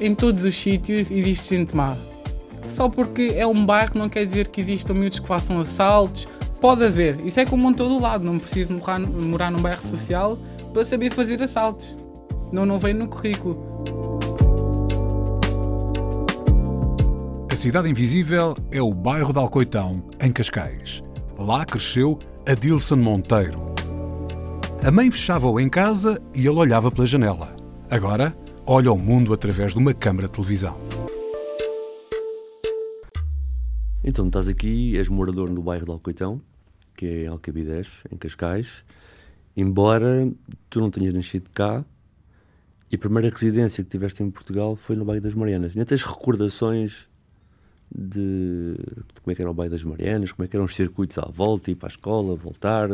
Em 0.00 0.16
todos 0.16 0.44
os 0.44 0.56
sítios 0.56 1.10
existe 1.12 1.56
gente 1.56 1.76
má. 1.76 1.96
Só 2.68 2.88
porque 2.88 3.34
é 3.36 3.46
um 3.46 3.64
bairro 3.64 3.92
não 3.94 4.08
quer 4.08 4.26
dizer 4.26 4.48
que 4.48 4.60
existam 4.60 4.94
miúdos 4.94 5.20
que 5.20 5.26
façam 5.26 5.60
assaltos. 5.60 6.26
Pode 6.60 6.84
haver, 6.84 7.20
isso 7.24 7.38
é 7.38 7.46
como 7.46 7.70
em 7.70 7.74
todo 7.74 8.00
lado. 8.00 8.24
Não 8.24 8.38
preciso 8.38 8.72
morar, 8.72 8.98
morar 8.98 9.50
num 9.52 9.60
bairro 9.60 9.80
social 9.80 10.36
para 10.72 10.84
saber 10.84 11.12
fazer 11.12 11.40
assaltos. 11.40 11.96
Não, 12.50 12.66
não 12.66 12.78
vem 12.78 12.94
no 12.94 13.06
currículo. 13.06 13.72
A 17.50 17.54
Cidade 17.54 17.88
Invisível 17.88 18.56
é 18.70 18.82
o 18.82 18.92
bairro 18.92 19.32
de 19.32 19.38
Alcoitão, 19.38 20.02
em 20.20 20.32
Cascais. 20.32 21.02
Lá 21.38 21.64
cresceu 21.64 22.18
Adilson 22.44 22.96
Monteiro. 22.96 23.71
A 24.84 24.90
mãe 24.90 25.08
fechava-o 25.12 25.60
em 25.60 25.68
casa 25.68 26.20
e 26.34 26.40
ele 26.40 26.58
olhava 26.58 26.90
pela 26.90 27.06
janela. 27.06 27.54
Agora, 27.88 28.36
olha 28.66 28.90
o 28.90 28.98
mundo 28.98 29.32
através 29.32 29.74
de 29.74 29.78
uma 29.78 29.94
câmara 29.94 30.26
de 30.26 30.34
televisão. 30.34 30.76
Então, 34.02 34.26
estás 34.26 34.48
aqui, 34.48 34.98
és 34.98 35.08
morador 35.08 35.48
no 35.50 35.62
bairro 35.62 35.84
de 35.84 35.92
Alcoitão, 35.92 36.42
que 36.96 37.06
é 37.06 37.26
Alcabidez, 37.28 37.88
em 38.10 38.16
Cascais. 38.16 38.82
Embora 39.56 40.28
tu 40.68 40.80
não 40.80 40.90
tenhas 40.90 41.14
nascido 41.14 41.48
cá, 41.54 41.84
e 42.90 42.96
a 42.96 42.98
primeira 42.98 43.30
residência 43.30 43.84
que 43.84 43.90
tiveste 43.90 44.24
em 44.24 44.30
Portugal 44.32 44.74
foi 44.74 44.96
no 44.96 45.04
bairro 45.04 45.22
das 45.22 45.34
Marianas. 45.34 45.76
Nem 45.76 45.84
tens 45.84 46.02
recordações 46.02 47.06
de, 47.88 48.74
de 48.74 49.20
como 49.22 49.30
é 49.30 49.34
que 49.36 49.42
era 49.42 49.50
o 49.50 49.54
bairro 49.54 49.70
das 49.70 49.84
Marianas, 49.84 50.32
como 50.32 50.44
é 50.44 50.48
que 50.48 50.56
eram 50.56 50.64
os 50.64 50.74
circuitos 50.74 51.18
à 51.18 51.30
volta, 51.30 51.70
ir 51.70 51.76
para 51.76 51.86
a 51.86 51.92
escola, 51.92 52.34
voltar? 52.34 52.88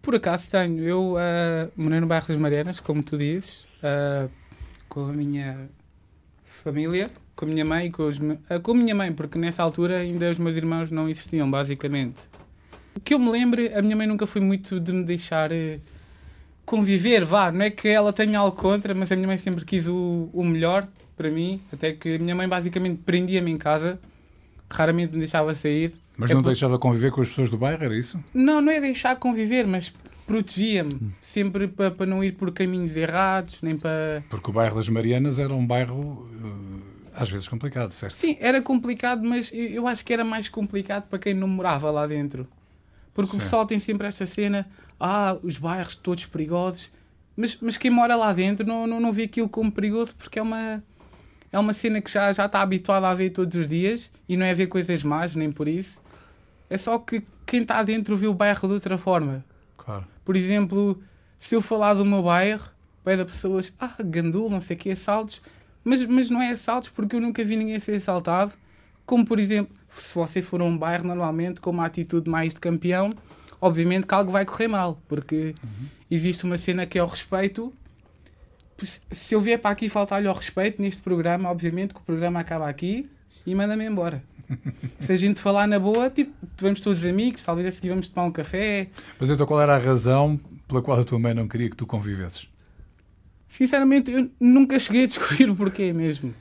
Por, 0.00 0.14
acaso 0.14 0.50
tenho. 0.50 0.82
Eu 0.82 1.14
uh, 1.14 1.70
morei 1.76 2.00
no 2.00 2.06
bairro 2.06 2.26
das 2.26 2.36
Marianas, 2.36 2.80
como 2.80 3.02
tu 3.02 3.16
dizes, 3.16 3.68
uh, 3.82 4.30
com 4.88 5.06
a 5.06 5.12
minha 5.12 5.68
família, 6.44 7.10
com 7.34 7.44
a 7.44 7.48
minha 7.48 7.64
mãe, 7.64 7.90
com, 7.90 8.06
os, 8.06 8.18
uh, 8.18 8.60
com 8.62 8.72
a 8.72 8.74
minha 8.74 8.94
mãe, 8.94 9.12
porque 9.12 9.38
nessa 9.38 9.62
altura 9.62 9.98
ainda 9.98 10.30
os 10.30 10.38
meus 10.38 10.56
irmãos 10.56 10.90
não 10.90 11.08
existiam, 11.08 11.50
basicamente. 11.50 12.28
O 12.96 13.00
que 13.00 13.14
eu 13.14 13.18
me 13.18 13.30
lembro, 13.30 13.60
a 13.76 13.82
minha 13.82 13.96
mãe 13.96 14.06
nunca 14.06 14.26
foi 14.26 14.40
muito 14.40 14.78
de 14.78 14.92
me 14.92 15.04
deixar 15.04 15.50
conviver, 16.64 17.24
vá. 17.24 17.52
Não 17.52 17.62
é 17.62 17.70
que 17.70 17.88
ela 17.88 18.12
tenha 18.12 18.38
algo 18.38 18.56
contra, 18.56 18.94
mas 18.94 19.10
a 19.12 19.16
minha 19.16 19.28
mãe 19.28 19.36
sempre 19.36 19.64
quis 19.64 19.86
o, 19.86 20.28
o 20.32 20.44
melhor 20.44 20.88
para 21.16 21.30
mim. 21.30 21.60
Até 21.72 21.92
que 21.92 22.16
a 22.16 22.18
minha 22.18 22.34
mãe 22.34 22.48
basicamente 22.48 23.02
prendia-me 23.04 23.50
em 23.50 23.56
casa, 23.56 23.98
raramente 24.70 25.12
me 25.12 25.18
deixava 25.18 25.52
sair. 25.54 25.92
Mas 26.16 26.30
É 26.30 26.34
não 26.34 26.42
por- 26.42 26.48
deixava 26.48 26.78
conviver 26.78 27.10
com 27.10 27.20
as 27.20 27.28
pessoas 27.28 27.50
do 27.50 27.56
bairro, 27.58 27.84
era 27.84 27.96
isso? 27.96 28.18
Não, 28.32 28.60
não 28.60 28.70
é 28.72 28.80
deixar 28.80 29.16
conviver, 29.16 29.66
mas 29.66 29.92
protegia-me. 30.26 31.12
Sempre 31.20 31.68
para 31.68 31.90
para 31.90 32.06
não 32.06 32.22
ir 32.22 32.32
por 32.32 32.50
caminhos 32.52 32.96
errados, 32.96 33.58
nem 33.62 33.76
para. 33.76 34.22
Porque 34.30 34.50
o 34.50 34.52
bairro 34.52 34.76
das 34.76 34.88
Marianas 34.88 35.38
era 35.38 35.52
um 35.54 35.66
bairro 35.66 36.28
eh, 36.42 37.10
às 37.14 37.28
vezes 37.30 37.48
complicado, 37.48 37.92
certo? 37.92 38.14
Sim, 38.14 38.36
era 38.40 38.60
complicado, 38.62 39.22
mas 39.24 39.52
eu, 39.52 39.64
eu 39.66 39.86
acho 39.88 40.04
que 40.04 40.12
era 40.12 40.24
mais 40.24 40.48
complicado 40.48 41.04
para 41.08 41.18
quem 41.18 41.34
não 41.34 41.48
morava 41.48 41.90
lá 41.90 42.06
dentro. 42.06 42.46
Porque 43.12 43.30
Sim. 43.32 43.36
o 43.36 43.40
pessoal 43.40 43.66
tem 43.66 43.78
sempre 43.78 44.06
esta 44.08 44.26
cena, 44.26 44.66
ah, 44.98 45.36
os 45.42 45.56
bairros 45.56 45.94
todos 45.94 46.26
perigosos, 46.26 46.90
mas, 47.36 47.56
mas 47.60 47.76
quem 47.76 47.90
mora 47.90 48.16
lá 48.16 48.32
dentro 48.32 48.66
não, 48.66 48.86
não, 48.86 48.98
não 49.00 49.12
vê 49.12 49.24
aquilo 49.24 49.48
como 49.48 49.70
perigoso 49.70 50.14
porque 50.16 50.38
é 50.38 50.42
uma, 50.42 50.82
é 51.52 51.58
uma 51.58 51.72
cena 51.72 52.00
que 52.00 52.10
já, 52.10 52.32
já 52.32 52.46
está 52.46 52.60
habituado 52.60 53.04
a 53.04 53.14
ver 53.14 53.30
todos 53.30 53.54
os 53.56 53.68
dias 53.68 54.10
e 54.28 54.36
não 54.36 54.44
é 54.46 54.52
ver 54.54 54.66
coisas 54.66 55.04
más, 55.04 55.36
nem 55.36 55.52
por 55.52 55.68
isso. 55.68 56.00
É 56.74 56.76
só 56.76 56.98
que 56.98 57.22
quem 57.46 57.62
está 57.62 57.80
dentro 57.84 58.16
vê 58.16 58.26
o 58.26 58.34
bairro 58.34 58.66
de 58.66 58.74
outra 58.74 58.98
forma. 58.98 59.44
Claro. 59.76 60.04
Por 60.24 60.34
exemplo, 60.34 61.00
se 61.38 61.54
eu 61.54 61.62
falar 61.62 61.94
do 61.94 62.04
meu 62.04 62.20
bairro, 62.20 62.68
vai 63.04 63.16
dar 63.16 63.24
pessoas, 63.24 63.72
ah, 63.78 63.94
gandul, 64.04 64.50
não 64.50 64.60
sei 64.60 64.74
o 64.74 64.78
que, 64.80 64.90
assaltos, 64.90 65.40
mas, 65.84 66.04
mas 66.04 66.30
não 66.30 66.42
é 66.42 66.50
assaltos 66.50 66.88
porque 66.88 67.14
eu 67.14 67.20
nunca 67.20 67.44
vi 67.44 67.54
ninguém 67.54 67.78
ser 67.78 67.94
assaltado. 67.94 68.54
Como, 69.06 69.24
por 69.24 69.38
exemplo, 69.38 69.72
se 69.88 70.16
você 70.16 70.42
for 70.42 70.60
a 70.62 70.64
um 70.64 70.76
bairro, 70.76 71.06
normalmente, 71.06 71.60
com 71.60 71.70
uma 71.70 71.86
atitude 71.86 72.28
mais 72.28 72.54
de 72.54 72.60
campeão, 72.60 73.12
obviamente 73.60 74.04
que 74.04 74.14
algo 74.14 74.32
vai 74.32 74.44
correr 74.44 74.66
mal, 74.66 75.00
porque 75.06 75.54
existe 76.10 76.42
uma 76.42 76.58
cena 76.58 76.84
que 76.86 76.98
é 76.98 77.04
o 77.04 77.06
respeito. 77.06 77.72
Se 79.12 79.32
eu 79.32 79.40
vier 79.40 79.60
para 79.60 79.70
aqui 79.70 79.88
faltar-lhe 79.88 80.26
ao 80.26 80.34
respeito 80.34 80.82
neste 80.82 81.04
programa, 81.04 81.48
obviamente 81.52 81.94
que 81.94 82.00
o 82.00 82.02
programa 82.02 82.40
acaba 82.40 82.68
aqui 82.68 83.08
e 83.46 83.54
manda-me 83.54 83.84
embora. 83.84 84.24
Se 85.00 85.12
a 85.12 85.16
gente 85.16 85.40
falar 85.40 85.66
na 85.66 85.78
boa, 85.78 86.10
tipo, 86.10 86.32
vamos 86.58 86.80
todos 86.80 87.04
amigos, 87.04 87.42
talvez 87.44 87.68
a 87.68 87.70
seguir 87.70 87.90
vamos 87.90 88.08
tomar 88.08 88.26
um 88.26 88.32
café, 88.32 88.88
Mas 89.18 89.30
então 89.30 89.46
qual 89.46 89.60
era 89.60 89.74
a 89.74 89.78
razão 89.78 90.38
pela 90.66 90.82
qual 90.82 90.98
a 90.98 91.04
tua 91.04 91.18
mãe 91.18 91.34
não 91.34 91.48
queria 91.48 91.70
que 91.70 91.76
tu 91.76 91.86
convivesses? 91.86 92.48
Sinceramente, 93.48 94.10
eu 94.10 94.30
nunca 94.40 94.78
cheguei 94.78 95.04
a 95.04 95.06
descobrir 95.06 95.48
o 95.48 95.54
porquê 95.54 95.92
mesmo. 95.92 96.34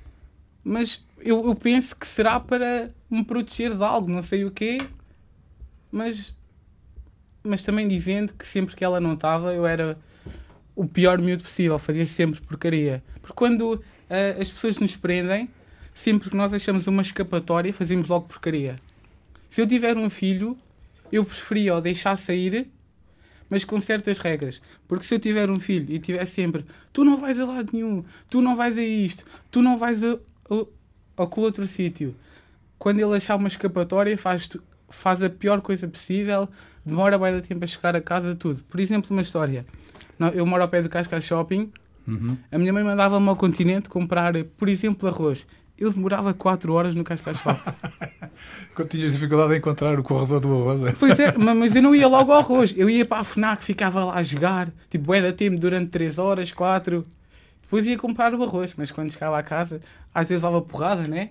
Mas 0.64 1.06
eu, 1.19 1.46
eu 1.46 1.56
penso 1.56 1.96
que 1.96 2.08
será 2.08 2.40
para 2.40 2.90
me 3.09 3.24
proteger 3.24 3.75
de 3.75 3.84
algo, 3.84 4.09
não 4.09 4.22
sei 4.22 4.46
o 4.46 4.52
quê. 4.52 4.80
Mas, 5.91 6.35
mas 7.44 7.64
também 7.64 7.88
dizendo 7.88 8.34
que 8.34 8.47
sempre 8.47 8.75
que 8.75 8.84
ela 8.84 9.00
não 9.00 9.14
estava, 9.14 9.53
eu 9.53 9.66
era 9.66 9.97
o 10.75 10.88
pior 10.88 11.20
miúdo 11.20 11.44
possível, 11.44 11.78
fazia 11.78 12.06
sempre 12.06 12.41
porcaria. 12.41 13.03
Porque 13.22 13.34
quando 13.35 13.81
ah, 14.09 14.41
as 14.41 14.50
pessoas 14.50 14.80
nos 14.80 14.96
prendem, 14.96 15.50
sempre 15.94 16.30
que 16.30 16.36
nós 16.36 16.54
achamos 16.54 16.88
uma 16.88 17.02
escapatória, 17.02 17.74
fazemos 17.74 18.08
logo 18.08 18.28
porcaria. 18.28 18.76
Se 19.50 19.62
eu 19.62 19.68
tiver 19.68 19.98
um 19.98 20.09
filho, 20.09 20.58
eu 21.12 21.24
preferia 21.24 21.76
o 21.76 21.81
deixar 21.81 22.16
sair 22.16 22.68
mas 23.50 23.64
com 23.64 23.80
certas 23.80 24.18
regras. 24.18 24.59
Porque 24.88 25.06
se 25.06 25.14
eu 25.14 25.20
tiver 25.20 25.48
um 25.48 25.59
filho 25.59 25.94
e 25.94 26.00
tiver 26.00 26.26
sempre 26.26 26.66
tu 26.92 27.03
não 27.03 27.18
vais 27.18 27.40
a 27.40 27.46
lado 27.46 27.70
nenhum, 27.72 28.03
tu 28.28 28.42
não 28.42 28.56
vais 28.56 28.78
a 28.80 28.82
isto, 28.82 29.26
tu 29.52 29.62
não 29.62 29.78
vais 29.78 30.03
a, 30.03 30.14
a, 30.50 31.24
aquele 31.24 31.46
outro 31.46 31.68
sítio, 31.68 32.16
quando 32.80 33.00
ele 33.00 33.16
achar 33.16 33.36
uma 33.36 33.48
escapatória, 33.48 34.18
faz, 34.18 34.58
faz 34.90 35.22
a 35.22 35.30
pior 35.30 35.62
coisa 35.62 35.88
possível, 35.88 36.50
demora 36.84 37.18
bem 37.20 37.40
de 37.40 37.48
tempo 37.48 37.64
a 37.64 37.68
chegar 37.68 37.96
a 37.96 38.02
casa, 38.02 38.36
tudo. 38.36 38.64
Por 38.64 38.80
exemplo, 38.80 39.12
uma 39.12 39.22
história. 39.22 39.66
Eu 40.34 40.46
moro 40.48 40.64
ao 40.64 40.70
pé 40.70 40.82
do 40.82 40.90
Cascais 40.90 41.24
Shopping, 41.24 41.72
Uhum. 42.06 42.36
a 42.52 42.58
minha 42.58 42.74
mãe 42.74 42.84
mandava-me 42.84 43.30
ao 43.30 43.36
continente 43.38 43.88
comprar, 43.88 44.34
por 44.58 44.68
exemplo, 44.68 45.08
arroz. 45.08 45.46
Eu 45.78 45.91
demorava 45.91 46.34
4 46.34 46.72
horas 46.73 46.94
no 46.95 47.03
Cascais. 47.03 47.41
Quando 48.75 48.89
tinhas 48.89 49.13
dificuldade 49.13 49.53
em 49.53 49.57
encontrar 49.57 50.00
o 50.00 50.03
corredor 50.03 50.39
do 50.39 50.47
arroz, 50.53 50.85
é? 50.85 50.91
Pois 50.94 51.19
é, 51.19 51.35
ma- 51.38 51.53
mas 51.56 51.75
eu 51.75 51.81
não 51.81 51.95
ia 51.95 52.07
logo 52.07 52.31
ao 52.31 52.39
arroz. 52.39 52.73
Eu 52.78 52.89
ia 52.89 53.06
para 53.06 53.19
a 53.19 53.23
FNAC, 53.23 53.63
ficava 53.63 54.06
lá 54.06 54.16
a 54.16 54.23
jogar, 54.23 54.72
tipo, 54.89 55.11
da 55.22 55.31
tempo 55.34 55.57
durante 55.59 55.89
3 55.89 56.17
horas, 56.19 56.51
4. 56.51 57.03
Depois 57.61 57.85
ia 57.88 57.97
comprar 57.97 58.34
o 58.34 58.44
arroz, 58.44 58.73
mas 58.78 58.91
quando 58.91 59.11
chegava 59.11 59.38
a 59.38 59.44
casa, 59.44 59.81
às 60.14 60.29
vezes 60.29 60.43
levava 60.43 60.61
porrada, 60.61 61.08
né? 61.08 61.29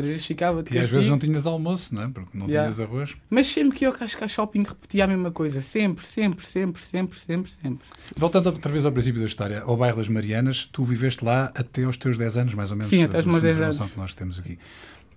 Outras 0.00 0.12
vezes 0.12 0.26
ficava 0.26 0.62
de 0.62 0.74
E 0.74 0.78
às 0.78 0.88
vezes 0.88 1.08
não 1.08 1.18
tinhas 1.18 1.46
almoço, 1.46 1.94
não 1.94 2.02
é? 2.04 2.08
Porque 2.08 2.36
não 2.36 2.46
Yeah. 2.46 2.72
tinhas 2.72 2.88
arroz. 2.90 3.16
Mas 3.28 3.46
sempre 3.48 3.78
que 3.78 3.86
eu 3.86 3.92
cascar 3.92 4.28
shopping 4.28 4.62
repetia 4.62 5.04
a 5.04 5.06
mesma 5.06 5.30
coisa. 5.30 5.60
Sempre, 5.60 6.06
sempre, 6.06 6.46
sempre, 6.46 6.82
sempre, 6.82 7.18
sempre, 7.18 7.50
sempre. 7.50 7.86
Voltando 8.16 8.46
outra 8.46 8.72
vez 8.72 8.84
ao 8.84 8.92
princípio 8.92 9.20
da 9.20 9.26
história, 9.26 9.60
ao 9.62 9.76
bairro 9.76 9.96
das 9.98 10.08
Marianas, 10.08 10.68
tu 10.72 10.84
viveste 10.84 11.24
lá 11.24 11.52
até 11.54 11.84
aos 11.84 11.96
teus 11.96 12.16
10 12.18 12.36
anos, 12.36 12.54
mais 12.54 12.70
ou 12.70 12.76
menos. 12.76 12.90
Sim, 12.90 13.04
até 13.04 13.16
aos 13.18 13.26
meus 13.26 13.42
10 13.42 13.56
informação 13.56 13.82
anos. 13.82 13.92
que 13.94 14.00
nós 14.00 14.14
temos 14.14 14.38
aqui. 14.38 14.58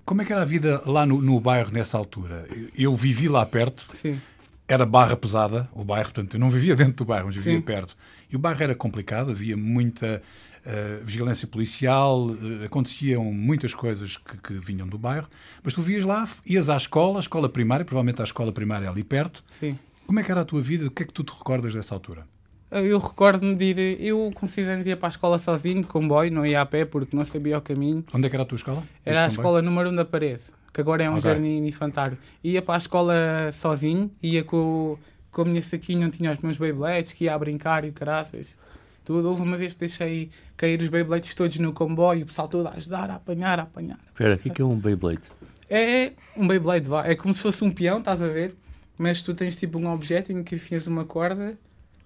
Como 0.06 0.22
é 0.22 0.26
que 0.26 0.34
era 0.34 0.42
a 0.42 0.46
vida 0.46 0.82
lá 0.86 1.06
no, 1.06 1.22
no 1.22 1.40
bairro 1.40 1.72
nessa 1.72 1.98
altura? 1.98 2.46
Eu- 2.50 2.70
Eu 2.92 2.96
vivi 2.96 3.30
lá 3.30 3.46
perto, 3.46 3.86
Sim. 3.94 4.20
era 4.68 4.86
barra 4.86 5.16
pesada, 5.16 5.70
o 5.74 5.84
bairro, 5.86 6.06
portanto, 6.12 6.34
eu 6.34 6.40
não 6.40 6.50
vivia 6.50 6.76
dentro 6.76 6.94
do 6.98 7.06
bairro, 7.06 7.28
mas 7.28 7.36
vivia 7.36 7.54
Sim. 7.56 7.62
perto. 7.62 7.96
E 8.30 8.36
o 8.36 8.40
bairro 8.40 8.62
era 8.64 8.76
complicado, 8.76 9.32
havia 9.32 9.56
muita 9.56 10.22
eh, 10.65 11.01
vigilância 11.04 11.48
policial, 11.48 12.30
eh, 12.62 12.65
aconteciam 12.65 13.24
muitas 13.25 13.74
coisas 13.74 14.18
que, 14.18 14.38
que 14.38 14.54
vinham 14.54 14.88
do 14.88 14.98
bairro, 14.98 15.27
mas 15.63 15.74
tu 15.74 15.81
vias 15.81 16.06
lá, 16.06 16.27
ias 16.45 16.69
à 16.69 16.77
escola, 16.77 17.19
à 17.19 17.21
escola 17.21 17.50
primária, 17.50 17.86
provavelmente 17.86 18.21
à 18.21 18.24
escola 18.24 18.51
primária 18.51 18.89
ali 18.89 19.04
perto. 19.04 19.44
Sim. 19.50 19.77
Como 20.06 20.19
é 20.19 20.24
que 20.24 20.31
era 20.31 20.42
a 20.42 20.45
tua 20.45 20.62
vida? 20.62 20.88
O 20.88 20.92
que 20.92 21.04
é 21.04 21.06
que 21.06 21.13
tu 21.13 21.24
te 21.24 21.31
recordas 21.31 21.74
dessa 21.74 21.94
altura? 21.94 22.25
Eu 22.71 22.98
recordo-me 22.98 23.56
de 23.56 23.65
ir. 23.65 24.01
Eu 24.01 24.31
com 24.33 24.48
6 24.48 24.68
anos 24.68 24.88
ia 24.88 24.98
para 24.98 25.07
a 25.07 25.12
escola 25.12 25.38
sozinho, 25.38 25.81
de 25.81 25.88
comboio, 25.88 26.31
não 26.31 26.45
ia 26.45 26.62
a 26.62 26.65
pé 26.65 26.86
porque 26.86 27.15
não 27.15 27.24
sabia 27.24 27.57
o 27.57 27.62
caminho. 27.62 28.04
Onde 28.12 28.25
é 28.25 28.30
que 28.30 28.36
era 28.36 28.44
a 28.44 28.45
tua 28.45 28.56
escola? 28.56 28.83
Era 29.06 29.25
a 29.25 29.27
escola 29.27 29.62
número 29.62 29.89
1 29.89 29.92
um 29.92 29.95
da 29.95 30.06
parede, 30.06 30.42
que 30.74 30.81
agora 30.81 31.04
é 31.04 31.10
um 31.10 31.13
Ok. 31.18 31.21
jardim 31.21 31.65
infantário. 31.68 32.18
Ia 32.44 32.62
para 32.63 32.75
a 32.75 32.77
escola 32.77 33.13
sozinho, 33.51 34.10
ia 34.24 34.44
com, 34.44 34.98
com 35.31 35.42
a 35.44 35.45
minha 35.45 35.62
saquinha 35.62 36.07
onde 36.07 36.18
tinha 36.18 36.31
os 36.31 36.39
meus 36.39 36.57
Beyblades, 36.57 37.13
que 37.13 37.25
ia 37.25 37.36
a 37.36 37.38
brincar 37.38 37.86
e 37.86 37.92
caraças. 37.92 38.57
Tudo. 39.04 39.28
Houve 39.30 39.42
uma 39.42 39.58
vez 39.58 39.74
que 39.74 39.82
deixei 39.82 40.30
cair 40.56 40.82
os 40.82 40.88
Beyblades 40.88 41.34
todos 41.36 41.58
no 41.60 41.74
comboio, 41.74 42.24
o 42.24 42.26
pessoal 42.26 42.48
todo 42.48 42.68
a 42.68 42.72
ajudar, 42.72 43.10
a 43.10 43.16
apanhar, 43.16 43.60
a 43.60 43.64
apanhar. 43.64 44.00
Espera, 44.08 44.36
o 44.36 44.38
que 44.38 44.50
é, 44.50 44.62
é 44.62 44.66
um 44.66 44.78
Beyblade? 44.78 45.24
É 45.70 46.14
um 46.38 46.48
Beyblade, 46.48 46.88
vá. 46.88 47.06
É 47.06 47.16
como 47.16 47.34
se 47.34 47.42
fosse 47.42 47.64
um 47.64 47.72
peão, 47.72 48.00
estás 48.00 48.22
a 48.22 48.28
ver? 48.28 48.56
Mas 48.98 49.22
tu 49.22 49.34
tens 49.34 49.58
tipo 49.58 49.80
um 49.80 49.92
objeto 49.92 50.32
em 50.32 50.44
que 50.44 50.56
enfias 50.56 50.88
uma 50.88 51.04
corda, 51.04 51.58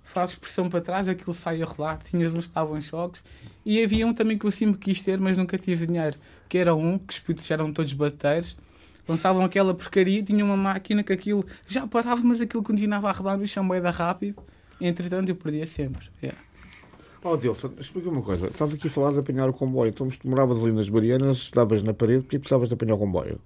fazes 0.04 0.36
pressão 0.36 0.70
para 0.70 0.82
trás, 0.82 1.08
aquilo 1.08 1.34
sai 1.34 1.62
a 1.62 1.66
rolar. 1.66 1.98
Tinhas 1.98 2.34
uns 2.34 2.46
que 2.46 2.50
estavam 2.50 2.78
em 2.78 2.82
choques. 2.82 3.24
E 3.66 3.84
havia 3.84 4.08
um 4.08 4.14
também 4.14 4.38
que 4.38 4.46
eu 4.46 4.52
sempre 4.52 4.78
quis 4.78 5.02
ter, 5.02 5.20
mas 5.20 5.38
nunca 5.38 5.58
tive 5.58 5.86
dinheiro. 5.86 6.18
Que 6.48 6.58
era 6.58 6.74
um, 6.74 6.98
que 6.98 7.14
os 7.14 7.20
putos 7.20 7.50
eram 7.52 7.74
todos 7.74 7.92
bateiros. 7.94 8.58
Lançavam 9.08 9.44
aquela 9.44 9.74
porcaria, 9.74 10.22
tinha 10.22 10.44
uma 10.44 10.58
máquina 10.58 11.02
que 11.04 11.14
aquilo 11.14 11.46
já 11.66 11.88
parava, 11.88 12.22
mas 12.24 12.42
aquilo 12.42 12.62
continuava 12.62 13.10
a 13.10 13.12
rodar 13.12 13.38
no 13.38 13.48
chão 13.48 13.68
da 13.68 13.92
rápido. 13.92 14.42
Entretanto, 14.80 15.30
eu 15.30 15.36
perdia 15.36 15.66
sempre. 15.66 16.08
Yeah. 16.22 16.40
Oh, 17.30 17.36
Dilson, 17.36 17.72
explica 17.78 18.10
uma 18.10 18.22
coisa. 18.22 18.48
Estás 18.48 18.74
aqui 18.74 18.88
a 18.88 18.90
falar 18.90 19.12
de 19.12 19.20
apanhar 19.20 19.50
o 19.50 19.54
comboio. 19.54 19.90
Então, 19.90 20.08
tu 20.10 20.30
moravas 20.30 20.62
ali 20.62 20.72
nas 20.72 20.90
Marianas, 20.90 21.38
estavas 21.38 21.84
na 21.84 21.94
parede, 21.94 22.22
porque 22.22 22.40
precisavas 22.40 22.70
de 22.70 22.74
apanhar 22.74 22.96
o 22.96 22.98
comboio? 22.98 23.38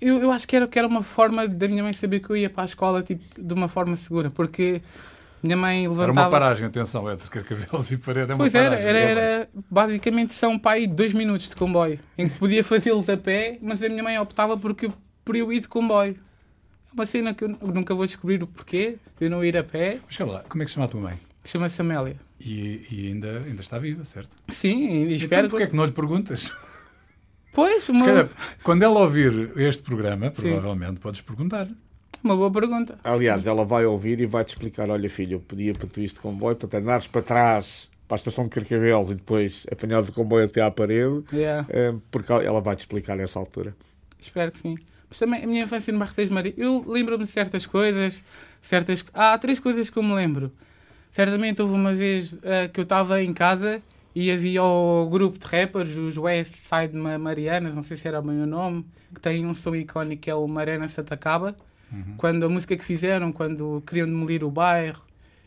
Eu, 0.00 0.18
eu 0.18 0.32
acho 0.32 0.48
que 0.48 0.56
era, 0.56 0.66
que 0.66 0.76
era 0.76 0.88
uma 0.88 1.02
forma 1.02 1.46
da 1.46 1.68
minha 1.68 1.82
mãe 1.82 1.92
saber 1.92 2.18
que 2.18 2.30
eu 2.30 2.36
ia 2.36 2.50
para 2.50 2.62
a 2.62 2.66
escola 2.66 3.02
tipo, 3.02 3.22
de 3.40 3.54
uma 3.54 3.68
forma 3.68 3.94
segura, 3.94 4.30
porque 4.30 4.82
minha 5.42 5.56
mãe 5.56 5.86
levantava... 5.86 6.02
Era 6.02 6.12
uma 6.12 6.30
paragem, 6.30 6.66
atenção, 6.66 7.10
entre 7.10 7.28
Carcavelos 7.28 7.90
e 7.92 7.96
Parede 7.98 8.32
é 8.32 8.34
uma 8.34 8.38
Pois 8.38 8.52
paragem. 8.52 8.84
era, 8.84 8.98
era, 8.98 9.20
era, 9.20 9.48
basicamente 9.70 10.34
são 10.34 10.60
aí 10.64 10.86
dois 10.86 11.12
minutos 11.12 11.48
de 11.48 11.54
comboio, 11.56 12.00
em 12.16 12.28
que 12.28 12.36
podia 12.36 12.64
fazê-los 12.64 13.08
a 13.08 13.16
pé, 13.16 13.58
mas 13.62 13.82
a 13.82 13.88
minha 13.88 14.02
mãe 14.02 14.18
optava 14.18 14.56
porque, 14.56 14.90
por 15.24 15.36
eu 15.36 15.52
ir 15.52 15.60
de 15.60 15.68
comboio. 15.68 16.16
É 16.90 16.94
uma 16.94 17.06
cena 17.06 17.34
que 17.34 17.44
eu 17.44 17.48
nunca 17.48 17.94
vou 17.94 18.06
descobrir 18.06 18.42
o 18.42 18.46
porquê, 18.46 18.96
de 19.18 19.26
eu 19.26 19.30
não 19.30 19.44
ir 19.44 19.56
a 19.56 19.62
pé. 19.62 19.98
Mas 20.06 20.16
calma 20.16 20.34
lá, 20.34 20.44
como 20.48 20.62
é 20.62 20.64
que 20.64 20.70
se 20.70 20.74
chama 20.74 20.86
a 20.86 20.88
tua 20.88 21.00
mãe? 21.00 21.27
Chama-se 21.48 21.80
Amélia. 21.80 22.16
E, 22.38 22.86
e 22.90 23.06
ainda, 23.08 23.38
ainda 23.38 23.62
está 23.62 23.78
viva, 23.78 24.04
certo? 24.04 24.36
Sim, 24.48 25.06
e 25.06 25.14
espero 25.14 25.46
Então 25.46 25.50
porquê 25.50 25.64
é 25.64 25.66
que 25.66 25.74
não 25.74 25.86
lhe 25.86 25.92
perguntas? 25.92 26.52
Pois, 27.54 27.88
uma, 27.88 28.04
calhar, 28.04 28.28
quando 28.62 28.82
ela 28.82 29.00
ouvir 29.00 29.50
este 29.56 29.82
programa, 29.82 30.30
Sim. 30.34 30.50
provavelmente 30.50 31.00
podes 31.00 31.22
perguntar. 31.22 31.66
uma 32.22 32.36
boa 32.36 32.50
pergunta. 32.52 32.98
Aliás, 33.02 33.46
ela 33.46 33.64
vai 33.64 33.86
ouvir 33.86 34.20
e 34.20 34.26
vai-te 34.26 34.50
explicar: 34.50 34.90
olha, 34.90 35.08
filho, 35.08 35.36
eu 35.36 35.40
pedia 35.40 35.72
para 35.72 35.88
tu 35.88 36.02
isto 36.02 36.16
de 36.16 36.20
comboio, 36.20 36.54
portanto, 36.54 36.82
andares 36.82 37.06
para 37.06 37.22
trás 37.22 37.88
para 38.06 38.16
a 38.16 38.18
estação 38.18 38.44
de 38.44 38.50
Carcavelos 38.50 39.10
e 39.10 39.14
depois 39.14 39.66
apanhares 39.72 40.08
o 40.10 40.12
comboio 40.12 40.44
até 40.44 40.60
à 40.60 40.70
parede, 40.70 41.24
Yeah. 41.32 41.66
eh, 41.70 41.94
porque 42.10 42.30
ela 42.30 42.60
vai-te 42.60 42.80
explicar 42.80 43.16
nessa 43.16 43.38
altura. 43.38 43.74
Espero 44.20 44.52
que 44.52 44.58
sim. 44.58 44.76
Mas 45.08 45.18
também 45.18 45.44
a 45.44 45.46
minha 45.46 45.64
infância 45.64 45.92
no 45.92 45.98
Marquês 45.98 46.28
de 46.28 46.34
Maria, 46.34 46.54
eu 46.56 46.84
lembro-me 46.86 47.24
de 47.24 47.30
certas 47.30 47.66
coisas, 47.66 48.22
certas... 48.60 49.04
Há 49.14 49.36
três 49.38 49.58
coisas 49.58 49.88
que 49.90 49.98
eu 49.98 50.02
me 50.02 50.14
lembro. 50.14 50.52
Certamente 51.10 51.60
houve 51.62 51.74
uma 51.74 51.94
vez 51.94 52.38
ah, 52.44 52.68
que 52.68 52.78
eu 52.80 52.84
estava 52.84 53.22
em 53.22 53.32
casa 53.32 53.82
e 54.14 54.30
havia 54.30 54.62
o 54.62 55.08
grupo 55.10 55.38
de 55.38 55.46
rappers, 55.46 55.96
os 55.96 56.16
West 56.16 56.54
Side 56.54 56.94
Ma- 56.96 57.18
Marianas, 57.18 57.74
não 57.74 57.82
sei 57.82 57.96
se 57.96 58.06
era 58.08 58.20
bem 58.22 58.42
o 58.42 58.46
nome, 58.46 58.84
que 59.14 59.20
tem 59.20 59.44
um 59.46 59.54
som 59.54 59.74
icónico 59.74 60.22
que 60.22 60.30
é 60.30 60.34
o 60.34 60.46
Marena 60.46 60.86
Satacaba. 60.88 61.56
Quando 62.18 62.44
a 62.44 62.48
música 62.48 62.76
que 62.76 62.84
fizeram, 62.84 63.32
quando 63.32 63.82
queriam 63.86 64.06
demolir 64.06 64.44
o 64.44 64.50
bairro 64.50 65.02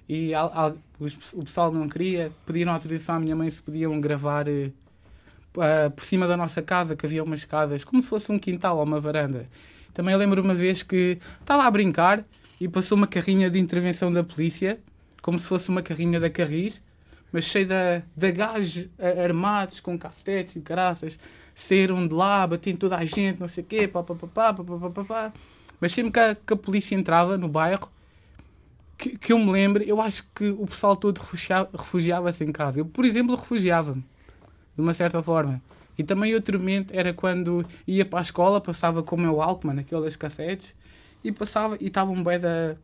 e 0.10 0.34
al- 0.34 0.52
al- 0.54 0.78
os- 1.00 1.34
o 1.34 1.44
pessoal 1.44 1.72
não 1.72 1.88
queria, 1.88 2.32
pediram 2.46 2.74
autorização 2.74 3.16
à 3.16 3.20
minha 3.20 3.36
mãe 3.36 3.50
se 3.50 3.62
podiam 3.62 4.00
gravar 4.02 4.46
ah, 5.58 5.90
por 5.90 6.04
cima 6.04 6.28
da 6.28 6.36
nossa 6.38 6.62
casa, 6.62 6.96
que 6.96 7.06
havia 7.06 7.24
umas 7.24 7.40
escadas, 7.42 7.84
como 7.84 8.02
se 8.02 8.08
fosse 8.08 8.32
um 8.32 8.40
quintal 8.40 8.78
ou 8.78 8.84
uma 8.84 9.00
varanda. 9.00 9.48
Também 9.94 10.16
lembro 10.16 10.42
uma 10.42 10.56
vez 10.56 10.82
que 10.84 11.20
estava 11.42 11.64
a 11.66 11.72
brincar 11.72 12.24
e 12.60 12.68
passou 12.68 12.98
uma 12.98 13.08
carrinha 13.08 13.50
de 13.50 13.60
intervenção 13.60 14.12
da 14.12 14.24
polícia, 14.24 14.80
como 15.22 15.38
se 15.38 15.46
fosse 15.46 15.70
uma 15.70 15.82
carrinha 15.82 16.20
da 16.20 16.30
Carris, 16.30 16.82
mas 17.32 17.46
cheia 17.46 17.66
de, 17.66 18.04
de 18.16 18.32
gajos 18.32 18.90
armados 19.24 19.80
com 19.80 19.98
cacetetes 19.98 20.56
e 20.56 20.62
caraças, 20.62 21.18
saíram 21.56 22.08
de 22.08 22.14
lá, 22.14 22.46
batendo 22.46 22.78
toda 22.80 22.98
a 22.98 23.06
gente, 23.06 23.40
não 23.40 23.48
sei 23.48 23.64
o 23.64 23.68
quê, 23.68 23.88
pá, 23.88 24.04
pá, 24.04 24.16
pá, 24.16 24.28
pá, 24.28 24.54
pá, 24.54 24.64
pá, 24.64 24.90
pá, 24.90 25.04
pá. 25.04 25.34
Mas 25.80 25.94
sempre 25.94 26.12
que 26.12 26.20
a, 26.20 26.36
que 26.36 26.54
a 26.54 26.56
polícia 26.56 26.96
entrava 26.96 27.38
no 27.38 27.48
bairro, 27.48 27.90
que, 28.98 29.18
que 29.18 29.34
eu 29.34 29.40
me 29.40 29.52
lembro, 29.52 29.82
eu 29.84 30.00
acho 30.00 30.28
que 30.36 30.50
o 30.50 30.66
pessoal 30.68 30.96
todo 30.96 31.18
refugia- 31.18 31.68
refugiava-se 31.72 32.44
em 32.44 32.52
casa. 32.52 32.80
Eu, 32.80 32.86
por 32.86 33.04
exemplo, 33.06 33.36
refugiava-me, 33.36 34.04
de 34.76 34.82
uma 34.82 34.94
certa 34.94 35.22
forma. 35.24 35.62
E 35.98 36.04
também 36.04 36.34
outro 36.36 36.58
momento 36.60 36.94
era 36.94 37.14
quando 37.14 37.66
ia 37.88 38.06
para 38.06 38.20
a 38.20 38.22
escola, 38.22 38.62
passava 38.62 39.02
com 39.04 39.16
o 39.16 39.20
meu 39.20 39.42
Alckmin, 39.42 39.80
aquele 39.80 40.02
das 40.02 40.16
cassetes, 40.16 40.76
e 41.24 41.32
passava, 41.32 41.78
e 41.80 41.88
estavam 41.88 42.24
bem 42.24 42.40
da 42.40 42.76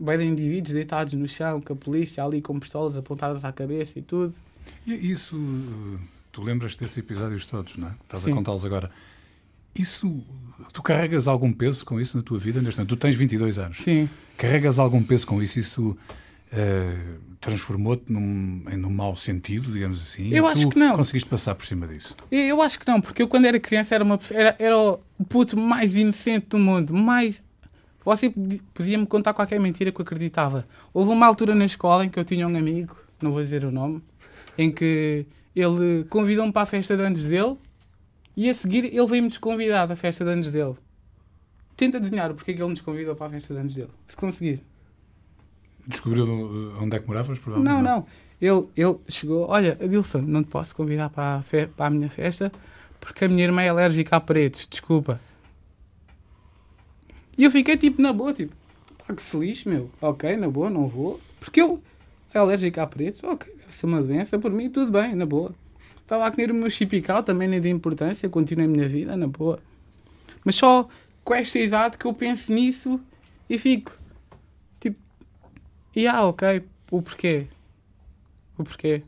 bem 0.00 0.18
de 0.18 0.24
indivíduos 0.24 0.74
deitados 0.74 1.12
no 1.12 1.28
chão, 1.28 1.60
com 1.60 1.72
a 1.72 1.76
polícia 1.76 2.24
ali 2.24 2.40
com 2.40 2.58
pistolas 2.58 2.96
apontadas 2.96 3.44
à 3.44 3.52
cabeça 3.52 3.98
e 3.98 4.02
tudo. 4.02 4.34
E 4.86 4.92
isso, 5.10 5.36
tu 6.32 6.42
lembras 6.42 6.74
desses 6.74 6.96
episódios 6.96 7.44
todos, 7.44 7.76
não 7.76 7.88
é? 7.88 7.92
Estás 8.02 8.22
Sim. 8.22 8.32
a 8.32 8.34
contá-los 8.34 8.64
agora. 8.64 8.90
Isso, 9.74 10.22
tu 10.72 10.82
carregas 10.82 11.28
algum 11.28 11.52
peso 11.52 11.84
com 11.84 12.00
isso 12.00 12.16
na 12.16 12.22
tua 12.22 12.38
vida? 12.38 12.60
neste 12.60 12.78
momento? 12.78 12.96
Tu 12.96 12.96
tens 12.96 13.14
22 13.14 13.58
anos. 13.58 13.78
Sim. 13.78 14.08
Carregas 14.36 14.78
algum 14.78 15.02
peso 15.02 15.26
com 15.26 15.42
isso? 15.42 15.58
Isso 15.58 15.90
uh, 15.90 17.20
transformou-te 17.40 18.12
num, 18.12 18.64
num 18.76 18.90
mau 18.90 19.14
sentido, 19.14 19.70
digamos 19.70 20.00
assim? 20.00 20.28
Eu 20.34 20.46
acho 20.46 20.68
que 20.68 20.78
não. 20.78 20.96
conseguiste 20.96 21.28
passar 21.28 21.54
por 21.54 21.64
cima 21.64 21.86
disso? 21.86 22.16
Eu 22.30 22.40
eu 22.40 22.62
acho 22.62 22.78
que 22.80 22.88
não, 22.88 23.00
porque 23.00 23.22
eu 23.22 23.28
quando 23.28 23.46
era 23.46 23.60
criança 23.60 23.94
era, 23.94 24.02
uma, 24.02 24.18
era, 24.32 24.56
era 24.58 24.76
o 24.76 24.98
puto 25.28 25.56
mais 25.56 25.94
inocente 25.96 26.46
do 26.48 26.58
mundo, 26.58 26.94
mais... 26.94 27.42
Você 28.04 28.30
podi- 28.30 28.62
podia-me 28.72 29.06
contar 29.06 29.34
qualquer 29.34 29.60
mentira 29.60 29.92
que 29.92 30.00
eu 30.00 30.02
acreditava. 30.02 30.66
Houve 30.92 31.10
uma 31.12 31.26
altura 31.26 31.54
na 31.54 31.64
escola 31.64 32.04
em 32.04 32.08
que 32.10 32.18
eu 32.18 32.24
tinha 32.24 32.46
um 32.48 32.56
amigo, 32.56 32.96
não 33.20 33.30
vou 33.32 33.42
dizer 33.42 33.64
o 33.64 33.70
nome, 33.70 34.02
em 34.56 34.70
que 34.70 35.26
ele 35.54 36.04
convidou-me 36.08 36.52
para 36.52 36.62
a 36.62 36.66
festa 36.66 36.96
de 36.96 37.02
anos 37.02 37.24
dele 37.24 37.56
e 38.36 38.48
a 38.48 38.54
seguir 38.54 38.84
ele 38.86 39.06
veio-me 39.06 39.28
desconvidar 39.28 39.86
da 39.86 39.96
festa 39.96 40.24
de 40.24 40.30
anos 40.30 40.50
dele. 40.52 40.74
Tenta 41.76 41.98
adivinhar 41.98 42.30
o 42.30 42.34
porquê 42.34 42.54
que 42.54 42.60
ele 42.60 42.68
me 42.68 42.74
desconvidou 42.74 43.14
para 43.16 43.26
a 43.26 43.30
festa 43.30 43.52
de 43.54 43.60
anos 43.60 43.74
dele. 43.74 43.90
Se 44.06 44.16
conseguir. 44.16 44.62
Descobriu 45.86 46.26
onde 46.80 46.96
é 46.96 47.00
que 47.00 47.08
moravas? 47.08 47.38
Provavelmente 47.38 47.74
Não, 47.74 47.82
não. 47.82 48.06
Ele, 48.40 48.68
ele 48.76 48.96
chegou, 49.08 49.46
olha, 49.48 49.76
Adilson, 49.82 50.18
não 50.22 50.42
te 50.42 50.48
posso 50.48 50.74
convidar 50.74 51.10
para 51.10 51.36
a, 51.38 51.66
para 51.76 51.86
a 51.86 51.90
minha 51.90 52.08
festa 52.08 52.50
porque 52.98 53.24
a 53.24 53.28
minha 53.28 53.44
irmã 53.44 53.62
é 53.62 53.68
alérgica 53.70 54.16
a 54.16 54.20
paredes, 54.20 54.66
desculpa. 54.68 55.20
E 57.36 57.44
eu 57.44 57.50
fiquei 57.50 57.76
tipo 57.76 58.00
na 58.02 58.12
boa, 58.12 58.32
tipo, 58.32 58.54
pá, 58.98 59.14
que 59.14 59.22
se 59.22 59.68
meu. 59.68 59.90
Ok, 60.00 60.36
na 60.36 60.48
boa, 60.48 60.70
não 60.70 60.86
vou. 60.88 61.20
Porque 61.38 61.60
eu 61.60 61.82
é 62.32 62.38
alérgico 62.38 62.80
a 62.80 62.86
paredes, 62.86 63.22
ok, 63.24 63.52
deve 63.58 63.74
ser 63.74 63.86
uma 63.86 64.02
doença, 64.02 64.38
por 64.38 64.50
mim 64.52 64.70
tudo 64.70 64.90
bem, 64.92 65.14
na 65.14 65.26
boa. 65.26 65.52
Estava 65.96 66.26
a 66.26 66.30
comer 66.30 66.50
o 66.50 66.54
meu 66.54 66.70
chipical, 66.70 67.22
também 67.22 67.48
nem 67.48 67.60
de 67.60 67.68
importância, 67.68 68.28
continuei 68.28 68.66
a 68.66 68.70
minha 68.70 68.88
vida, 68.88 69.16
na 69.16 69.26
boa. 69.26 69.58
Mas 70.44 70.56
só 70.56 70.88
com 71.24 71.34
esta 71.34 71.58
idade 71.58 71.98
que 71.98 72.06
eu 72.06 72.14
penso 72.14 72.52
nisso 72.52 73.00
e 73.48 73.58
fico, 73.58 73.92
tipo, 74.78 74.98
e 75.94 76.06
ah, 76.06 76.24
ok, 76.24 76.62
o 76.90 77.02
porquê? 77.02 77.46
O 78.58 78.64
porquê? 78.64 79.02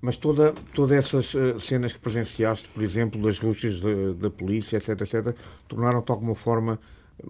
Mas 0.00 0.16
toda, 0.16 0.52
todas 0.74 0.96
essas 0.96 1.34
eh, 1.34 1.58
cenas 1.58 1.92
que 1.92 1.98
presenciaste, 1.98 2.68
por 2.68 2.82
exemplo, 2.82 3.20
das 3.20 3.38
ruxas 3.38 3.80
da- 3.80 4.30
polícia, 4.30 4.76
etc, 4.76 5.00
etc, 5.00 5.36
tornaram-te 5.66 6.10
alguma 6.12 6.34
forma 6.36 6.78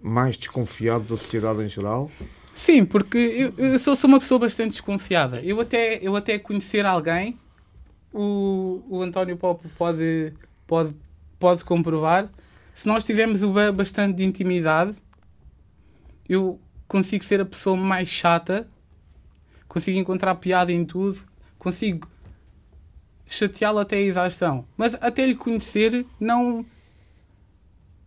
mais 0.03 0.37
desconfiado 0.37 1.05
da 1.05 1.17
sociedade 1.17 1.63
em 1.63 1.69
geral? 1.69 2.11
Sim, 2.55 2.85
porque 2.85 3.19
eu, 3.19 3.55
eu 3.57 3.79
sou, 3.79 3.95
sou 3.95 4.09
uma 4.09 4.19
pessoa 4.19 4.41
bastante 4.41 4.73
desconfiada. 4.73 5.41
Eu 5.43 5.61
até, 5.61 5.99
eu 6.03 6.17
até 6.17 6.39
conhecer 6.39 6.85
alguém, 6.85 7.39
o, 8.13 8.83
o 8.89 9.03
António 9.03 9.37
Popo 9.37 9.69
pode, 9.79 10.33
pode, 10.67 10.95
pode 11.39 11.65
comprovar. 11.65 12.29
Se 12.75 12.87
nós 12.87 13.05
tivermos 13.05 13.41
bastante 13.75 14.17
de 14.17 14.25
intimidade, 14.25 14.95
eu 16.29 16.61
consigo 16.87 17.25
ser 17.25 17.41
a 17.41 17.45
pessoa 17.45 17.77
mais 17.77 18.09
chata, 18.09 18.67
consigo 19.69 19.99
encontrar 19.99 20.35
piada 20.37 20.73
em 20.73 20.85
tudo, 20.85 21.19
consigo 21.59 22.09
chateá-lo 23.27 23.79
até 23.79 23.97
a 23.97 24.01
exaustão. 24.01 24.67
Mas 24.77 24.95
até 25.01 25.27
lhe 25.27 25.35
conhecer, 25.35 26.05
não, 26.19 26.65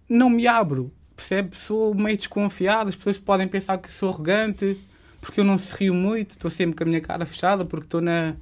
não 0.10 0.30
me 0.30 0.48
abro. 0.48 0.92
Percebe? 1.22 1.56
Sou 1.56 1.94
meio 1.94 2.18
desconfiado, 2.18 2.90
as 2.90 2.96
pessoas 2.96 3.20
podem 3.20 3.48
pensar 3.48 3.78
que 3.78 3.92
sou 3.92 4.10
arrogante, 4.10 4.76
porque 5.22 5.40
eu 5.40 5.44
não 5.44 5.56
se 5.56 5.76
rio 5.78 5.94
muito, 5.94 6.32
estou 6.32 6.50
sempre 6.50 6.76
com 6.76 6.84
a 6.84 6.88
minha 6.88 7.00
cara 7.00 7.28
fechada, 7.28 7.64
porque 7.64 7.86
estou 7.86 8.02
na, 8.02 8.34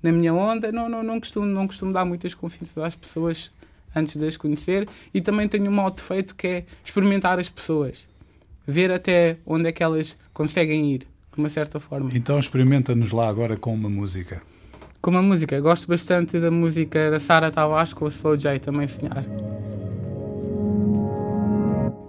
na 0.00 0.12
minha 0.12 0.32
onda. 0.32 0.70
Não, 0.70 0.88
não, 0.88 1.02
não, 1.02 1.18
costumo, 1.18 1.44
não 1.46 1.66
costumo 1.66 1.92
dar 1.92 2.04
muitas 2.04 2.34
confianças 2.34 2.78
às 2.78 2.94
pessoas 2.94 3.52
antes 3.94 4.14
de 4.14 4.24
as 4.24 4.36
conhecer. 4.36 4.88
E 5.12 5.20
também 5.20 5.48
tenho 5.48 5.68
um 5.68 5.74
mau 5.74 5.90
defeito 5.90 6.36
que 6.36 6.46
é 6.46 6.64
experimentar 6.84 7.40
as 7.40 7.48
pessoas. 7.48 8.08
Ver 8.64 8.92
até 8.92 9.38
onde 9.44 9.68
é 9.68 9.72
que 9.72 9.82
elas 9.82 10.16
conseguem 10.32 10.92
ir, 10.92 10.98
de 10.98 11.38
uma 11.38 11.48
certa 11.48 11.80
forma. 11.80 12.08
Então 12.14 12.38
experimenta-nos 12.38 13.10
lá 13.10 13.28
agora 13.28 13.56
com 13.56 13.74
uma 13.74 13.90
música. 13.90 14.40
Como 15.00 15.18
a 15.18 15.22
música, 15.22 15.58
gosto 15.60 15.88
bastante 15.88 16.38
da 16.38 16.52
música 16.52 17.10
da 17.10 17.18
Sara 17.18 17.50
Tavares 17.50 17.92
com 17.92 18.04
o 18.04 18.08
Slow 18.08 18.36
J 18.36 18.60
também 18.60 18.86
sonhar. 18.86 19.24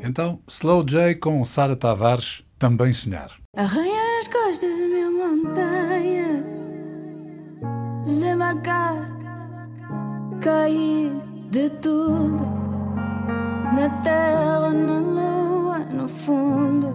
Então, 0.01 0.39
Slow 0.47 0.83
J 0.83 1.15
com 1.15 1.43
Sara 1.43 1.75
Tavares, 1.75 2.43
também 2.57 2.93
sonhar. 2.93 3.31
Arranhar 3.55 4.19
as 4.19 4.27
costas 4.27 4.75
de 4.75 4.87
mil 4.87 5.11
montanhas, 5.11 6.69
desembarcar, 8.03 8.95
cair 10.41 11.11
de 11.51 11.69
tudo 11.81 12.45
na 13.75 13.89
terra, 14.01 14.69
na 14.69 14.99
lua, 14.99 15.79
no 15.79 16.07
fundo. 16.07 16.87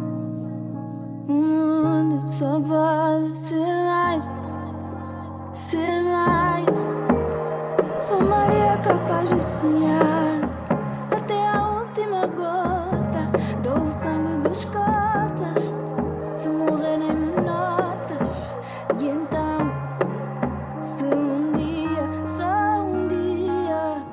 O 1.28 1.32
mundo 1.32 2.22
só 2.22 2.58
pode 2.60 3.36
ser 3.36 3.56
mais, 3.56 4.24
ser 5.52 6.02
mais. 6.02 6.64
Sou 7.98 8.20
Maria 8.22 8.76
capaz 8.82 9.28
de 9.28 9.42
sonhar 9.42 10.43
Se 16.44 16.50
morrer 16.50 16.98
nem 16.98 17.10
me 17.10 17.40
notas. 17.40 18.54
E 19.00 19.08
então, 19.08 19.72
se 20.78 21.06
um 21.06 21.52
dia, 21.54 22.26
só 22.26 22.84
um 22.84 23.08
dia. 23.08 24.04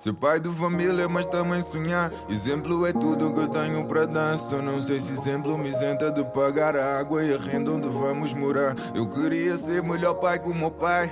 Ser 0.00 0.14
pai 0.14 0.40
de 0.40 0.50
família, 0.50 1.08
mas 1.08 1.26
também 1.26 1.62
sonhar. 1.62 2.10
Exemplo 2.28 2.84
é 2.88 2.92
tudo 2.92 3.32
que 3.32 3.38
eu 3.38 3.46
tenho 3.46 3.84
para 3.84 4.04
dar. 4.04 4.36
Só 4.36 4.60
não 4.60 4.82
sei 4.82 4.98
se 4.98 5.12
exemplo 5.12 5.56
me 5.56 5.68
isenta 5.68 6.10
de 6.10 6.24
pagar 6.24 6.76
a 6.76 6.98
água 6.98 7.22
e 7.22 7.32
a 7.32 7.38
renda 7.38 7.70
onde 7.70 7.88
vamos 7.88 8.34
morar. 8.34 8.74
Eu 8.92 9.06
queria 9.06 9.56
ser 9.56 9.84
melhor 9.84 10.14
pai 10.14 10.40
que 10.40 10.50
o 10.50 10.54
meu 10.54 10.72
pai. 10.72 11.08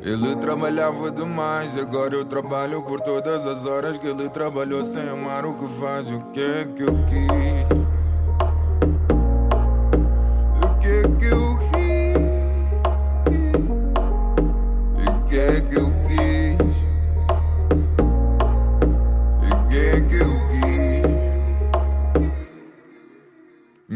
Ele 0.00 0.36
trabalhava 0.36 1.10
demais, 1.10 1.76
agora 1.76 2.14
eu 2.14 2.24
trabalho 2.24 2.82
por 2.82 2.98
todas 3.02 3.46
as 3.46 3.66
horas 3.66 3.98
que 3.98 4.06
ele 4.06 4.30
trabalhou 4.30 4.82
sem 4.82 5.06
amar 5.06 5.44
o 5.44 5.52
que 5.52 5.68
faz. 5.78 6.10
O 6.10 6.18
que 6.30 6.40
é 6.40 6.64
que 6.64 6.82
eu 6.82 6.94
quis? 7.04 7.77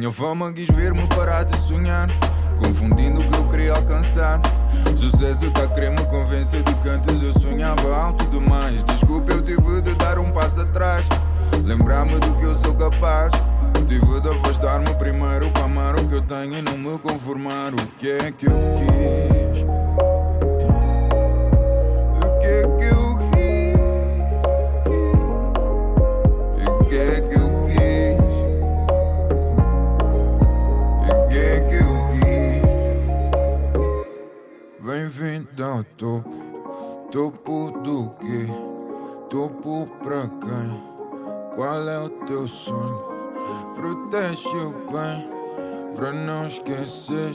Minha 0.02 0.10
fama 0.10 0.52
quis 0.52 0.66
ver-me 0.66 1.06
parar 1.14 1.44
de 1.44 1.56
sonhar, 1.58 2.08
confundindo 2.58 3.20
o 3.20 3.22
que 3.22 3.38
eu 3.38 3.48
queria 3.50 3.72
alcançar. 3.72 4.40
Sucesso 4.96 5.48
tá 5.52 5.62
a 5.62 5.68
querer 5.68 5.90
me 5.90 6.04
convencer 6.06 6.60
de 6.64 6.74
que 6.74 6.88
antes 6.88 7.22
eu 7.22 7.32
sonhava 7.34 7.96
alto 7.96 8.26
demais. 8.26 8.82
Desculpa, 8.82 9.32
eu 9.32 9.40
tive 9.40 9.80
de 9.80 9.94
dar 9.94 10.18
um 10.18 10.32
passo 10.32 10.62
atrás, 10.62 11.06
lembrar-me 11.64 12.18
do 12.18 12.34
que 12.34 12.42
eu 12.42 12.58
sou 12.58 12.74
capaz. 12.74 13.30
Tive 13.86 14.20
de 14.20 14.28
afastar-me 14.28 14.92
primeiro 14.94 15.48
para 15.52 15.66
amar 15.66 15.94
o 15.94 16.08
que 16.08 16.16
eu 16.16 16.22
tenho 16.22 16.52
e 16.52 16.62
não 16.62 16.76
me 16.76 16.98
conformar. 16.98 17.72
O 17.72 17.86
que 17.96 18.10
é 18.10 18.32
que 18.32 18.46
eu 18.46 18.58
quis? 18.74 19.41
Bem-vindo 35.52 35.64
ao 35.64 35.84
topo. 35.96 37.08
Topo 37.10 37.70
do 37.82 38.10
quê? 38.20 38.48
Topo 39.28 39.86
pra 40.02 40.22
quem? 40.22 40.82
Qual 41.54 41.88
é 41.88 41.98
o 41.98 42.08
teu 42.26 42.48
sonho? 42.48 43.04
Protege 43.74 44.48
o 44.56 44.70
bem 44.90 45.28
pra 45.94 46.12
não 46.12 46.46
esquecer. 46.46 47.32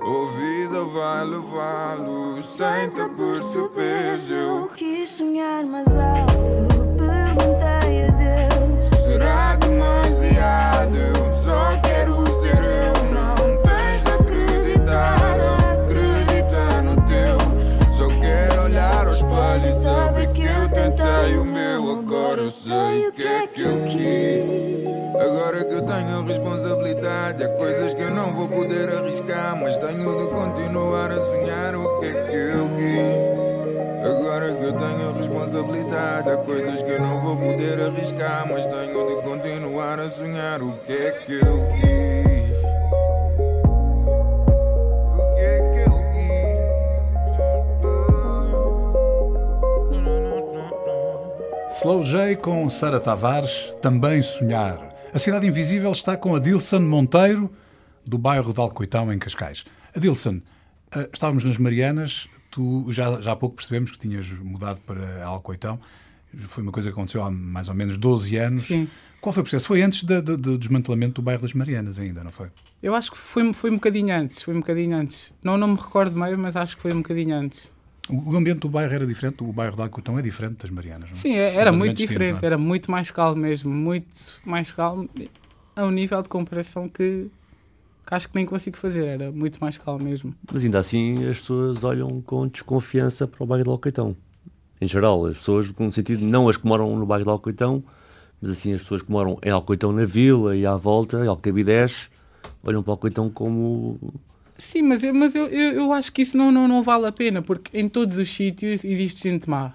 A 0.00 0.38
vida 0.38 0.84
vai 0.84 1.24
levá-lo 1.24 2.42
sem 2.42 2.88
te 2.90 3.08
perceberes. 3.16 4.30
Eu 4.30 4.60
Eu 4.60 4.68
quis 4.68 5.10
sonhar 5.10 5.64
mais 5.64 5.94
alto. 5.96 6.52
Perguntei 6.96 8.06
a 8.06 8.10
Deus. 8.12 9.00
Será 9.02 9.56
demasiado? 9.56 11.15
Que 23.46 23.62
eu 23.62 23.82
quis. 23.84 24.86
Agora 25.20 25.64
que 25.64 25.74
eu 25.74 25.82
tenho 25.82 26.24
responsabilidade, 26.24 27.44
há 27.44 27.48
coisas 27.50 27.94
que 27.94 28.02
eu 28.02 28.10
não 28.10 28.32
vou 28.32 28.48
poder 28.48 28.88
arriscar. 28.90 29.56
Mas 29.60 29.76
tenho 29.76 30.16
de 30.16 30.26
continuar 30.28 31.10
a 31.10 31.20
sonhar 31.20 31.74
o 31.74 32.00
que 32.00 32.06
é 32.06 32.12
que 32.12 32.36
eu 32.36 32.68
quis. 32.76 33.36
Agora 34.06 34.54
que 34.54 34.62
eu 34.62 34.72
tenho 34.72 35.12
responsabilidade, 35.12 36.30
há 36.30 36.36
coisas 36.36 36.82
que 36.82 36.90
eu 36.90 37.00
não 37.00 37.20
vou 37.20 37.36
poder 37.36 37.80
arriscar, 37.80 38.46
mas 38.48 38.64
tenho 38.64 39.08
de 39.08 39.22
continuar 39.22 39.98
a 39.98 40.08
sonhar 40.08 40.62
o 40.62 40.72
que 40.86 40.92
é 40.92 41.10
que 41.12 41.32
eu 41.34 41.68
quis. 41.80 42.25
J 52.06 52.36
com 52.36 52.70
Sara 52.70 53.00
Tavares, 53.00 53.74
também 53.82 54.22
sonhar. 54.22 54.94
A 55.12 55.18
Cidade 55.18 55.44
Invisível 55.44 55.90
está 55.90 56.16
com 56.16 56.36
Adilson 56.36 56.78
Monteiro, 56.78 57.50
do 58.06 58.16
bairro 58.16 58.52
de 58.52 58.60
Alcoitão, 58.60 59.12
em 59.12 59.18
Cascais. 59.18 59.64
Adilson, 59.92 60.40
eh, 60.94 61.10
estávamos 61.12 61.42
nas 61.42 61.58
Marianas, 61.58 62.28
tu 62.48 62.86
já, 62.92 63.20
já 63.20 63.32
há 63.32 63.36
pouco 63.36 63.56
percebemos 63.56 63.90
que 63.90 63.98
tinhas 63.98 64.30
mudado 64.30 64.80
para 64.86 65.24
Alcoitão. 65.24 65.80
Foi 66.32 66.62
uma 66.62 66.70
coisa 66.70 66.90
que 66.90 66.92
aconteceu 66.92 67.24
há 67.24 67.30
mais 67.30 67.68
ou 67.68 67.74
menos 67.74 67.98
12 67.98 68.36
anos. 68.36 68.66
Sim. 68.66 68.86
Qual 69.20 69.32
foi 69.32 69.40
o 69.40 69.44
processo? 69.44 69.66
Foi 69.66 69.82
antes 69.82 70.04
do 70.04 70.56
desmantelamento 70.56 71.14
do 71.14 71.22
bairro 71.22 71.42
das 71.42 71.54
Marianas 71.54 71.98
ainda, 71.98 72.22
não 72.22 72.30
foi? 72.30 72.50
Eu 72.80 72.94
acho 72.94 73.10
que 73.10 73.18
foi, 73.18 73.52
foi 73.52 73.68
um 73.68 73.74
bocadinho 73.74 74.14
antes. 74.14 74.44
Foi 74.44 74.54
um 74.54 74.60
bocadinho 74.60 74.96
antes. 74.96 75.34
Não, 75.42 75.56
não 75.56 75.66
me 75.66 75.76
recordo 75.76 76.16
meio, 76.16 76.38
mas 76.38 76.54
acho 76.54 76.76
que 76.76 76.82
foi 76.82 76.92
um 76.92 76.98
bocadinho 76.98 77.34
antes. 77.34 77.74
O 78.08 78.32
o 78.32 78.36
ambiente 78.36 78.60
do 78.60 78.68
bairro 78.68 78.92
era 78.94 79.06
diferente, 79.06 79.42
o 79.42 79.52
bairro 79.52 79.74
de 79.76 79.82
Alcoitão 79.82 80.18
é 80.18 80.22
diferente 80.22 80.58
das 80.62 80.70
Marianas, 80.70 81.10
não 81.10 81.16
é? 81.16 81.20
Sim, 81.20 81.34
é- 81.34 81.54
era 81.54 81.72
muito 81.72 81.96
distinto, 81.96 82.18
diferente. 82.18 82.42
é? 82.42 82.46
Era 82.46 82.58
muito 82.58 82.90
mais 82.90 83.10
calmo 83.10 83.40
mesmo. 83.42 83.72
Muito 83.72 84.06
mais 84.44 84.72
calmo. 84.72 85.08
A 85.74 85.84
um 85.84 85.90
nível 85.90 86.22
de 86.22 86.28
comparação 86.28 86.88
que, 86.88 87.28
que 88.06 88.14
acho 88.14 88.28
que 88.28 88.34
nem 88.36 88.46
consigo 88.46 88.76
fazer. 88.76 89.04
Era 89.06 89.30
muito 89.32 89.58
mais 89.60 89.76
calmo 89.76 90.04
mesmo. 90.04 90.34
Mas 90.52 90.62
ainda 90.64 90.78
assim 90.78 91.28
as 91.28 91.38
pessoas 91.38 91.82
olham 91.84 92.20
com 92.22 92.46
desconfiança 92.46 93.26
para 93.26 93.42
o 93.42 93.46
bairro 93.46 93.64
de 93.64 93.70
Alcoitão. 93.70 94.16
Em 94.80 94.86
geral, 94.86 95.26
as 95.26 95.38
pessoas, 95.38 95.70
no 95.78 95.90
sentido, 95.92 96.24
não 96.24 96.48
as 96.48 96.56
que 96.56 96.66
moram 96.66 96.94
no 96.96 97.06
bairro 97.06 97.24
de 97.24 97.30
Alcoitão, 97.30 97.82
mas 98.40 98.50
assim 98.52 98.72
as 98.74 98.82
pessoas 98.82 99.02
que 99.02 99.10
moram 99.10 99.38
em 99.42 99.50
Alcoitão 99.50 99.90
na 99.90 100.04
vila 100.04 100.54
e 100.56 100.64
à 100.66 100.76
volta, 100.76 101.24
em 101.24 101.28
Alcabidez, 101.28 102.08
olham 102.62 102.82
para 102.82 102.92
Alcoitão 102.92 103.28
como... 103.30 103.98
Sim, 104.58 104.82
mas, 104.82 105.02
eu, 105.02 105.12
mas 105.12 105.34
eu, 105.34 105.46
eu, 105.48 105.72
eu 105.72 105.92
acho 105.92 106.12
que 106.12 106.22
isso 106.22 106.36
não, 106.36 106.50
não, 106.50 106.66
não 106.66 106.82
vale 106.82 107.06
a 107.06 107.12
pena, 107.12 107.42
porque 107.42 107.76
em 107.78 107.88
todos 107.88 108.16
os 108.16 108.30
sítios 108.30 108.84
existe 108.84 109.28
gente 109.28 109.48
má. 109.48 109.74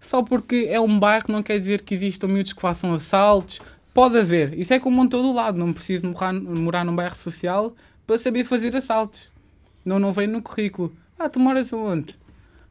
Só 0.00 0.22
porque 0.22 0.66
é 0.70 0.80
um 0.80 0.98
bairro 0.98 1.26
não 1.28 1.42
quer 1.42 1.58
dizer 1.58 1.82
que 1.82 1.94
existam 1.94 2.28
miúdos 2.28 2.52
que 2.52 2.60
façam 2.60 2.92
assaltos. 2.94 3.60
Pode 3.92 4.16
haver. 4.18 4.56
Isso 4.58 4.72
é 4.72 4.78
como 4.78 5.02
em 5.02 5.08
todo 5.08 5.32
lado. 5.32 5.58
Não 5.58 5.72
preciso 5.72 6.06
morar, 6.06 6.32
morar 6.32 6.84
num 6.84 6.94
bairro 6.94 7.16
social 7.16 7.74
para 8.06 8.16
saber 8.16 8.44
fazer 8.44 8.74
assaltos. 8.76 9.32
Não, 9.84 9.98
não 9.98 10.12
vem 10.12 10.26
no 10.26 10.40
currículo. 10.40 10.94
Ah, 11.18 11.28
tu 11.28 11.40
moras 11.40 11.72
onde? 11.72 12.14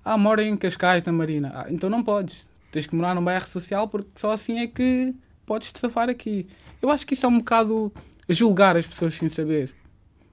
Ah, 0.04 0.18
moro 0.18 0.42
em 0.42 0.56
Cascais, 0.56 1.04
na 1.04 1.12
Marina. 1.12 1.52
Ah, 1.54 1.66
então 1.70 1.90
não 1.90 2.04
podes. 2.04 2.48
Tens 2.72 2.88
que 2.88 2.96
morar 2.96 3.14
num 3.14 3.24
bairro 3.24 3.48
social 3.48 3.88
porque 3.88 4.10
só 4.16 4.32
assim 4.32 4.60
é 4.60 4.68
que 4.68 5.14
podes 5.46 5.74
te 5.74 5.80
safar 5.80 6.10
aqui. 6.10 6.48
Eu 6.82 6.90
acho 6.90 7.06
que 7.06 7.16
isso 7.16 7.26
é 7.26 7.30
um 7.30 7.40
bocado 7.40 7.92
julgar 8.30 8.78
as 8.78 8.86
pessoas 8.86 9.16
sem 9.16 9.28
saber. 9.28 9.74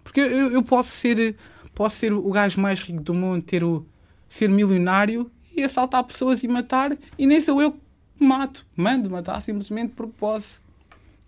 Porque 0.03 0.21
eu, 0.21 0.51
eu- 0.53 0.63
posso 0.63 0.91
ser 0.91 1.37
posso 1.75 1.97
ser 1.97 2.13
o 2.13 2.31
gajo 2.31 2.61
mais 2.61 2.81
rico 2.83 3.03
do 3.03 3.15
mundo, 3.15 3.43
ter 3.43 3.65
o, 3.65 3.85
ser 4.29 4.49
milionário 4.49 5.31
e 5.57 5.63
assaltar 5.63 6.05
pessoas 6.05 6.43
e 6.45 6.49
matar, 6.49 6.97
e 7.19 7.27
nem 7.27 7.41
sou 7.41 7.63
eu 7.63 7.73
que 7.73 8.25
mato. 8.25 8.67
Mando 8.77 9.09
matar 9.11 9.41
simplesmente 9.41 9.93
porque 9.95 10.13
posso. 10.19 10.63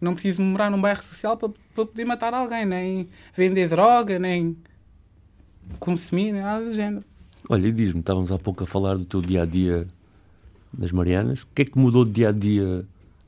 Não 0.00 0.12
preciso 0.12 0.42
morar 0.42 0.70
num 0.70 0.80
bairro 0.80 1.02
social 1.02 1.36
para, 1.36 1.48
para 1.74 1.86
poder 1.86 2.04
matar 2.04 2.34
alguém, 2.34 2.66
nem 2.66 3.08
vender 3.34 3.68
droga, 3.70 4.18
nem 4.18 4.54
consumir, 5.78 6.32
nem 6.32 6.42
nada 6.42 6.64
do 6.64 6.74
género. 6.74 7.04
Olha, 7.48 7.66
e 7.66 7.72
diz-me, 7.72 8.00
estávamos 8.00 8.30
há 8.32 8.38
pouco 8.38 8.64
a 8.64 8.66
falar 8.66 8.96
do 8.96 9.04
teu 9.04 9.20
dia-a-dia 9.22 9.86
nas 10.76 10.92
Marianas. 10.92 11.42
O 11.42 11.46
que 11.54 11.62
é 11.62 11.64
que 11.64 11.78
mudou 11.78 12.04
de 12.04 12.10
dia-a-dia 12.12 12.84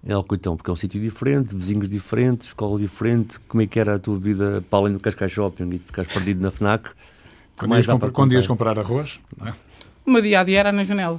em 0.06 0.12
Alcoitão? 0.12 0.56
Porque 0.56 0.70
é 0.70 0.72
um 0.72 0.76
sítio 0.76 1.00
diferente, 1.00 1.54
vizinhos 1.54 1.90
diferentes, 1.90 2.48
escola 2.48 2.78
diferente. 2.78 3.40
Como 3.40 3.62
é 3.62 3.66
que 3.66 3.78
era 3.78 3.96
a 3.96 3.98
tua 3.98 4.18
vida 4.18 4.64
para 4.70 4.78
além 4.78 4.92
do 4.92 5.00
Cascais 5.00 5.32
Shopping 5.32 5.64
e 5.64 5.78
de 5.78 5.84
ficares 5.84 6.12
perdido 6.12 6.40
na 6.40 6.50
FNAC? 6.50 6.90
Quando, 7.58 7.74
ias, 7.74 7.86
comprar, 7.86 8.10
quando 8.10 8.32
ias 8.34 8.46
comprar 8.46 8.78
arroz, 8.78 9.18
não 9.34 9.48
é? 9.48 9.54
O 10.04 10.10
meu 10.10 10.20
dia 10.20 10.40
a 10.40 10.44
dia 10.44 10.60
era 10.60 10.72
na 10.72 10.84
janela. 10.84 11.18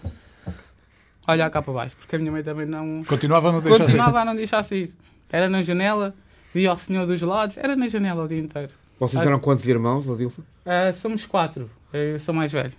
Olhar 1.28 1.50
cá 1.50 1.64
para 1.64 1.74
baixo, 1.74 1.96
porque 1.98 2.16
a 2.16 2.20
minha 2.20 2.32
mãe 2.32 2.44
também 2.44 2.68
não. 2.68 3.04
continuava 3.04 3.50
a 3.50 3.52
não 3.54 3.60
deixar 3.60 3.80
Continuava 3.80 4.20
a 4.22 4.26
não 4.26 4.36
deixar 4.36 4.62
sair. 4.62 4.94
Era 5.32 5.50
na 5.50 5.64
janela, 5.64 6.14
via 6.54 6.72
o 6.72 6.78
senhor 6.78 7.08
dos 7.08 7.20
lados, 7.24 7.58
era 7.58 7.76
na 7.76 7.88
janela 7.88 8.24
o 8.24 8.28
dia 8.28 8.38
inteiro. 8.38 8.72
Vocês 9.00 9.26
eram 9.26 9.40
quantos 9.40 9.68
irmãos, 9.68 10.08
Adilson? 10.08 10.44
Ah, 10.64 10.94
somos 10.94 11.26
quatro, 11.26 11.70
eu 11.92 12.20
sou 12.20 12.36
mais 12.36 12.52
velho. 12.52 12.74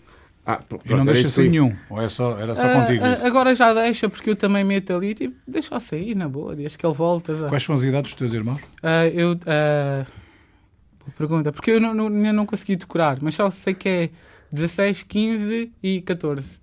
Ah, 0.50 0.56
pronto, 0.56 0.82
E 0.90 0.94
não 0.94 1.04
deixa 1.04 1.26
aí. 1.26 1.30
sair 1.30 1.50
nenhum? 1.50 1.76
Ou 1.90 2.00
é 2.00 2.08
só, 2.08 2.38
era 2.38 2.54
só 2.56 2.62
Ah, 2.66 2.80
contigo 2.80 3.04
ah, 3.04 3.12
isso? 3.12 3.26
agora 3.26 3.54
já 3.54 3.74
deixa, 3.74 4.08
porque 4.08 4.30
eu 4.30 4.34
também 4.36 4.64
meto 4.64 4.94
ali, 4.94 5.14
tipo, 5.14 5.36
deixa-o 5.46 5.78
sair, 5.78 6.14
na 6.14 6.26
boa, 6.26 6.56
desde 6.56 6.78
que 6.78 6.86
ele 6.86 6.94
volta. 6.94 7.34
já. 7.34 7.48
Quais 7.50 7.62
são 7.62 7.74
as 7.74 7.82
idades 7.82 8.12
dos 8.12 8.18
teus 8.18 8.32
irmãos? 8.32 8.58
Ah, 8.82 9.06
eu. 9.08 9.38
ah, 9.46 10.06
boa 11.00 11.12
pergunta, 11.18 11.52
porque 11.52 11.72
eu 11.72 11.80
não, 11.82 11.92
não, 11.92 12.06
ainda 12.06 12.32
não 12.32 12.46
consegui 12.46 12.76
decorar, 12.76 13.18
mas 13.20 13.34
só 13.34 13.50
sei 13.50 13.74
que 13.74 13.88
é 13.90 14.10
16, 14.50 15.02
15 15.02 15.70
e 15.82 16.00
14. 16.00 16.60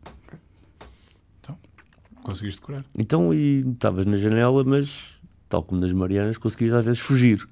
Conseguiste 2.24 2.60
decorar? 2.60 2.84
Então, 2.98 3.32
e 3.32 3.60
estavas 3.72 4.04
na 4.08 4.18
janela, 4.18 4.63
mas, 4.63 5.13
tal 5.48 5.62
como 5.62 5.80
nas 5.80 5.92
Marianas, 5.92 6.39
conseguias 6.39 6.74
às 6.74 6.84
vezes 6.84 7.00
fugir. 7.00 7.48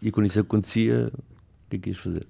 E 0.00 0.10
quando 0.10 0.24
isso 0.26 0.40
acontecia, 0.40 1.12
o 1.14 1.68
que 1.68 1.76
é 1.76 1.78
que 1.78 1.90
ias 1.90 1.98
fazer? 1.98 2.26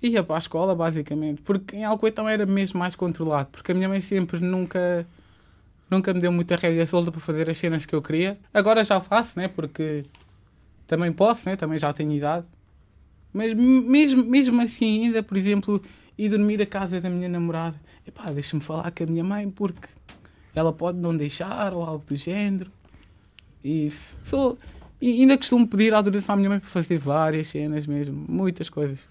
Ia 0.00 0.22
para 0.22 0.36
a 0.36 0.38
escola, 0.38 0.74
basicamente, 0.74 1.42
porque 1.42 1.76
em 1.76 1.84
Alcoitão 1.84 2.28
era 2.28 2.46
mesmo 2.46 2.78
mais 2.78 2.94
controlado, 2.94 3.48
porque 3.50 3.72
a 3.72 3.74
minha 3.74 3.88
mãe 3.88 4.00
sempre 4.00 4.40
nunca. 4.40 5.06
Nunca 5.90 6.12
me 6.12 6.20
deu 6.20 6.30
muita 6.30 6.54
rédea 6.54 6.84
solta 6.84 7.10
para 7.10 7.20
fazer 7.20 7.48
as 7.48 7.56
cenas 7.56 7.86
que 7.86 7.94
eu 7.94 8.02
queria. 8.02 8.38
Agora 8.52 8.84
já 8.84 9.00
faço, 9.00 9.38
né? 9.38 9.48
Porque 9.48 10.04
também 10.86 11.10
posso, 11.10 11.48
né? 11.48 11.56
Também 11.56 11.78
já 11.78 11.90
tenho 11.94 12.12
idade. 12.12 12.44
Mas 13.32 13.54
mesmo, 13.54 14.22
mesmo 14.24 14.60
assim, 14.60 15.06
ainda, 15.06 15.22
por 15.22 15.36
exemplo, 15.36 15.82
ir 16.18 16.28
dormir 16.28 16.60
à 16.60 16.66
casa 16.66 17.00
da 17.00 17.08
minha 17.08 17.28
namorada, 17.28 17.80
epá, 18.06 18.30
deixa-me 18.30 18.62
falar 18.62 18.90
com 18.90 19.04
a 19.04 19.06
minha 19.06 19.24
mãe 19.24 19.48
porque 19.50 19.88
ela 20.54 20.72
pode 20.72 20.98
não 20.98 21.16
deixar 21.16 21.72
ou 21.72 21.82
algo 21.82 22.04
do 22.04 22.16
género. 22.16 22.70
Isso. 23.62 24.18
Sou, 24.24 24.58
e 25.00 25.20
ainda 25.20 25.36
costumo 25.36 25.66
pedir 25.66 25.94
autorização 25.94 26.34
à 26.34 26.36
minha 26.36 26.50
mãe 26.50 26.58
para 26.58 26.68
fazer 26.68 26.98
várias 26.98 27.48
cenas 27.48 27.86
mesmo, 27.86 28.24
muitas 28.28 28.68
coisas. 28.68 29.08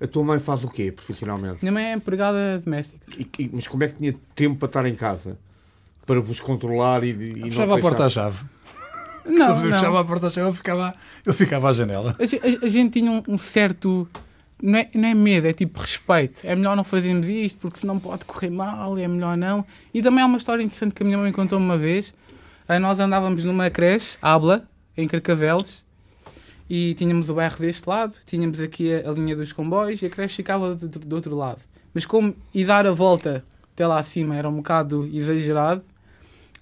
A 0.00 0.06
tua 0.06 0.24
mãe 0.24 0.38
faz 0.38 0.64
o 0.64 0.68
quê, 0.68 0.90
profissionalmente? 0.92 1.58
Minha 1.62 1.72
mãe 1.72 1.84
é 1.84 1.92
empregada 1.94 2.58
doméstica. 2.64 3.00
E- 3.16 3.28
e- 3.38 3.50
mas 3.52 3.66
como 3.68 3.84
é 3.84 3.88
que 3.88 3.94
tinha 3.96 4.14
tempo 4.34 4.56
para 4.56 4.66
estar 4.66 4.86
em 4.86 4.94
casa? 4.94 5.38
Para 6.06 6.20
vos 6.20 6.40
controlar 6.40 7.02
e, 7.04 7.10
e 7.10 7.34
não 7.40 7.50
Fechava 7.50 7.76
a 7.76 7.80
porta 7.80 8.04
à 8.06 8.08
chave. 8.10 8.44
Não, 9.26 9.46
Quando 9.54 9.62
fechava 9.72 9.90
não. 9.94 9.96
a 9.98 10.04
porta 10.04 10.26
à 10.26 10.30
chave, 10.30 10.48
eu 10.48 10.52
ficava, 10.52 10.94
eu 11.24 11.32
ficava 11.32 11.70
à 11.70 11.72
janela. 11.72 12.14
A, 12.18 12.22
a- 12.22 12.66
a 12.66 12.68
gente 12.68 13.00
tinha 13.00 13.10
um, 13.10 13.22
um 13.26 13.38
certo. 13.38 14.06
Não 14.62 14.78
é, 14.78 14.88
não 14.94 15.08
é 15.08 15.14
medo, 15.14 15.46
é 15.46 15.52
tipo 15.54 15.80
respeito. 15.80 16.40
É 16.44 16.54
melhor 16.54 16.76
não 16.76 16.84
fazermos 16.84 17.26
isto 17.26 17.58
porque 17.58 17.78
senão 17.78 17.98
pode 17.98 18.26
correr 18.26 18.50
mal, 18.50 18.98
é 18.98 19.08
melhor 19.08 19.34
não. 19.36 19.64
E 19.94 20.02
também 20.02 20.22
há 20.22 20.26
uma 20.26 20.36
história 20.36 20.62
interessante 20.62 20.92
que 20.94 21.02
a 21.02 21.06
minha 21.06 21.16
mãe 21.16 21.32
contou-me 21.32 21.64
uma 21.64 21.78
vez. 21.78 22.14
Ah, 22.68 22.78
Nós 22.78 23.00
andávamos 23.00 23.44
numa 23.46 23.70
creche, 23.70 24.18
Habla, 24.20 24.68
em 24.94 25.08
Carcavelos, 25.08 25.86
e 26.68 26.94
tínhamos 26.94 27.28
o 27.28 27.34
bairro 27.34 27.58
deste 27.58 27.88
lado, 27.88 28.16
tínhamos 28.24 28.60
aqui 28.60 28.92
a, 28.92 29.10
a 29.10 29.12
linha 29.12 29.36
dos 29.36 29.52
comboios 29.52 30.00
e 30.02 30.06
a 30.06 30.10
creche 30.10 30.36
ficava 30.36 30.74
do, 30.74 30.88
do 30.88 31.16
outro 31.16 31.36
lado. 31.36 31.60
Mas 31.92 32.06
como 32.06 32.34
e 32.52 32.64
dar 32.64 32.86
a 32.86 32.92
volta 32.92 33.44
até 33.72 33.86
lá 33.86 33.98
acima 33.98 34.34
era 34.36 34.48
um 34.48 34.56
bocado 34.56 35.06
exagerado, 35.12 35.82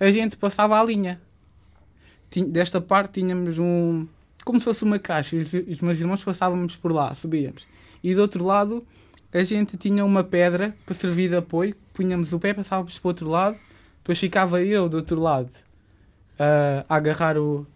a 0.01 0.11
gente 0.11 0.37
passava 0.37 0.79
a 0.79 0.85
linha. 0.85 1.21
Tin- 2.31 2.51
Desta 2.51 2.81
parte 2.81 3.21
tínhamos 3.21 3.59
um. 3.59 4.07
como 4.45 4.59
se 4.61 4.65
fosse 4.65 4.83
uma 4.83 4.99
caixa, 4.99 5.37
os, 5.37 5.53
os 5.53 5.81
meus 5.81 6.01
irmãos 6.01 6.25
passávamos 6.25 6.77
por 6.77 6.93
lá, 6.93 7.15
subíamos. 7.15 7.67
E 8.03 8.15
do 8.15 8.23
outro 8.23 8.45
lado 8.45 8.85
a 9.33 9.43
gente 9.43 9.77
tinha 9.77 10.05
uma 10.05 10.23
pedra 10.25 10.75
para 10.85 10.95
servir 10.95 11.29
de 11.31 11.37
apoio, 11.37 11.75
punhamos 11.95 12.33
o 12.33 12.39
pé, 12.39 12.53
passávamos 12.53 12.99
para 12.99 13.07
o 13.07 13.11
outro 13.11 13.29
lado, 13.31 13.57
depois 13.99 14.19
ficava 14.19 14.61
eu 14.63 14.89
do 14.89 14.97
outro 14.99 15.21
lado 15.21 15.51
ah, 16.39 16.85
a 16.89 16.97
agarrar 16.97 17.39
o. 17.39 17.67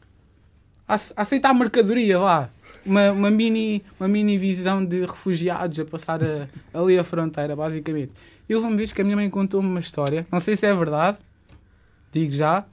aceitar 0.88 1.52
mercadoria, 1.54 2.18
vá. 2.18 2.48
Uma, 2.84 3.10
uma, 3.10 3.30
mini, 3.30 3.82
uma 3.98 4.08
mini 4.08 4.38
visão 4.38 4.84
de 4.84 5.00
refugiados 5.00 5.80
a 5.80 5.84
passar 5.84 6.20
a- 6.22 6.46
ali 6.72 6.96
a 6.96 7.02
fronteira, 7.02 7.56
basicamente. 7.56 8.12
E 8.48 8.54
houve 8.54 8.68
uma 8.68 8.76
vez 8.76 8.92
que 8.92 9.00
a 9.00 9.04
minha 9.04 9.16
mãe 9.16 9.28
contou-me 9.28 9.66
uma 9.68 9.80
história, 9.80 10.24
não 10.30 10.38
sei 10.38 10.54
se 10.54 10.64
é 10.66 10.72
verdade, 10.72 11.18
digo 12.12 12.32
já, 12.32 12.64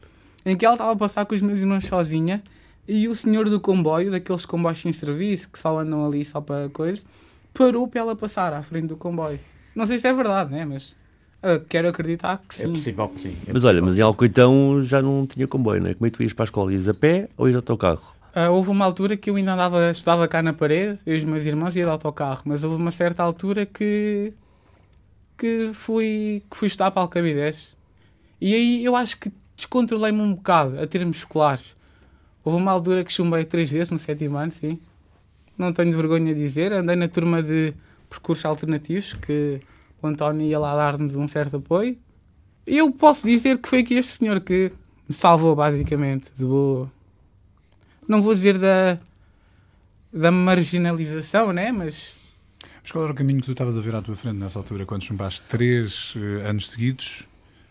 em 0.46 0.56
que 0.56 0.64
ela 0.66 0.76
estava 0.76 0.92
a 0.92 0.96
passar 0.96 1.26
com 1.26 1.34
os 1.34 1.42
meus 1.42 1.60
irmãos 1.62 1.86
sozinha 1.86 2.44
e 2.88 3.08
o 3.08 3.16
senhor 3.16 3.50
do 3.50 3.60
comboio, 3.60 4.12
daqueles 4.12 4.46
comboios 4.46 4.78
sem 4.80 4.94
serviço 4.94 5.50
que 5.50 5.58
só 5.58 5.80
andam 5.80 6.06
ali 6.06 6.24
só 6.24 6.40
para 6.40 6.70
coisa, 6.70 7.04
parou 7.52 7.88
para 7.88 8.02
ela 8.02 8.16
passar 8.16 8.54
à 8.54 8.62
frente 8.62 8.88
do 8.88 8.98
comboio. 8.98 9.40
Não 9.74 9.86
sei 9.88 9.98
se 9.98 10.08
é 10.08 10.14
verdade, 10.14 10.52
né? 10.52 10.64
Mas 10.64 10.96
ah, 11.44 11.62
quero 11.70 11.90
acreditar 11.90 12.38
que 12.48 12.56
É 12.62 12.66
sim. 12.66 12.74
possível 12.74 13.08
que 13.10 13.20
sim. 13.22 13.38
é 13.48 13.54
Mas 13.54 13.64
olha, 13.64 13.82
mas 13.82 13.98
em 14.00 14.02
Alcoitão 14.02 14.82
já 14.84 15.02
não 15.02 15.28
tinha 15.28 15.48
comboio, 15.48 15.82
não 15.82 15.90
é? 15.90 15.94
Como 15.94 16.08
é 16.08 16.10
que 16.10 16.18
tu 16.18 16.24
ias 16.24 16.34
para 16.34 16.44
a 16.44 16.46
escola? 16.48 16.74
Ias 16.74 16.88
a 16.88 16.94
pé 16.94 17.30
ou 17.38 17.48
ias 17.48 17.56
ao 17.56 17.62
teu 17.62 17.78
carro? 17.78 18.16
Ah, 18.34 18.50
houve 18.50 18.70
uma 18.70 18.84
altura 18.86 19.16
que 19.16 19.30
eu 19.30 19.36
ainda 19.36 19.54
andava, 19.54 19.92
estudava 19.92 20.28
cá 20.28 20.42
na 20.42 20.54
parede, 20.54 20.98
eu 21.06 21.14
e 21.14 21.18
os 21.20 21.24
meus 21.24 21.44
irmãos 21.44 21.76
ia 21.76 21.84
de 21.86 21.92
autocarro, 21.92 22.42
mas 22.46 22.64
houve 22.64 22.78
uma 22.78 22.90
certa 22.92 23.22
altura 23.22 23.66
que 23.66 24.34
que 25.38 25.72
fui, 25.74 26.42
que 26.50 26.56
fui 26.58 26.68
estudar 26.68 26.92
para 26.92 27.02
Alcabidez. 27.02 27.76
E 28.40 28.54
aí 28.54 28.86
eu 28.86 28.96
acho 28.96 29.20
que 29.20 29.32
descontrolei-me 29.56 30.22
um 30.22 30.34
bocado 30.34 30.80
a 30.80 30.88
termos 30.88 31.18
escolares. 31.18 31.76
Houve 32.44 32.58
uma 32.60 32.72
altura 32.72 33.04
que 33.04 33.12
chumbei 33.12 33.44
três 33.46 33.70
vezes 33.70 33.90
no 33.90 33.98
sétimo 33.98 34.38
ano, 34.38 34.52
sim. 34.52 34.80
Não 35.58 35.72
tenho 35.74 35.92
vergonha 35.96 36.34
de 36.34 36.40
dizer. 36.40 36.72
Andei 36.74 36.96
na 36.96 37.08
turma 37.08 37.42
de 37.44 37.74
percursos 38.10 38.46
alternativos, 38.46 39.14
que 39.14 39.60
o 40.08 40.10
António 40.10 40.46
ia 40.46 40.60
lá 40.60 40.76
dar-nos 40.76 41.16
um 41.16 41.28
certo 41.28 41.58
apoio. 41.58 41.98
Eu 42.66 42.92
posso 42.92 43.26
dizer 43.28 43.58
que 43.58 43.68
foi 43.68 43.80
aqui 43.80 43.96
este 43.96 44.18
senhor 44.18 44.40
que 44.42 44.72
me 45.08 45.14
salvou, 45.16 45.56
basicamente. 45.56 46.32
De 46.38 46.46
boa. 46.46 46.92
Não 48.08 48.22
vou 48.22 48.34
dizer 48.34 48.58
da, 48.58 48.98
da 50.12 50.32
marginalização, 50.32 51.52
né? 51.52 51.72
Mas 51.72 52.20
Mas 52.82 52.92
qual 52.92 53.04
era 53.04 53.14
o 53.14 53.16
caminho 53.16 53.40
que 53.40 53.46
tu 53.46 53.52
estavas 53.52 53.78
a 53.78 53.82
ver 53.82 53.96
à 53.96 54.02
tua 54.02 54.16
frente 54.16 54.38
nessa 54.38 54.60
altura, 54.60 54.86
quando 54.86 55.04
chumbaste 55.04 55.42
três 55.48 56.16
eh, 56.18 56.50
anos 56.50 56.70
seguidos? 56.70 57.28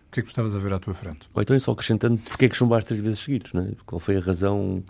O 0.08 0.12
que 0.12 0.20
é 0.20 0.22
que 0.22 0.28
tu 0.28 0.32
estavas 0.32 0.54
a 0.54 0.58
ver 0.58 0.72
à 0.72 0.78
tua 0.78 0.94
frente? 0.94 1.20
Ou 1.32 1.42
então, 1.42 1.58
só 1.58 1.72
acrescentando, 1.72 2.18
porque 2.18 2.44
é 2.46 2.48
que 2.48 2.56
chumbaste 2.56 2.88
três 2.88 3.02
vezes 3.02 3.18
seguidos, 3.18 3.52
não 3.54 3.62
é? 3.62 3.70
Qual 3.86 3.98
foi 3.98 4.16
a 4.16 4.20
razão? 4.20 4.82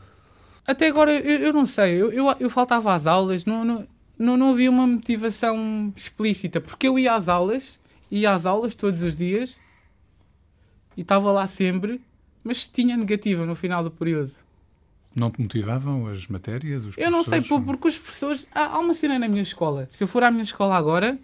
Até 0.67 0.89
agora, 0.89 1.13
eu, 1.13 1.39
eu 1.47 1.53
não 1.53 1.67
sei, 1.67 1.95
eu, 1.95 2.13
eu, 2.13 2.35
eu 2.39 2.51
faltava 2.51 2.95
às 2.95 3.07
aulas, 3.07 3.45
não, 3.45 3.65
não, 3.65 3.87
não, 4.23 4.37
não 4.37 4.51
havia 4.53 4.71
uma 4.71 4.87
motivação 4.87 5.93
explícita, 5.97 6.61
porque 6.61 6.87
eu 6.87 6.99
ia 6.99 7.15
às 7.15 7.29
aulas, 7.29 7.81
ia 8.11 8.33
às 8.33 8.47
aulas 8.47 8.75
todos 8.75 9.03
os 9.03 9.17
dias 9.17 9.61
e 10.97 11.01
estava 11.01 11.33
lá 11.33 11.47
sempre, 11.49 12.01
mas 12.45 12.69
tinha 12.69 12.97
negativa 12.97 13.45
no 13.45 13.55
final 13.55 13.83
do 13.83 13.91
período. 13.91 14.33
Não 15.15 15.31
te 15.31 15.41
motivavam 15.41 16.07
as 16.07 16.27
matérias? 16.29 16.87
Os 16.87 16.97
Eu 16.97 17.11
não 17.11 17.23
sei, 17.23 17.43
porque 17.43 17.89
os 17.89 17.99
professores. 17.99 18.47
Há, 18.55 18.77
há 18.77 18.79
uma 18.79 18.95
cena 18.95 19.19
na 19.19 19.29
minha 19.29 19.43
escola. 19.43 19.87
Se 19.91 20.03
eu 20.03 20.09
for 20.09 20.23
à 20.23 20.31
minha 20.31 20.45
escola 20.45 20.75
agora, 20.75 21.19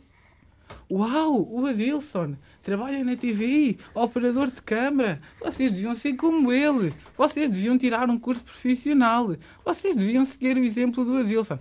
uau, 0.90 1.48
o 1.50 1.66
Adilson 1.66 2.34
trabalha 2.62 3.02
na 3.02 3.16
TVI, 3.16 3.78
operador 3.94 4.50
de 4.50 4.60
câmara. 4.60 5.20
Vocês 5.40 5.72
deviam 5.72 5.94
ser 5.94 6.14
como 6.14 6.52
ele. 6.52 6.92
Vocês 7.16 7.48
deviam 7.48 7.78
tirar 7.78 8.10
um 8.10 8.18
curso 8.18 8.42
profissional. 8.42 9.34
Vocês 9.64 9.96
deviam 9.96 10.24
seguir 10.26 10.58
o 10.58 10.64
exemplo 10.64 11.02
do 11.04 11.16
Adilson. 11.16 11.58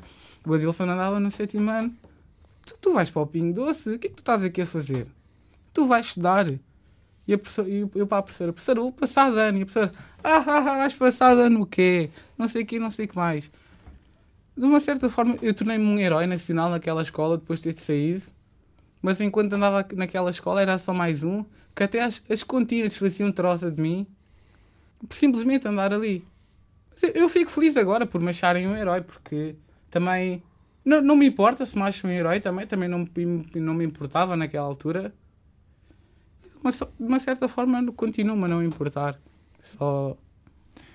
O 0.47 0.53
Adilson 0.53 0.85
andava 0.85 1.19
no 1.19 1.29
sétimo 1.29 1.69
ano. 1.69 1.93
Tu, 2.65 2.73
tu 2.79 2.93
vais 2.93 3.11
para 3.11 3.21
o 3.21 3.27
Pingo 3.27 3.53
Doce? 3.53 3.89
O 3.89 3.99
que 3.99 4.07
é 4.07 4.09
que 4.09 4.15
tu 4.15 4.19
estás 4.19 4.41
aqui 4.41 4.61
a 4.61 4.65
fazer? 4.65 5.05
Tu 5.73 5.85
vais 5.85 6.05
estudar. 6.05 6.47
E 7.27 7.33
a 7.33 7.37
professora, 7.37 7.69
e 7.69 7.85
eu 7.93 8.07
para 8.07 8.19
a 8.19 8.23
professora, 8.23 8.53
professora, 8.53 8.79
vou 8.79 8.93
passar 8.93 9.29
de 9.29 9.39
ano. 9.39 9.57
E 9.57 9.63
a 9.63 9.65
professora, 9.65 9.91
ah, 10.23 10.37
ah, 10.37 10.57
ah, 10.57 10.77
vais 10.77 10.93
passar 10.93 11.35
de 11.35 11.41
ano 11.41 11.63
o 11.63 11.65
quê? 11.65 12.09
Não 12.37 12.47
sei 12.47 12.63
o 12.63 12.65
quê, 12.65 12.79
não 12.79 12.89
sei 12.89 13.05
o 13.05 13.07
que 13.09 13.17
mais. 13.17 13.51
De 14.55 14.63
uma 14.63 14.79
certa 14.79 15.09
forma, 15.09 15.37
eu 15.41 15.53
tornei-me 15.53 15.83
um 15.83 15.99
herói 15.99 16.25
nacional 16.25 16.69
naquela 16.69 17.01
escola 17.01 17.37
depois 17.37 17.61
de 17.61 17.73
ter 17.73 17.81
saído. 17.81 18.23
Mas 19.01 19.19
enquanto 19.19 19.51
andava 19.51 19.85
naquela 19.95 20.29
escola 20.29 20.61
era 20.61 20.77
só 20.77 20.93
mais 20.93 21.25
um, 21.25 21.43
que 21.75 21.83
até 21.83 22.01
as, 22.01 22.23
as 22.29 22.41
continhas 22.41 22.95
faziam 22.95 23.29
troça 23.33 23.69
de 23.69 23.81
mim 23.81 24.07
por 25.07 25.15
simplesmente 25.15 25.67
andar 25.67 25.93
ali. 25.93 26.25
Mas 26.91 27.03
eu, 27.03 27.09
eu 27.09 27.29
fico 27.29 27.51
feliz 27.51 27.75
agora 27.75 28.05
por 28.05 28.21
me 28.21 28.29
acharem 28.29 28.65
um 28.65 28.75
herói, 28.75 29.01
porque 29.01 29.55
também 29.97 30.43
não, 30.85 31.01
não 31.01 31.15
me 31.15 31.25
importa 31.25 31.65
se 31.65 31.75
me 31.75 31.81
acham 31.83 32.09
um 32.09 32.13
herói, 32.13 32.39
também, 32.39 32.65
também 32.67 32.87
não, 32.87 32.99
me- 32.99 33.49
não 33.55 33.73
me 33.73 33.83
importava 33.85 34.35
naquela 34.35 34.65
altura. 34.67 35.13
Mas 36.63 36.77
de 36.79 36.85
uma 36.99 37.19
certa 37.19 37.47
forma 37.47 37.83
continuo-me 37.93 38.45
a 38.45 38.47
não 38.47 38.63
importar. 38.63 39.19
Só 39.61 40.15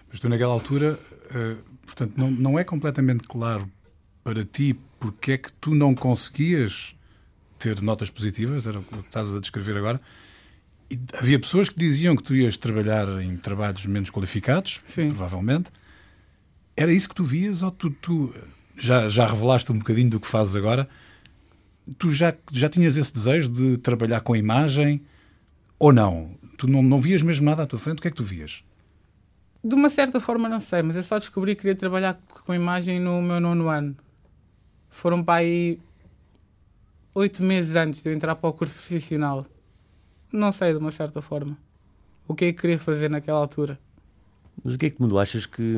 Mas 0.09 0.21
tu, 0.21 0.29
naquela 0.29 0.53
altura, 0.53 0.99
eh, 1.31 1.57
portanto, 1.85 2.15
não, 2.17 2.31
não 2.31 2.59
é 2.59 2.65
completamente 2.65 3.25
claro 3.29 3.71
para 4.25 4.45
ti 4.45 4.79
porque 5.01 5.33
é 5.33 5.39
que 5.39 5.53
tu 5.55 5.75
não 5.75 5.95
conseguias 5.95 6.95
ter 7.59 7.81
notas 7.83 8.09
positivas, 8.11 8.67
era 8.67 8.79
o 8.79 8.83
que 8.83 8.99
estás 9.01 9.35
a 9.35 9.41
descrever 9.41 9.77
agora. 9.77 10.01
E 10.91 10.99
havia 11.19 11.39
pessoas 11.41 11.69
que 11.69 11.79
diziam 11.79 12.15
que 12.17 12.23
tu 12.23 12.35
ias 12.35 12.57
trabalhar 12.57 13.09
em 13.23 13.37
trabalhos 13.37 13.85
menos 13.87 14.11
qualificados, 14.11 14.81
Sim. 14.87 15.09
provavelmente. 15.09 15.71
Era 16.77 16.93
isso 16.93 17.09
que 17.09 17.15
tu 17.15 17.25
vias 17.25 17.63
ou 17.63 17.71
tu, 17.71 17.91
tu 17.91 18.35
já, 18.77 19.09
já 19.09 19.27
revelaste 19.27 19.71
um 19.73 19.79
bocadinho 19.79 20.11
do 20.11 20.21
que 20.21 20.27
fazes 20.27 20.57
agora? 20.57 20.89
Tu 21.99 22.11
já, 22.11 22.35
já 22.51 22.69
tinhas 22.69 22.97
esse 22.97 23.13
desejo 23.13 23.49
de 23.49 23.79
trabalhar 23.79 24.21
com 24.21 24.37
imagem 24.37 25.03
ou 25.79 25.93
não? 25.93 26.31
Tu 26.57 26.69
não, 26.69 26.83
não 26.83 27.01
vias 27.01 27.23
mesmo 27.23 27.45
nada 27.45 27.65
à 27.65 27.67
tua 27.67 27.79
frente? 27.79 27.99
O 27.99 28.03
que 28.03 28.09
é 28.09 28.11
que 28.11 28.17
tu 28.17 28.25
vias? 28.25 28.63
De 29.65 29.75
uma 29.75 29.89
certa 29.89 30.21
forma, 30.21 30.49
não 30.49 30.61
sei, 30.61 30.83
mas 30.83 30.97
eu 30.97 31.03
só 31.03 31.19
descobri 31.19 31.55
que 31.55 31.63
queria 31.63 31.77
trabalhar 31.77 32.21
com 32.29 32.55
imagem 32.55 32.99
no 32.99 33.21
meu 33.23 33.41
nono 33.41 33.69
ano. 33.69 33.97
Foram 34.91 35.23
para 35.23 35.41
aí 35.41 35.79
oito 37.15 37.43
meses 37.43 37.77
antes 37.77 38.03
de 38.03 38.09
eu 38.09 38.15
entrar 38.15 38.35
para 38.37 38.51
o 38.51 38.53
curso 38.53 38.75
profissional. 38.75 39.47
Não 40.33 40.51
sei, 40.51 40.73
de 40.73 40.79
uma 40.79 40.91
certa 40.91 41.21
forma. 41.21 41.57
O 42.27 42.35
que 42.35 42.47
é 42.47 42.53
que 42.53 42.61
queria 42.61 42.79
fazer 42.79 43.11
naquela 43.11 43.39
altura? 43.39 43.79
Mas 44.65 44.75
o 44.75 44.79
que 44.79 44.87
é 44.87 44.91
que 44.91 45.01
mudou? 45.01 45.19
Achas 45.19 45.47
que. 45.47 45.77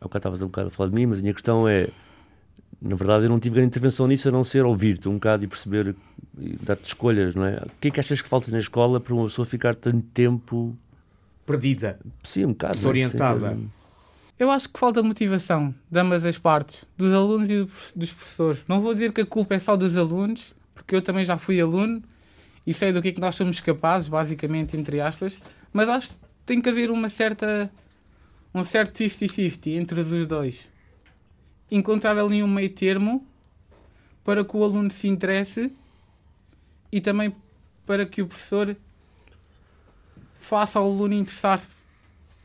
Há 0.00 0.04
bocado 0.04 0.18
estavas 0.18 0.42
um 0.42 0.46
bocado 0.46 0.68
a 0.68 0.70
falar 0.70 0.88
de 0.90 0.94
mim, 0.94 1.06
mas 1.06 1.18
a 1.18 1.22
minha 1.22 1.34
questão 1.34 1.66
é. 1.68 1.88
Na 2.80 2.94
verdade, 2.94 3.24
eu 3.24 3.28
não 3.28 3.40
tive 3.40 3.56
grande 3.56 3.68
intervenção 3.68 4.06
nisso 4.06 4.28
a 4.28 4.30
não 4.30 4.44
ser 4.44 4.64
ouvir-te 4.64 5.08
um 5.08 5.14
bocado 5.14 5.42
e 5.42 5.48
perceber 5.48 5.96
e 6.38 6.56
dar-te 6.62 6.84
escolhas, 6.86 7.34
não 7.34 7.44
é? 7.44 7.56
O 7.56 7.70
que 7.80 7.88
é 7.88 7.90
que 7.90 7.98
achas 7.98 8.22
que 8.22 8.28
falta 8.28 8.50
na 8.52 8.58
escola 8.58 9.00
para 9.00 9.12
uma 9.12 9.24
pessoa 9.24 9.44
ficar 9.44 9.74
tanto 9.74 10.02
tempo. 10.14 10.76
Perdida. 11.44 11.98
Sim, 12.22 12.44
um 12.46 12.48
bocado. 12.50 12.76
Desorientada. 12.76 13.58
Eu 14.38 14.48
acho 14.52 14.68
que 14.68 14.78
falta 14.78 15.02
motivação 15.02 15.74
de 15.90 15.98
ambas 15.98 16.24
as 16.24 16.38
partes, 16.38 16.84
dos 16.96 17.12
alunos 17.12 17.50
e 17.50 17.64
dos- 17.64 17.92
dos 17.96 18.12
professores. 18.12 18.62
Não 18.68 18.80
vou 18.80 18.92
dizer 18.94 19.10
que 19.12 19.22
a 19.22 19.26
culpa 19.26 19.54
é 19.56 19.58
só 19.58 19.76
dos 19.76 19.96
alunos, 19.96 20.54
porque 20.72 20.94
eu 20.94 21.02
também 21.02 21.24
já 21.24 21.36
fui 21.36 21.60
aluno 21.60 22.00
e 22.64 22.72
sei 22.72 22.92
do 22.92 23.02
que 23.02 23.08
é 23.08 23.12
que 23.12 23.20
nós 23.20 23.34
somos 23.34 23.58
capazes, 23.58 24.08
basicamente, 24.08 24.76
entre 24.76 25.00
aspas, 25.00 25.40
mas 25.72 25.88
acho 25.88 26.10
que 26.12 26.18
tem 26.46 26.62
que 26.62 26.68
haver 26.68 26.92
uma 26.92 27.08
certa. 27.08 27.68
Um 28.58 28.64
certo 28.64 28.96
50-50 28.96 29.68
entre 29.72 30.00
os 30.00 30.26
dois. 30.26 30.72
Encontrar 31.70 32.18
ali 32.18 32.42
um 32.42 32.48
meio 32.48 32.70
termo 32.70 33.26
para 34.24 34.44
que 34.44 34.56
o 34.56 34.64
aluno 34.64 34.90
se 34.90 35.08
interesse 35.08 35.72
e 36.90 37.00
também 37.00 37.34
para 37.86 38.04
que 38.04 38.22
o 38.22 38.26
professor 38.26 38.76
faça 40.38 40.80
o 40.80 40.84
aluno 40.84 41.14
interessar-se 41.14 41.66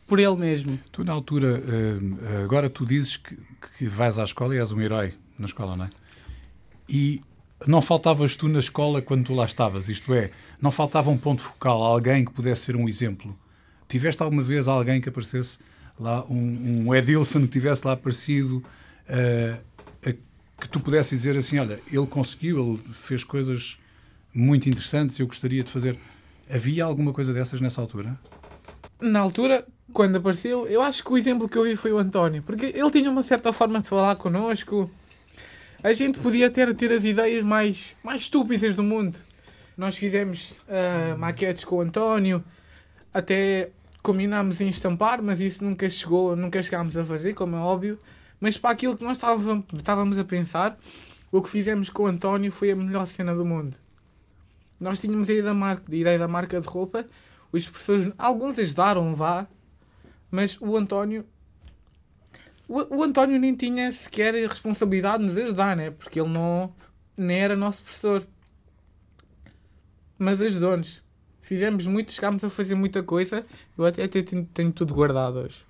por 0.06 0.20
ele 0.20 0.36
mesmo. 0.36 0.80
Tu, 0.92 1.04
na 1.04 1.14
altura, 1.14 1.64
eh, 1.66 2.44
agora 2.44 2.70
tu 2.70 2.86
dizes 2.86 3.18
que, 3.18 3.38
que 3.78 3.88
vais 3.88 4.20
à 4.20 4.24
escola 4.24 4.56
e 4.56 4.60
és 4.60 4.72
um 4.72 4.82
herói 4.82 5.14
na 5.38 5.46
escola, 5.46 5.76
não 5.76 5.86
é? 5.86 5.90
E 6.88 7.22
não 7.66 7.82
faltavas 7.82 8.36
tu 8.36 8.48
na 8.48 8.60
escola 8.60 9.02
quando 9.02 9.26
tu 9.26 9.34
lá 9.34 9.46
estavas, 9.46 9.90
isto 9.90 10.14
é, 10.14 10.32
não 10.62 10.72
faltava 10.72 11.10
um 11.10 11.18
ponto 11.18 11.42
focal, 11.42 11.82
alguém 11.82 12.26
que 12.26 12.32
pudesse 12.32 12.64
ser 12.64 12.76
um 12.76 12.90
exemplo. 12.90 13.38
Tiveste 13.88 14.22
alguma 14.22 14.44
vez 14.44 14.68
alguém 14.68 15.00
que 15.00 15.10
aparecesse 15.10 15.60
lá, 16.00 16.26
um, 16.30 16.86
um 16.88 16.96
Edilson 16.96 17.42
que 17.42 17.48
tivesse 17.48 17.86
lá 17.86 17.94
aparecido, 17.94 18.64
eh, 19.08 19.58
a- 20.06 20.12
que 20.62 20.70
tu 20.70 20.80
pudesse 20.80 21.16
dizer 21.16 21.38
assim: 21.38 21.60
olha, 21.60 21.80
ele 21.92 22.08
conseguiu, 22.08 22.74
ele 22.84 22.94
fez 22.94 23.24
coisas 23.24 23.78
muito 24.34 24.68
interessantes, 24.70 25.20
eu 25.20 25.28
gostaria 25.28 25.64
de 25.64 25.72
fazer. 25.72 25.98
Havia 26.50 26.84
alguma 26.86 27.14
coisa 27.14 27.34
dessas 27.34 27.62
nessa 27.62 27.82
altura? 27.82 28.18
na 29.02 29.20
altura, 29.20 29.66
quando 29.92 30.16
apareceu, 30.16 30.66
eu 30.66 30.82
acho 30.82 31.04
que 31.04 31.12
o 31.12 31.18
exemplo 31.18 31.50
que 31.50 31.58
eu 31.58 31.64
vi 31.64 31.76
foi 31.76 31.92
o 31.92 31.98
António, 31.98 32.42
porque 32.42 32.68
ele 32.68 32.90
tinha 32.90 33.10
uma 33.12 33.22
certa 33.22 33.52
forma 33.52 33.82
de 33.82 33.90
falar 33.90 34.16
connosco. 34.16 34.90
A 35.84 35.92
gente 35.92 36.20
podia 36.20 36.50
ter, 36.50 36.74
ter 36.74 36.94
as 36.94 37.04
ideias 37.04 37.44
mais, 37.44 37.98
mais 38.02 38.22
estúpidas 38.22 38.76
do 38.76 38.82
mundo. 38.84 39.18
Nós 39.76 39.98
fizemos 39.98 40.56
ah, 40.70 41.18
maquetes 41.18 41.66
com 41.66 41.78
o 41.78 41.82
António, 41.82 42.42
até 43.14 43.72
combinámos 44.04 44.62
em 44.62 44.68
estampar, 44.68 45.24
mas 45.24 45.40
isso 45.40 45.64
nunca 45.64 45.90
chegou, 45.90 46.36
nunca 46.36 46.62
chegámos 46.62 46.96
a 46.98 47.04
fazer, 47.04 47.34
como 47.34 47.56
é 47.56 47.60
óbvio. 47.60 47.98
Mas 48.40 48.58
para 48.58 48.72
aquilo 48.72 48.96
que 48.96 49.04
nós 49.04 49.18
estávamos, 49.18 50.20
a 50.20 50.24
pensar, 50.26 50.78
o 51.32 51.42
que 51.42 51.50
fizemos 51.50 51.90
com 51.90 52.04
o 52.04 52.08
António 52.08 52.52
foi 52.52 52.70
a 52.72 52.76
melhor 52.76 53.08
cena 53.08 53.34
do 53.34 53.46
mundo. 53.46 53.76
Nós 54.80 55.00
tínhamos 55.00 55.30
a 55.30 55.34
ideia 55.34 55.54
marca, 55.54 55.84
a 55.90 55.96
ideia 55.96 56.20
da 56.20 56.28
marca 56.28 56.60
de 56.60 56.68
roupa 56.68 57.08
os 57.54 57.68
professores, 57.68 58.12
alguns 58.18 58.58
ajudaram, 58.58 59.14
vá, 59.14 59.48
mas 60.32 60.60
o 60.60 60.76
António. 60.76 61.24
O, 62.68 62.98
o 62.98 63.04
António 63.04 63.40
nem 63.40 63.56
tinha 63.56 63.92
sequer 63.92 64.34
a 64.34 64.48
responsabilidade 64.48 65.20
de 65.20 65.30
nos 65.30 65.38
ajudar, 65.38 65.78
né? 65.78 65.92
Porque 65.92 66.20
ele 66.20 66.30
não. 66.30 66.74
nem 67.16 67.38
era 67.38 67.56
nosso 67.56 67.84
professor. 67.84 68.26
Mas 70.18 70.42
ajudou-nos. 70.42 71.03
Fizemos 71.44 71.86
muito, 71.86 72.12
chegámos 72.14 72.42
a 72.44 72.50
fazer 72.50 72.74
muita 72.74 73.04
coisa. 73.04 73.44
Eu 73.78 73.86
até, 73.86 74.04
até 74.06 74.24
tenho, 74.24 74.46
tenho 74.46 74.72
tudo 74.72 74.94
guardado 74.94 75.36
hoje. 75.40 75.64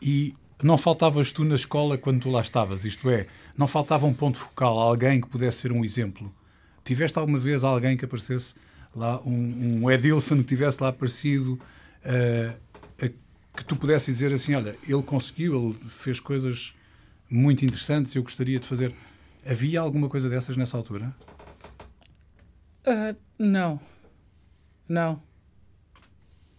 E 0.00 0.34
não 0.62 0.78
faltavas 0.78 1.30
tu 1.30 1.44
na 1.44 1.54
escola 1.54 1.98
quando 1.98 2.22
tu 2.22 2.30
lá 2.30 2.40
estavas, 2.40 2.84
isto 2.84 3.08
é, 3.10 3.26
não 3.56 3.66
faltava 3.66 4.06
um 4.06 4.14
ponto 4.14 4.38
focal, 4.38 4.78
alguém 4.78 5.20
que 5.20 5.28
pudesse 5.28 5.58
ser 5.58 5.70
um 5.70 5.84
exemplo. 5.84 6.34
Tiveste 6.82 7.18
alguma 7.18 7.38
vez 7.38 7.62
alguém 7.62 7.94
que 7.96 8.04
aparecesse 8.06 8.54
lá, 8.96 9.20
um, 9.20 9.82
um 9.82 9.90
Edilson 9.90 10.38
que 10.38 10.44
tivesse 10.44 10.82
lá 10.82 10.88
aparecido, 10.88 11.60
eh, 12.02 12.56
a- 13.02 13.08
que 13.56 13.64
tu 13.66 13.76
pudesse 13.76 14.10
dizer 14.10 14.32
assim: 14.32 14.54
olha, 14.54 14.74
ele 14.82 15.02
conseguiu, 15.02 15.70
ele 15.70 15.78
fez 15.90 16.18
coisas 16.18 16.74
muito 17.28 17.64
interessantes, 17.64 18.14
eu 18.14 18.22
gostaria 18.22 18.58
de 18.58 18.66
fazer. 18.66 18.94
Havia 19.46 19.80
alguma 19.80 20.08
coisa 20.08 20.28
dessas 20.30 20.56
nessa 20.56 20.76
altura? 20.78 21.14
Ah, 22.86 23.14
não. 23.38 23.78
Não. 24.88 25.20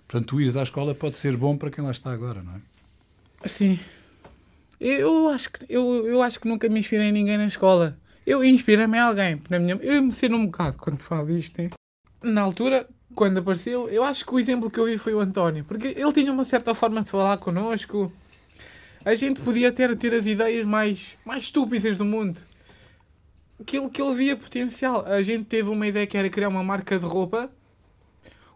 Portanto, 0.07 0.27
tu 0.27 0.41
ires 0.41 0.55
à 0.55 0.63
escola 0.63 0.95
pode 0.95 1.17
ser 1.17 1.37
bom 1.37 1.57
para 1.57 1.69
quem 1.69 1.83
lá 1.83 1.91
está 1.91 2.11
agora, 2.11 2.41
não 2.41 2.55
é? 2.55 3.47
Sim. 3.47 3.79
Eu 4.79 5.29
acho 5.29 5.51
que, 5.51 5.65
eu, 5.69 6.07
eu 6.07 6.21
acho 6.21 6.39
que 6.39 6.47
nunca 6.47 6.67
me 6.69 6.79
inspirei 6.79 7.09
em 7.09 7.11
ninguém 7.11 7.37
na 7.37 7.45
escola. 7.45 7.97
Eu 8.25 8.43
inspirei-me 8.43 8.97
em 8.97 9.01
alguém. 9.01 9.41
Na 9.49 9.59
minha, 9.59 9.75
eu 9.81 9.95
emociono 9.95 10.37
um 10.37 10.45
bocado 10.45 10.77
quando 10.77 10.99
falo 10.99 11.29
isto. 11.31 11.61
né? 11.61 11.69
Na 12.23 12.41
altura, 12.41 12.87
quando 13.13 13.39
apareceu, 13.39 13.89
eu 13.89 14.03
acho 14.03 14.25
que 14.25 14.33
o 14.33 14.39
exemplo 14.39 14.69
que 14.69 14.79
eu 14.79 14.85
vi 14.85 14.97
foi 14.97 15.13
o 15.13 15.19
António. 15.19 15.63
Porque 15.65 15.87
ele 15.87 16.13
tinha 16.13 16.31
uma 16.31 16.45
certa 16.45 16.73
forma 16.73 17.01
de 17.01 17.09
falar 17.09 17.37
connosco. 17.37 18.11
A 19.03 19.15
gente 19.15 19.41
podia 19.41 19.71
ter, 19.71 19.95
ter 19.97 20.13
as 20.13 20.25
ideias 20.25 20.65
mais, 20.65 21.17
mais 21.25 21.43
estúpidas 21.43 21.97
do 21.97 22.05
mundo. 22.05 22.39
Aquilo 23.59 23.89
que 23.89 24.01
ele 24.01 24.15
via 24.15 24.35
potencial. 24.35 25.05
A 25.05 25.21
gente 25.21 25.45
teve 25.45 25.69
uma 25.69 25.87
ideia 25.87 26.07
que 26.07 26.17
era 26.17 26.29
criar 26.29 26.49
uma 26.49 26.63
marca 26.63 26.97
de 26.97 27.05
roupa. 27.05 27.51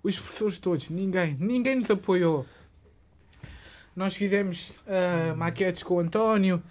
Os 0.04 0.20
professores 0.20 0.60
todos, 0.60 0.90
ninguém, 0.90 1.38
ninguém 1.40 1.76
nos 1.76 1.90
apoiou. 1.90 2.46
Nós 3.96 4.16
fizemos 4.16 4.76
ah, 4.86 5.34
maquetes 5.36 5.82
com 5.82 5.96
o 5.96 6.00
António, 6.00 6.62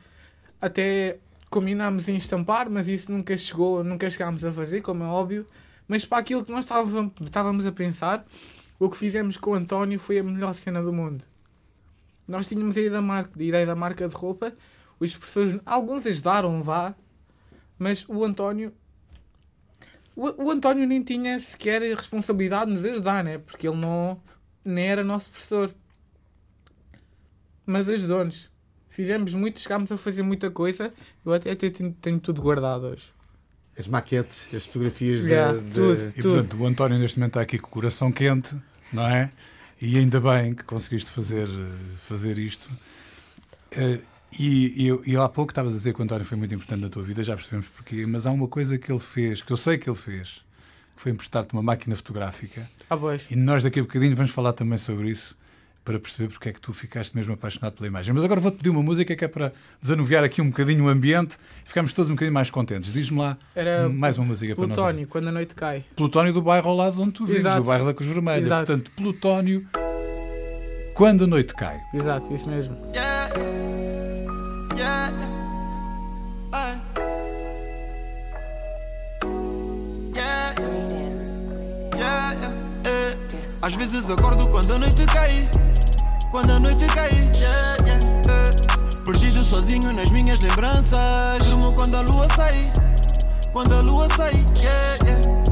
até 0.60 1.18
combinámos 1.48 2.08
em 2.08 2.16
estampar, 2.16 2.68
mas 2.70 2.88
isso 2.88 3.10
nunca 3.10 3.36
chegou, 3.36 3.82
nunca 3.82 4.08
chegámos 4.10 4.44
a 4.44 4.52
fazer, 4.52 4.82
como 4.82 5.02
é 5.02 5.06
óbvio. 5.06 5.46
Mas 5.88 6.04
para 6.04 6.18
aquilo 6.18 6.44
que 6.44 6.52
nós 6.52 6.64
estávamos, 6.64 7.12
estávamos 7.20 7.66
a 7.66 7.72
pensar, 7.72 8.24
o 8.78 8.88
que 8.88 8.96
fizemos 8.96 9.36
com 9.36 9.50
o 9.50 9.54
António 9.54 9.98
foi 9.98 10.18
a 10.18 10.22
melhor 10.22 10.54
cena 10.54 10.82
do 10.82 10.92
mundo. 10.92 11.24
Nós 12.26 12.48
tínhamos 12.48 12.76
a 12.76 12.80
ideia 12.80 12.90
da 12.90 13.02
marca, 13.02 13.30
a 13.38 13.42
ideia 13.42 13.66
da 13.66 13.74
marca 13.74 14.08
de 14.08 14.14
roupa, 14.14 14.52
os 14.98 15.14
professores, 15.16 15.60
alguns 15.66 16.06
ajudaram, 16.06 16.62
vá, 16.62 16.94
mas 17.78 18.04
o 18.08 18.24
António. 18.24 18.72
O, 20.14 20.44
o 20.44 20.50
António 20.50 20.86
nem 20.86 21.02
tinha 21.02 21.38
sequer 21.38 21.82
responsabilidade 21.82 22.66
de 22.66 22.72
nos 22.76 22.84
ajudar, 22.84 23.24
né? 23.24 23.38
Porque 23.38 23.66
ele 23.66 23.76
não 23.76 24.20
nem 24.64 24.86
era 24.86 25.02
nosso 25.02 25.28
professor 25.30 25.72
mas 27.66 27.88
ajudou-nos. 27.88 28.50
Fizemos 28.88 29.32
muito, 29.32 29.60
chegámos 29.60 29.90
a 29.90 29.96
fazer 29.96 30.22
muita 30.22 30.50
coisa. 30.50 30.90
Eu 31.24 31.32
até, 31.32 31.52
até 31.52 31.70
tenho, 31.70 31.92
tenho 31.94 32.20
tudo 32.20 32.42
guardado 32.42 32.84
hoje. 32.86 33.12
As 33.78 33.88
maquetes, 33.88 34.52
as 34.54 34.66
fotografias 34.66 35.24
Já, 35.24 35.52
de, 35.54 35.60
de- 35.60 35.70
tudo. 35.70 36.12
E 36.16 36.22
portanto, 36.22 36.56
o 36.58 36.66
António 36.66 36.98
neste 36.98 37.18
momento 37.18 37.30
está 37.30 37.40
aqui 37.40 37.58
com 37.58 37.68
o 37.68 37.70
coração 37.70 38.12
quente, 38.12 38.54
não 38.92 39.06
é? 39.08 39.30
E 39.80 39.96
ainda 39.98 40.20
bem 40.20 40.54
que 40.54 40.62
conseguiste 40.64 41.10
fazer, 41.10 41.48
eh, 41.48 41.96
fazer 42.06 42.38
isto. 42.38 42.68
E, 44.38 44.88
e, 44.88 45.12
e 45.12 45.16
há 45.16 45.28
pouco 45.28 45.52
estavas 45.52 45.72
a 45.72 45.76
dizer 45.76 45.94
que 45.94 46.00
o 46.00 46.04
António 46.04 46.24
foi 46.24 46.38
muito 46.38 46.54
importante 46.54 46.80
na 46.80 46.88
tua 46.88 47.02
vida, 47.02 47.22
já 47.22 47.34
percebemos 47.34 47.68
porquê, 47.68 48.06
mas 48.06 48.26
há 48.26 48.30
uma 48.30 48.48
coisa 48.48 48.78
que 48.78 48.90
ele 48.90 48.98
fez, 48.98 49.42
que 49.42 49.52
eu 49.52 49.56
sei 49.56 49.78
que 49.78 49.88
ele 49.88 49.96
fez, 49.96 50.42
que 50.96 51.02
foi 51.02 51.12
emprestar-te 51.12 51.52
uma 51.52 51.62
máquina 51.62 51.94
fotográfica. 51.94 52.68
Ah, 52.88 52.96
pois. 52.96 53.26
E 53.30 53.36
nós 53.36 53.62
daqui 53.62 53.80
a 53.80 53.82
bocadinho 53.82 54.16
vamos 54.16 54.30
falar 54.30 54.52
também 54.52 54.78
sobre 54.78 55.10
isso, 55.10 55.36
para 55.84 55.98
perceber 55.98 56.28
porque 56.28 56.48
é 56.48 56.52
que 56.52 56.60
tu 56.60 56.72
ficaste 56.72 57.14
mesmo 57.14 57.34
apaixonado 57.34 57.74
pela 57.74 57.86
imagem. 57.86 58.14
Mas 58.14 58.22
agora 58.22 58.40
vou-te 58.40 58.56
pedir 58.56 58.70
uma 58.70 58.82
música 58.82 59.14
que 59.16 59.24
é 59.24 59.28
para 59.28 59.52
desanuviar 59.80 60.22
aqui 60.22 60.40
um 60.40 60.48
bocadinho 60.48 60.84
o 60.84 60.88
ambiente 60.88 61.36
e 61.64 61.68
ficamos 61.68 61.92
todos 61.92 62.08
um 62.08 62.14
bocadinho 62.14 62.34
mais 62.34 62.50
contentes. 62.50 62.92
Diz-me 62.92 63.18
lá 63.18 63.36
Era 63.54 63.88
mais 63.88 64.16
uma 64.16 64.28
música 64.28 64.54
para 64.54 64.66
nós. 64.66 64.76
Plutónio, 64.76 65.08
quando 65.08 65.28
a 65.28 65.32
noite 65.32 65.54
cai. 65.54 65.84
Plutónio 65.96 66.32
do 66.32 66.40
bairro 66.40 66.68
ao 66.70 66.76
lado 66.76 67.02
onde 67.02 67.12
tu 67.12 67.26
vives, 67.26 67.54
do 67.56 67.64
bairro 67.64 67.84
da 67.84 67.94
Cruz 67.94 68.10
Vermelha. 68.10 68.44
Exato. 68.44 68.66
Portanto, 68.66 68.90
Plutónio, 68.92 69.66
quando 70.94 71.24
a 71.24 71.26
noite 71.26 71.52
cai. 71.54 71.80
Exato, 71.92 72.32
isso 72.32 72.48
mesmo. 72.48 72.76
Yeah. 72.94 73.71
Yeah. 74.76 75.12
Yeah. 80.14 80.54
Yeah. 81.96 82.36
Às 83.62 83.74
vezes 83.74 84.08
acordo 84.10 84.48
quando 84.48 84.74
a 84.74 84.78
noite 84.78 85.04
cai. 85.06 85.48
Quando 86.30 86.50
a 86.52 86.58
noite 86.58 86.86
cai. 86.94 87.10
Yeah, 87.34 87.76
yeah. 87.84 89.04
Perdido 89.04 89.42
sozinho 89.42 89.92
nas 89.92 90.08
minhas 90.10 90.40
lembranças. 90.40 91.44
Durmo 91.44 91.72
quando 91.72 91.96
a 91.96 92.00
lua 92.00 92.28
sai. 92.34 92.72
Quando 93.52 93.74
a 93.74 93.80
lua 93.80 94.08
sai. 94.16 94.32
Yeah, 94.56 94.96
yeah. 95.04 95.42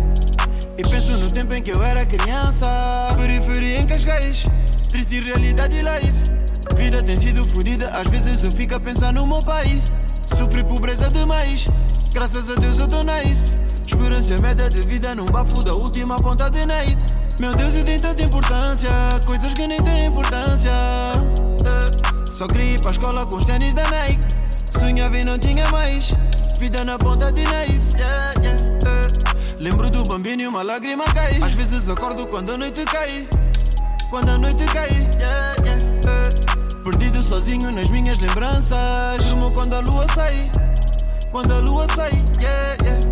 E 0.79 0.83
penso 0.83 1.13
no 1.19 1.31
tempo 1.31 1.55
em 1.55 1.63
que 1.63 1.73
eu 1.73 1.83
era 1.83 2.07
criança 2.07 3.15
Periferia 3.15 3.81
em 3.81 3.87
Cascais 3.87 4.45
Triste 4.89 5.21
realidade 5.21 5.77
life 5.77 6.30
Vida 6.77 7.03
tem 7.03 7.17
sido 7.17 7.45
fodida, 7.45 7.89
às 7.91 8.09
vezes 8.09 8.43
eu 8.43 8.51
fico 8.51 8.75
a 8.75 8.81
pensar 8.81 9.13
no 9.13 9.27
meu 9.27 9.41
pai. 9.41 9.83
Sofri 10.27 10.65
pobreza 10.65 11.09
demais, 11.11 11.67
graças 12.13 12.49
a 12.51 12.55
Deus 12.55 12.79
eu 12.79 12.89
tô 12.89 13.03
nice. 13.03 13.53
Esperança 13.87 14.35
é 14.35 14.41
média 14.41 14.69
de 14.69 14.81
vida 14.83 15.15
num 15.15 15.27
bafo 15.27 15.63
da 15.63 15.75
última 15.75 16.17
ponta 16.17 16.49
de 16.51 16.65
night. 16.65 16.97
Meu 17.41 17.55
Deus, 17.55 17.75
eu 17.75 17.85
tenho 17.85 18.01
tanta 18.01 18.23
importância, 18.23 18.91
coisas 19.27 19.53
que 19.55 19.67
nem 19.67 19.81
têm 19.83 20.07
importância. 20.07 20.71
Eh, 20.71 22.31
Só 22.31 22.47
queria 22.47 22.75
ir 22.75 22.81
pra 22.81 22.91
escola 22.93 23.27
com 23.27 23.37
os 23.37 23.45
tênis 23.45 23.75
da 23.75 23.83
Nike. 23.91 24.25
Sonhava 24.79 25.19
e 25.19 25.25
não 25.25 25.39
tinha 25.39 25.69
mais, 25.71 26.15
vida 26.59 26.85
na 26.85 26.99
ponta 26.99 27.33
de 27.33 27.43
knife. 27.43 27.97
Yeah, 27.97 28.35
yeah, 28.43 28.63
eh. 28.87 29.55
Lembro 29.59 29.91
do 29.91 30.05
bambino 30.05 30.43
e 30.43 30.47
uma 30.47 30.63
lágrima 30.63 31.05
cai. 31.05 31.39
Às 31.43 31.55
vezes 31.55 31.89
acordo 31.89 32.27
quando 32.27 32.53
a 32.53 32.57
noite 32.59 32.85
cai. 32.85 33.27
Quando 34.09 34.29
a 34.31 34.39
noite 34.39 34.65
cai, 34.67 34.91
yeah, 35.19 35.57
eh. 35.67 36.50
Perdido 36.85 37.23
sozinho 37.23 37.71
nas 37.71 37.89
minhas 37.91 38.19
lembranças. 38.19 39.23
Durmo 39.29 39.51
quando 39.53 39.75
a 39.75 39.81
lua 39.81 40.07
sai. 40.15 40.51
Quando 41.31 41.53
a 41.53 41.59
lua 41.59 41.87
sai, 41.95 42.11
yeah, 42.41 42.77
yeah. 42.83 43.07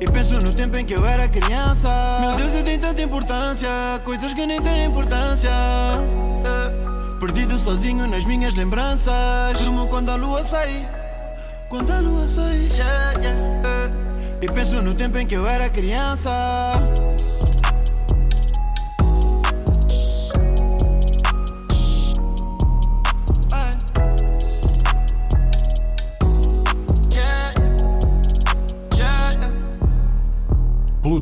E 0.00 0.06
penso 0.10 0.34
no 0.40 0.52
tempo 0.52 0.76
em 0.76 0.84
que 0.84 0.94
eu 0.94 1.04
era 1.06 1.28
criança. 1.28 1.88
Meu 2.20 2.34
Deus, 2.36 2.54
eu 2.54 2.64
tenho 2.64 2.80
tanta 2.80 3.02
importância. 3.02 3.68
Coisas 4.04 4.32
que 4.34 4.46
nem 4.46 4.60
têm 4.60 4.86
importância. 4.86 5.50
Eh, 5.50 7.18
Perdido 7.20 7.56
sozinho 7.58 8.08
nas 8.08 8.24
minhas 8.24 8.54
lembranças. 8.54 9.58
Durmo 9.60 9.86
quando 9.86 10.10
a 10.10 10.16
lua 10.16 10.42
sai. 10.42 10.88
Quando 11.68 11.92
a 11.92 12.00
lua 12.00 12.26
sai, 12.26 12.68
yeah, 12.72 13.12
yeah, 13.20 13.38
eh. 13.64 13.90
E 14.42 14.50
penso 14.50 14.82
no 14.82 14.94
tempo 14.94 15.18
em 15.18 15.26
que 15.26 15.36
eu 15.36 15.46
era 15.46 15.68
criança. 15.68 16.30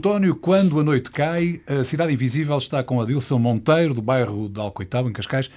Plutónio, 0.00 0.34
quando 0.34 0.80
a 0.80 0.82
noite 0.82 1.10
cai, 1.10 1.60
a 1.66 1.84
Cidade 1.84 2.10
Invisível 2.14 2.56
está 2.56 2.82
com 2.82 3.02
Adilson 3.02 3.38
Monteiro, 3.38 3.92
do 3.92 4.00
bairro 4.00 4.48
de 4.48 4.58
Alcoitabo, 4.58 5.10
em 5.10 5.12
Cascais. 5.12 5.50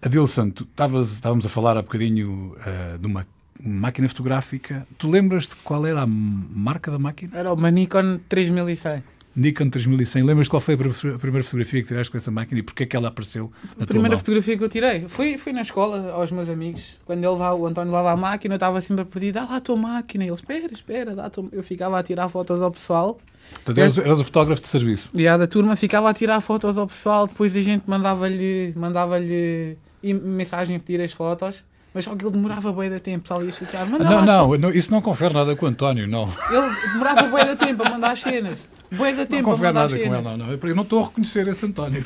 Adilson, 0.00 0.50
tu 0.50 0.62
estavas- 0.62 1.10
estávamos 1.14 1.44
a 1.44 1.48
falar 1.48 1.76
há 1.76 1.82
bocadinho 1.82 2.54
eh, 2.64 2.98
de 3.00 3.06
uma 3.08 3.26
máquina 3.60 4.08
fotográfica. 4.08 4.86
Tu 4.96 5.10
lembras-te 5.10 5.56
qual 5.56 5.84
era 5.84 6.02
a 6.02 6.06
marca 6.06 6.88
da 6.88 7.00
máquina? 7.00 7.36
Era 7.36 7.52
uma 7.52 7.68
Nikon 7.68 8.20
3100. 8.28 9.02
Nikon 9.34 9.70
3100. 9.70 10.22
Lembras-te 10.22 10.50
qual 10.50 10.60
foi 10.60 10.74
a 10.74 10.78
pr- 10.78 11.14
a 11.16 11.18
primeira 11.18 11.42
fotografia 11.44 11.82
que 11.82 11.88
tiraste 11.88 12.12
com 12.12 12.16
essa 12.16 12.30
máquina 12.30 12.60
e 12.60 12.62
porquê 12.62 12.84
é 12.84 12.86
que 12.86 12.94
ela 12.94 13.08
apareceu 13.08 13.50
na 13.76 13.82
A 13.82 13.86
primeira 13.88 14.16
fotografia 14.16 14.56
que 14.56 14.62
eu 14.62 14.68
tirei 14.68 15.08
foi, 15.08 15.36
foi 15.36 15.52
na 15.52 15.62
escola, 15.62 16.12
aos 16.12 16.30
meus 16.30 16.48
amigos. 16.48 16.96
Quando 17.04 17.18
ele 17.18 17.28
levava, 17.28 17.56
o 17.56 17.66
António 17.66 17.90
levava 17.92 18.12
a 18.12 18.16
máquina, 18.16 18.54
eu 18.54 18.56
estava 18.56 18.80
sempre 18.80 19.04
pedir: 19.04 19.32
dá 19.32 19.42
lá 19.44 19.56
a 19.56 19.60
tua 19.60 19.76
máquina. 19.76 20.22
E 20.22 20.28
ele, 20.28 20.34
espera, 20.34 20.72
espera, 20.72 21.16
dá. 21.16 21.28
Eu 21.50 21.62
ficava 21.64 21.98
a 21.98 22.02
tirar 22.04 22.28
fotos 22.28 22.62
ao 22.62 22.70
pessoal. 22.70 23.18
Portanto, 23.52 23.78
eras, 23.78 23.98
eras 23.98 24.18
o 24.20 24.24
fotógrafo 24.24 24.62
de 24.62 24.68
serviço. 24.68 25.08
E 25.14 25.26
a 25.28 25.36
da 25.36 25.46
turma 25.46 25.76
ficava 25.76 26.08
a 26.10 26.14
tirar 26.14 26.40
fotos 26.40 26.76
ao 26.78 26.86
pessoal. 26.86 27.26
Depois 27.26 27.54
a 27.54 27.60
gente 27.60 27.88
mandava-lhe 27.88 29.76
e- 30.02 30.14
mensagem 30.14 30.76
a 30.76 30.80
pedir 30.80 31.00
as 31.02 31.12
fotos. 31.12 31.64
Mas 31.94 32.04
só 32.04 32.14
que 32.14 32.22
ele 32.24 32.32
demorava 32.32 32.70
bem 32.72 32.90
da 32.90 33.00
tempo, 33.00 33.26
tal, 33.26 33.42
ia 33.42 33.50
chatear. 33.50 33.88
Não, 33.88 33.98
não, 34.24 34.56
não, 34.58 34.70
isso 34.70 34.90
não 34.90 35.00
confere 35.00 35.32
nada 35.32 35.56
com 35.56 35.64
o 35.64 35.68
António, 35.68 36.06
não. 36.06 36.30
Ele 36.50 36.92
demorava 36.92 37.22
bué 37.28 37.44
da 37.46 37.56
tempo 37.56 37.82
a 37.82 37.90
mandar 37.90 38.12
as 38.12 38.20
cenas. 38.20 38.68
Bué 38.94 39.12
da 39.12 39.20
Não 39.20 39.26
tempo 39.26 39.48
a 39.48 39.52
confere 39.54 39.68
mandar 39.68 39.84
as 39.86 39.92
nada 39.92 40.04
com 40.04 40.10
cenas. 40.10 40.26
ele, 40.26 40.36
não, 40.38 40.46
não. 40.46 40.52
Eu 40.68 40.76
não 40.76 40.82
estou 40.82 41.00
a 41.02 41.04
reconhecer 41.06 41.48
esse 41.48 41.64
António. 41.64 42.04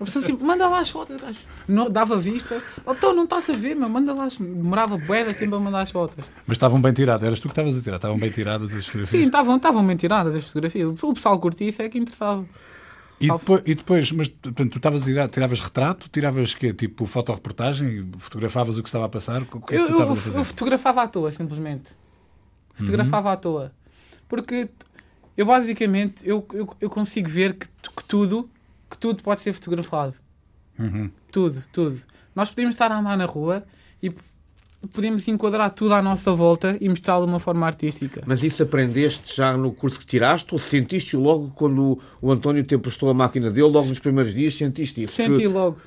A 0.00 0.04
pessoa 0.04 0.24
assim, 0.24 0.36
manda 0.40 0.68
lá 0.68 0.80
as 0.80 0.90
fotos, 0.90 1.20
gajo. 1.20 1.40
Não, 1.68 1.88
dava 1.88 2.16
vista. 2.18 2.62
Então 2.86 3.14
não 3.14 3.24
estás 3.24 3.48
a 3.50 3.52
ver, 3.54 3.74
meu, 3.76 3.88
manda 3.88 4.12
lá. 4.12 4.24
as- 4.24 4.36
Demorava 4.36 4.96
bué 4.98 5.24
tempo 5.34 5.54
a 5.56 5.60
mandar 5.60 5.80
as 5.82 5.90
fotos. 5.90 6.24
Mas 6.46 6.56
estavam 6.56 6.80
bem 6.80 6.92
tiradas, 6.92 7.24
eras 7.26 7.38
tu 7.38 7.42
que 7.48 7.52
estavas 7.52 7.78
a 7.78 7.82
tirar, 7.82 7.96
estavam 7.96 8.18
bem 8.18 8.30
tiradas 8.30 8.74
as 8.74 8.86
fotografias. 8.86 9.20
Sim, 9.20 9.26
estavam 9.26 9.56
estavam 9.56 9.86
bem 9.86 9.96
tiradas 9.96 10.34
as 10.34 10.46
fotografias. 10.46 11.02
O 11.02 11.14
pessoal 11.14 11.38
curtia, 11.38 11.68
isso 11.68 11.80
é 11.82 11.88
que 11.88 11.98
interessava. 11.98 12.44
E 13.20 13.28
depois, 13.30 13.62
e 13.64 13.74
depois, 13.74 14.12
mas 14.12 14.28
portanto, 14.28 14.72
tu 14.72 14.76
estavas 14.78 15.08
a 15.08 15.28
tiravas 15.28 15.60
retrato, 15.60 16.08
tiravas 16.10 16.54
quê? 16.54 16.74
Tipo 16.74 17.06
fotorreportagem, 17.06 18.10
fotografavas 18.18 18.76
o 18.76 18.82
que 18.82 18.88
estava 18.88 19.04
a 19.04 19.08
passar? 19.08 19.42
O 19.42 19.46
que 19.46 19.56
é 19.56 19.60
que 19.60 19.74
Eu, 19.76 19.86
tu 19.86 19.92
eu, 19.92 19.92
estavas 19.92 20.18
a 20.18 20.20
fazer? 20.20 20.38
eu 20.40 20.44
fotografava 20.44 21.02
à 21.02 21.08
toa, 21.08 21.30
simplesmente. 21.30 21.84
Fotografava 22.74 23.28
Uhum. 23.28 23.34
à 23.34 23.36
toa. 23.36 23.72
Porque 24.28 24.68
eu 25.36 25.46
basicamente 25.46 26.28
eu, 26.28 26.44
eu, 26.52 26.68
eu 26.80 26.90
consigo 26.90 27.28
ver 27.28 27.54
que, 27.54 27.66
que 27.68 28.04
tudo 28.04 28.48
que 28.94 28.98
tudo 28.98 29.22
pode 29.22 29.40
ser 29.40 29.52
fotografado. 29.52 30.14
Uhum. 30.78 31.10
Tudo, 31.30 31.62
tudo. 31.72 31.98
Nós 32.34 32.48
podemos 32.50 32.74
estar 32.74 32.90
a 32.90 32.98
andar 32.98 33.16
na 33.16 33.26
rua 33.26 33.64
e 34.02 34.12
podemos 34.92 35.26
enquadrar 35.28 35.70
tudo 35.70 35.94
à 35.94 36.02
nossa 36.02 36.32
volta 36.32 36.76
e 36.80 36.88
mostrá-lo 36.88 37.26
de 37.26 37.32
uma 37.32 37.38
forma 37.38 37.64
artística. 37.66 38.22
Mas 38.26 38.42
isso 38.42 38.62
aprendeste 38.62 39.36
já 39.36 39.56
no 39.56 39.72
curso 39.72 39.98
que 39.98 40.06
tiraste 40.06 40.52
ou 40.52 40.58
sentiste 40.58 41.16
logo 41.16 41.50
quando 41.54 41.98
o 42.20 42.30
António 42.30 42.62
te 42.64 42.74
emprestou 42.74 43.08
a 43.08 43.14
máquina 43.14 43.50
dele, 43.50 43.68
logo 43.68 43.86
nos 43.88 43.98
primeiros 43.98 44.34
dias 44.34 44.54
sentiste 44.54 45.02
isso? 45.04 45.14
Senti 45.14 45.38
Que- 45.42 45.48
logo. 45.48 45.78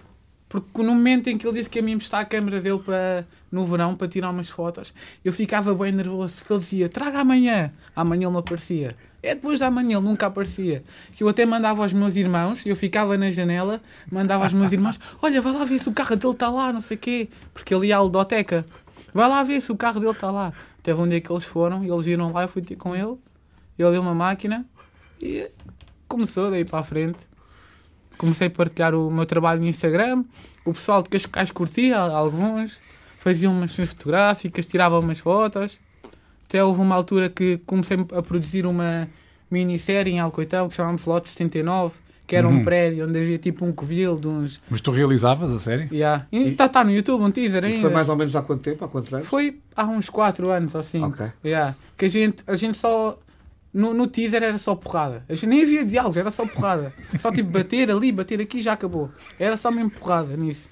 Porque 0.49 0.81
no 0.81 0.95
momento 0.95 1.27
em 1.27 1.37
que 1.37 1.45
ele 1.45 1.57
disse 1.57 1.69
que 1.69 1.79
ia 1.79 1.83
me 1.83 1.91
emprestar 1.91 2.21
a 2.21 2.25
câmera 2.25 2.61
dele 2.61 2.79
para, 2.79 3.25
no 3.51 3.65
verão 3.65 3.95
para 3.95 4.07
tirar 4.07 4.29
umas 4.29 4.49
fotos, 4.49 4.93
eu 5.23 5.33
ficava 5.33 5.73
bem 5.75 5.91
nervoso 5.91 6.35
porque 6.35 6.53
ele 6.53 6.59
dizia: 6.59 6.89
traga 6.89 7.19
amanhã. 7.19 7.71
Amanhã 7.95 8.27
ele 8.27 8.31
não 8.31 8.39
aparecia. 8.39 8.95
É 9.21 9.35
depois 9.35 9.59
da 9.59 9.69
manhã, 9.69 9.97
ele 9.97 10.07
nunca 10.07 10.27
aparecia. 10.27 10.83
Que 11.13 11.23
eu 11.23 11.27
até 11.27 11.45
mandava 11.45 11.83
aos 11.83 11.91
meus 11.91 12.15
irmãos, 12.15 12.65
eu 12.65 12.75
ficava 12.77 13.17
na 13.17 13.29
janela, 13.29 13.81
mandava 14.09 14.45
aos 14.45 14.53
meus 14.53 14.71
irmãos: 14.71 14.97
olha, 15.21 15.41
vai 15.41 15.51
lá 15.51 15.65
ver 15.65 15.79
se 15.79 15.89
o 15.89 15.91
carro 15.91 16.15
dele 16.15 16.33
está 16.33 16.49
lá, 16.49 16.71
não 16.71 16.81
sei 16.81 16.95
o 16.95 16.99
quê. 16.99 17.29
Porque 17.53 17.73
ele 17.73 17.87
ia 17.87 17.97
à 17.97 18.01
ludoteca. 18.01 18.65
Vai 19.13 19.27
lá 19.27 19.43
ver 19.43 19.61
se 19.61 19.71
o 19.71 19.75
carro 19.75 19.99
dele 19.99 20.11
está 20.11 20.31
lá. 20.31 20.53
Teve 20.81 21.01
um 21.01 21.09
dia 21.09 21.19
que 21.19 21.29
eles 21.29 21.43
foram 21.43 21.83
eles 21.83 22.05
viram 22.05 22.31
lá, 22.31 22.43
eu 22.43 22.47
fui 22.47 22.61
ter 22.61 22.77
com 22.77 22.95
ele. 22.95 23.17
Ele 23.77 23.91
deu 23.91 24.01
uma 24.01 24.15
máquina 24.15 24.65
e 25.21 25.51
começou 26.07 26.49
daí 26.49 26.63
para 26.63 26.79
a 26.79 26.83
frente 26.83 27.19
comecei 28.17 28.47
a 28.47 28.49
partilhar 28.49 28.93
o 28.95 29.09
meu 29.11 29.25
trabalho 29.25 29.61
no 29.61 29.67
Instagram. 29.67 30.23
O 30.65 30.73
pessoal 30.73 31.01
de 31.01 31.09
Cascais 31.09 31.51
curtia, 31.51 31.97
alguns. 31.97 32.77
Faziam 33.19 33.53
umas 33.53 33.75
fotográficas, 33.75 34.65
tiravam 34.65 34.99
umas 34.99 35.19
fotos. 35.19 35.79
Até 36.47 36.63
houve 36.63 36.81
uma 36.81 36.95
altura 36.95 37.29
que 37.29 37.59
comecei 37.65 37.97
a 38.15 38.21
produzir 38.21 38.65
uma 38.65 39.07
minissérie 39.51 40.13
em 40.13 40.19
Alcoitão 40.19 40.67
que 40.67 40.75
chamava-se 40.75 41.07
Lote 41.07 41.29
79, 41.29 41.95
que 42.25 42.35
era 42.35 42.47
um 42.47 42.63
prédio 42.63 43.07
onde 43.07 43.19
havia 43.19 43.37
tipo 43.37 43.65
um 43.65 43.71
covil 43.73 44.17
de 44.17 44.27
uns. 44.27 44.61
Mas 44.69 44.79
tu 44.81 44.91
realizavas 44.91 45.51
a 45.51 45.59
série? 45.59 45.89
Yeah. 45.91 46.25
Está 46.31 46.69
tá 46.69 46.83
no 46.83 46.91
YouTube, 46.91 47.21
um 47.23 47.31
teaser 47.31 47.63
Isso 47.65 47.75
ainda. 47.75 47.81
foi 47.81 47.89
mais 47.91 48.09
ou 48.09 48.15
menos 48.15 48.35
há 48.35 48.41
quanto 48.41 48.61
tempo? 48.61 48.83
Há 48.83 48.87
quantos 48.87 49.13
anos? 49.13 49.27
Foi 49.27 49.59
há 49.75 49.85
uns 49.85 50.09
4 50.09 50.49
anos 50.49 50.75
ou 50.75 50.83
5. 50.83 51.07
Ok. 51.07 51.27
Yeah. 51.43 51.75
Que 51.97 52.05
a 52.05 52.09
gente, 52.09 52.43
a 52.47 52.55
gente 52.55 52.77
só. 52.77 53.17
No, 53.73 53.93
no 53.93 54.07
teaser 54.07 54.41
era 54.43 54.57
só 54.57 54.73
porrada. 54.75 55.23
A 55.29 55.33
gente 55.35 55.47
nem 55.47 55.61
havia 55.63 55.85
diálogos, 55.85 56.17
era 56.17 56.31
só 56.31 56.45
porrada. 56.47 56.93
Só 57.19 57.31
tipo 57.31 57.49
bater 57.49 57.91
ali, 57.91 58.11
bater 58.11 58.41
aqui 58.41 58.61
já 58.61 58.73
acabou. 58.73 59.11
Era 59.39 59.55
só 59.57 59.69
mesmo 59.71 59.91
porrada 59.91 60.35
nisso. 60.35 60.67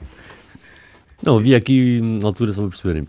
Não, 1.24 1.38
havia 1.38 1.58
aqui, 1.58 2.02
na 2.02 2.26
altura, 2.28 2.52
só 2.52 2.62
para 2.62 2.70
perceberem. 2.70 3.08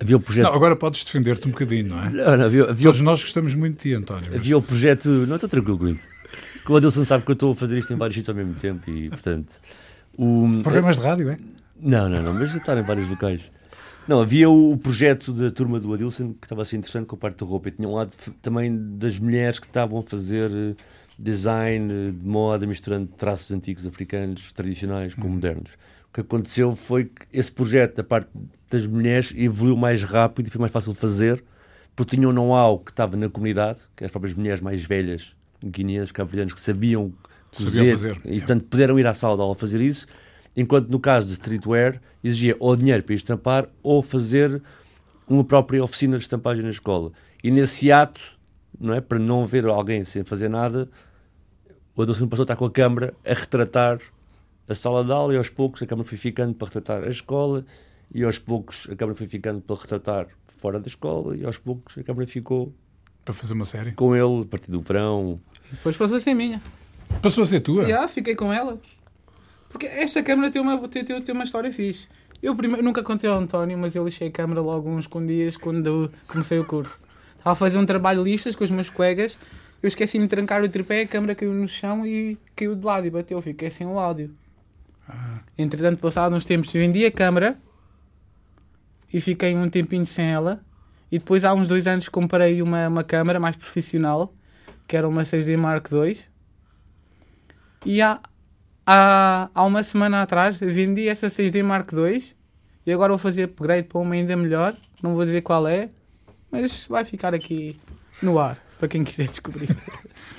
Havia 0.00 0.16
o 0.16 0.20
projeto. 0.20 0.44
Não, 0.44 0.54
agora 0.54 0.76
podes 0.76 1.02
defender-te 1.04 1.48
um 1.48 1.50
bocadinho, 1.50 1.88
não 1.88 2.04
é? 2.04 2.10
Não, 2.10 2.36
não, 2.36 2.44
havia, 2.44 2.64
havia, 2.70 2.84
Todos 2.84 3.00
nós 3.00 3.22
gostamos 3.22 3.54
muito 3.54 3.76
de 3.76 3.82
ti, 3.90 3.94
António. 3.94 4.26
mas- 4.30 4.40
havia 4.40 4.58
o 4.58 4.62
projeto. 4.62 5.08
Não, 5.08 5.36
estou 5.36 5.48
tranquilo 5.48 5.78
com 5.78 5.88
isso. 5.88 6.06
Que 6.64 6.72
o 6.72 6.76
Adilson 6.76 7.04
sabe 7.04 7.24
que 7.24 7.30
eu 7.30 7.34
estou 7.34 7.52
a 7.52 7.56
fazer 7.56 7.78
isto 7.78 7.92
em 7.92 7.96
vários 7.96 8.16
sítios 8.16 8.28
ao 8.28 8.34
mesmo 8.44 8.54
tempo 8.60 8.90
e, 8.90 9.08
portanto. 9.08 9.56
O, 10.18 10.48
Programas 10.62 10.96
de 10.96 11.02
rádio, 11.02 11.30
é? 11.30 11.38
Não, 11.80 12.08
não, 12.08 12.22
não, 12.22 12.34
mas 12.34 12.50
já 12.50 12.56
está 12.58 12.78
em 12.78 12.82
vários 12.82 13.08
locais. 13.08 13.40
Não, 14.08 14.20
havia 14.20 14.48
o, 14.48 14.76
projeto 14.76 15.32
da 15.32 15.50
turma 15.50 15.80
do 15.80 15.92
Adilson 15.92 16.32
que 16.32 16.46
estava 16.46 16.62
a 16.62 16.64
ser 16.64 16.76
interessante 16.76 17.06
com 17.06 17.16
a 17.16 17.18
parte 17.18 17.38
da 17.38 17.46
roupa. 17.46 17.68
E 17.68 17.72
tinha 17.72 17.88
um 17.88 17.94
lado 17.94 18.14
também 18.40 18.76
das 18.96 19.18
mulheres 19.18 19.58
que 19.58 19.66
estavam 19.66 19.98
a 19.98 20.02
fazer 20.02 20.50
eh, 20.50 20.74
design 21.18 21.92
eh, 21.92 22.12
de 22.12 22.26
moda, 22.26 22.66
misturando 22.66 23.08
traços 23.16 23.50
antigos 23.50 23.84
africanos, 23.84 24.52
tradicionais, 24.52 25.14
com 25.14 25.28
modernos. 25.28 25.72
O 26.08 26.14
que 26.14 26.20
aconteceu 26.20 26.74
foi 26.76 27.06
que 27.06 27.26
esse 27.32 27.50
projeto 27.50 27.96
da 27.96 28.04
parte 28.04 28.30
das 28.70 28.86
mulheres 28.86 29.32
evoluiu 29.36 29.76
mais 29.76 30.04
rápido 30.04 30.46
e 30.46 30.50
foi 30.50 30.60
mais 30.60 30.72
fácil 30.72 30.92
de 30.92 30.98
fazer, 30.98 31.42
porque 31.96 32.16
tinha 32.16 32.28
um 32.28 32.32
know-how 32.32 32.78
que 32.78 32.92
estava 32.92 33.16
na 33.16 33.28
comunidade, 33.28 33.80
que 33.96 34.04
as 34.04 34.10
próprias 34.10 34.36
mulheres 34.36 34.60
mais 34.60 34.84
velhas, 34.84 35.34
guineenses, 35.64 36.12
cabo-verdianos, 36.12 36.52
que 36.54 36.60
sabiam 36.60 37.12
Sabiam 37.52 37.96
cozer, 37.96 38.18
fazer, 38.18 38.20
e 38.24 38.38
portanto 38.38 38.64
puderam 38.64 38.98
ir 38.98 39.06
à 39.06 39.14
sala 39.14 39.36
de 39.36 39.42
aula 39.42 39.54
fazer 39.54 39.80
isso, 39.80 40.06
enquanto 40.56 40.88
no 40.88 40.98
caso 40.98 41.26
de 41.28 41.34
streetwear 41.34 42.00
exigia 42.24 42.56
ou 42.58 42.74
dinheiro 42.74 43.02
para 43.02 43.14
ir 43.14 43.16
estampar 43.16 43.68
ou 43.82 44.02
fazer 44.02 44.62
uma 45.28 45.44
própria 45.44 45.82
oficina 45.84 46.16
de 46.16 46.22
estampagem 46.24 46.62
na 46.62 46.70
escola. 46.70 47.12
E 47.42 47.50
nesse 47.50 47.90
ato, 47.92 48.20
não 48.78 48.94
é, 48.94 49.00
para 49.00 49.18
não 49.18 49.44
ver 49.46 49.66
alguém 49.66 50.04
sem 50.04 50.24
fazer 50.24 50.48
nada, 50.48 50.88
o 51.94 52.02
Adolfo 52.02 52.26
passou 52.26 52.42
a 52.42 52.44
estar 52.44 52.56
com 52.56 52.64
a 52.64 52.70
câmara 52.70 53.14
a 53.24 53.34
retratar 53.34 54.00
a 54.68 54.74
sala 54.74 55.04
de 55.04 55.12
aula 55.12 55.34
e 55.34 55.36
aos 55.36 55.48
poucos 55.48 55.82
a 55.82 55.86
câmara 55.86 56.06
foi 56.08 56.18
ficando 56.18 56.54
para 56.54 56.66
retratar 56.66 57.04
a 57.04 57.08
escola 57.08 57.64
e 58.14 58.24
aos 58.24 58.38
poucos 58.38 58.86
a 58.90 58.96
câmara 58.96 59.16
foi 59.16 59.26
ficando 59.26 59.60
para 59.60 59.76
retratar 59.76 60.26
fora 60.58 60.80
da 60.80 60.86
escola 60.88 61.36
e 61.36 61.44
aos 61.44 61.58
poucos 61.58 61.96
a 61.98 62.02
câmara 62.02 62.26
ficou 62.26 62.72
Para 63.24 63.32
fazer 63.34 63.52
uma 63.54 63.64
série. 63.64 63.92
com 63.92 64.14
ele 64.14 64.42
a 64.42 64.44
partir 64.44 64.70
do 64.70 64.80
verão. 64.80 65.40
Depois 65.70 65.96
passou 65.96 66.16
a 66.16 66.20
ser 66.20 66.34
minha. 66.34 66.60
Passou 67.22 67.44
a 67.44 67.46
ser 67.46 67.60
tua? 67.60 67.86
Já, 67.86 68.06
fiquei 68.08 68.34
com 68.34 68.52
ela. 68.52 68.78
Porque 69.76 69.88
esta 69.88 70.22
câmara 70.22 70.50
tem 70.50 70.62
uma, 70.62 70.88
tem, 70.88 71.04
tem, 71.04 71.20
tem 71.20 71.34
uma 71.34 71.44
história 71.44 71.70
fixe. 71.70 72.08
Eu 72.42 72.56
primeiro, 72.56 72.82
nunca 72.82 73.02
contei 73.02 73.28
ao 73.28 73.38
António, 73.38 73.76
mas 73.76 73.94
eu 73.94 74.06
lixei 74.06 74.28
a 74.28 74.30
câmara 74.30 74.62
logo 74.62 74.88
uns 74.88 75.06
com 75.06 75.24
dias 75.26 75.54
quando 75.54 76.10
comecei 76.26 76.58
o 76.58 76.66
curso. 76.66 77.02
Estava 77.36 77.52
a 77.52 77.54
fazer 77.54 77.76
um 77.76 77.84
trabalho 77.84 78.24
de 78.24 78.30
listas 78.30 78.56
com 78.56 78.64
os 78.64 78.70
meus 78.70 78.88
colegas, 78.88 79.38
eu 79.82 79.86
esqueci 79.86 80.18
de 80.18 80.26
trancar 80.28 80.64
o 80.64 80.68
tripé, 80.70 81.02
a 81.02 81.06
câmara 81.06 81.34
caiu 81.34 81.52
no 81.52 81.68
chão 81.68 82.06
e 82.06 82.38
caiu 82.56 82.74
de 82.74 82.82
lado 82.82 83.06
e 83.06 83.10
bateu, 83.10 83.42
fiquei 83.42 83.68
sem 83.68 83.86
o 83.86 83.98
áudio. 83.98 84.34
Entretanto, 85.58 85.98
passado 85.98 86.34
uns 86.34 86.46
tempos, 86.46 86.72
vendi 86.72 87.04
a 87.04 87.10
câmara 87.10 87.58
e 89.12 89.20
fiquei 89.20 89.54
um 89.54 89.68
tempinho 89.68 90.06
sem 90.06 90.24
ela. 90.24 90.64
E 91.12 91.18
depois, 91.18 91.44
há 91.44 91.52
uns 91.52 91.68
dois 91.68 91.86
anos, 91.86 92.08
comprei 92.08 92.62
uma, 92.62 92.88
uma 92.88 93.04
câmara 93.04 93.38
mais 93.38 93.56
profissional, 93.56 94.32
que 94.88 94.96
era 94.96 95.06
uma 95.06 95.20
6D 95.20 95.54
Mark 95.58 95.86
II. 95.92 96.18
E 97.84 98.00
há, 98.00 98.18
há, 98.86 99.50
há 99.54 99.64
uma 99.64 99.82
semana 99.82 100.22
atrás 100.22 100.60
vendi 100.60 101.08
essa 101.08 101.26
6D 101.26 101.62
Mark 101.62 101.90
II 101.92 102.22
e 102.86 102.92
agora 102.92 103.10
vou 103.10 103.18
fazer 103.18 103.44
upgrade 103.44 103.88
para 103.88 103.98
uma 104.00 104.14
ainda 104.14 104.36
melhor. 104.36 104.74
Não 105.02 105.14
vou 105.14 105.24
dizer 105.24 105.42
qual 105.42 105.66
é, 105.66 105.90
mas 106.50 106.86
vai 106.86 107.04
ficar 107.04 107.34
aqui 107.34 107.78
no 108.22 108.38
ar 108.38 108.58
para 108.78 108.88
quem 108.88 109.02
quiser 109.04 109.28
descobrir. 109.28 109.68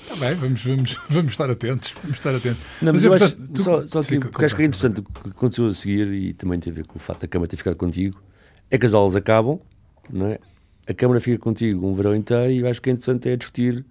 Está 0.04 0.16
bem, 0.26 0.34
vamos, 0.36 0.64
vamos, 0.64 0.98
vamos 1.10 1.32
estar 1.32 1.50
atentos. 1.50 1.94
Vamos 2.02 2.18
estar 2.18 2.34
atentos. 2.36 2.64
Não, 2.82 2.94
mas, 2.94 3.04
Mas 3.04 3.04
eu 3.04 3.14
é, 3.14 3.16
acho, 3.18 3.36
tu- 3.36 3.64
só, 3.64 3.88
só 3.88 4.02
que, 4.04 4.20
porque 4.20 4.46
acho 4.46 4.56
que 4.56 4.62
é 4.62 4.66
interessante 4.66 5.00
o 5.02 5.04
que 5.04 5.30
aconteceu 5.30 5.68
a 5.68 5.74
seguir 5.74 6.08
e 6.14 6.34
também 6.34 6.60
tem 6.60 6.72
a 6.72 6.76
ver 6.76 6.86
com 6.86 6.98
o 6.98 7.02
facto 7.02 7.22
da 7.22 7.28
Câmara 7.28 7.50
ter 7.50 7.58
ficado 7.58 7.76
contigo, 7.76 8.22
é 8.72 8.78
que 8.78 8.86
as 8.86 8.94
aulas 8.94 9.16
acabam, 9.16 9.60
não 10.10 10.28
é? 10.28 10.40
a 10.90 10.94
Câmara 10.94 11.20
fica 11.20 11.38
contigo 11.38 11.86
um 11.86 11.94
verão 11.94 12.16
inteiro 12.16 12.52
e 12.54 12.60
eu 12.60 12.68
acho 12.70 12.82
que 12.82 12.90
é 12.90 12.94
interessante 12.94 13.28
é 13.28 13.36
discutir 13.36 13.86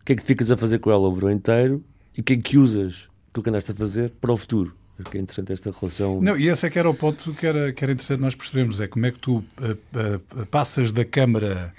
o 0.00 0.04
que 0.04 0.14
é 0.14 0.16
que 0.16 0.22
ficas 0.22 0.50
a 0.50 0.56
fazer 0.56 0.78
com 0.78 0.90
ela 0.90 1.00
o 1.06 1.14
verão 1.14 1.30
inteiro 1.30 1.84
e 2.16 2.22
o 2.22 2.24
que 2.24 2.32
é 2.32 2.36
que 2.38 2.56
usas 2.56 3.09
aquilo 3.30 3.42
que 3.44 3.50
andaste 3.50 3.70
a 3.72 3.74
fazer 3.74 4.10
para 4.20 4.32
o 4.32 4.36
futuro. 4.36 4.74
Acho 4.98 5.10
que 5.10 5.16
é 5.16 5.20
interessante 5.20 5.52
esta 5.52 5.70
relação. 5.70 6.20
Não, 6.20 6.36
e 6.36 6.48
esse 6.48 6.66
é 6.66 6.70
que 6.70 6.78
era 6.78 6.88
o 6.90 6.94
ponto 6.94 7.32
que 7.32 7.46
era, 7.46 7.72
que 7.72 7.82
era 7.82 7.92
interessante 7.92 8.20
nós 8.20 8.34
percebermos, 8.34 8.80
é 8.80 8.86
como 8.86 9.06
é 9.06 9.10
que 9.10 9.18
tu 9.18 9.42
ah, 9.56 9.76
ah, 9.94 10.46
passas 10.50 10.92
da 10.92 11.04
câmara 11.04 11.72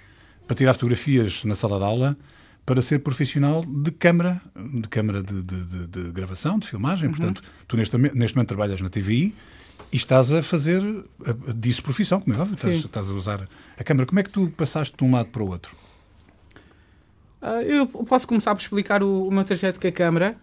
para 0.48 0.56
tirar 0.56 0.74
fotografias 0.74 1.44
na 1.44 1.54
sala 1.54 1.78
de 1.78 1.84
aula 1.86 2.18
para 2.66 2.82
ser 2.82 3.00
profissional 3.00 3.64
de 3.66 3.92
câmara, 3.92 4.42
de 4.56 4.88
câmara 4.88 5.22
de, 5.22 5.42
de- 5.44 5.66
de- 5.66 5.88
de 5.88 6.12
gravação, 6.12 6.58
de 6.58 6.68
filmagem. 6.68 7.10
Portanto, 7.10 7.42
tu 7.68 7.76
neste, 7.78 7.96
momento- 7.96 8.16
neste 8.18 8.36
momento 8.36 8.48
trabalhas 8.50 8.82
na 8.82 8.90
TVI 8.90 9.36
e 9.92 9.98
estás 9.98 10.34
a 10.34 10.42
fazer 10.42 10.82
ah, 11.26 11.36
disso 11.56 11.84
profissão, 11.84 12.20
como 12.20 12.36
é 12.36 12.40
óbvio, 12.40 12.56
estás, 12.56 12.76
estás 12.78 13.10
a 13.10 13.14
usar 13.14 13.48
a 13.78 13.84
câmara. 13.84 14.08
Como 14.08 14.20
é 14.20 14.24
que 14.24 14.30
tu 14.32 14.50
passaste 14.58 14.96
de 14.98 15.04
um 15.04 15.12
lado 15.12 15.30
para 15.30 15.44
o 15.44 15.48
outro? 15.50 15.76
Ah, 17.42 17.62
eu 17.64 17.88
posso 17.88 18.28
começar 18.28 18.54
por 18.56 18.62
explicar 18.62 19.02
o, 19.04 19.28
o 19.28 19.32
meu 19.32 19.44
trajeto 19.44 19.80
com 19.80 19.88
a 19.88 19.92
câmara. 19.92 20.36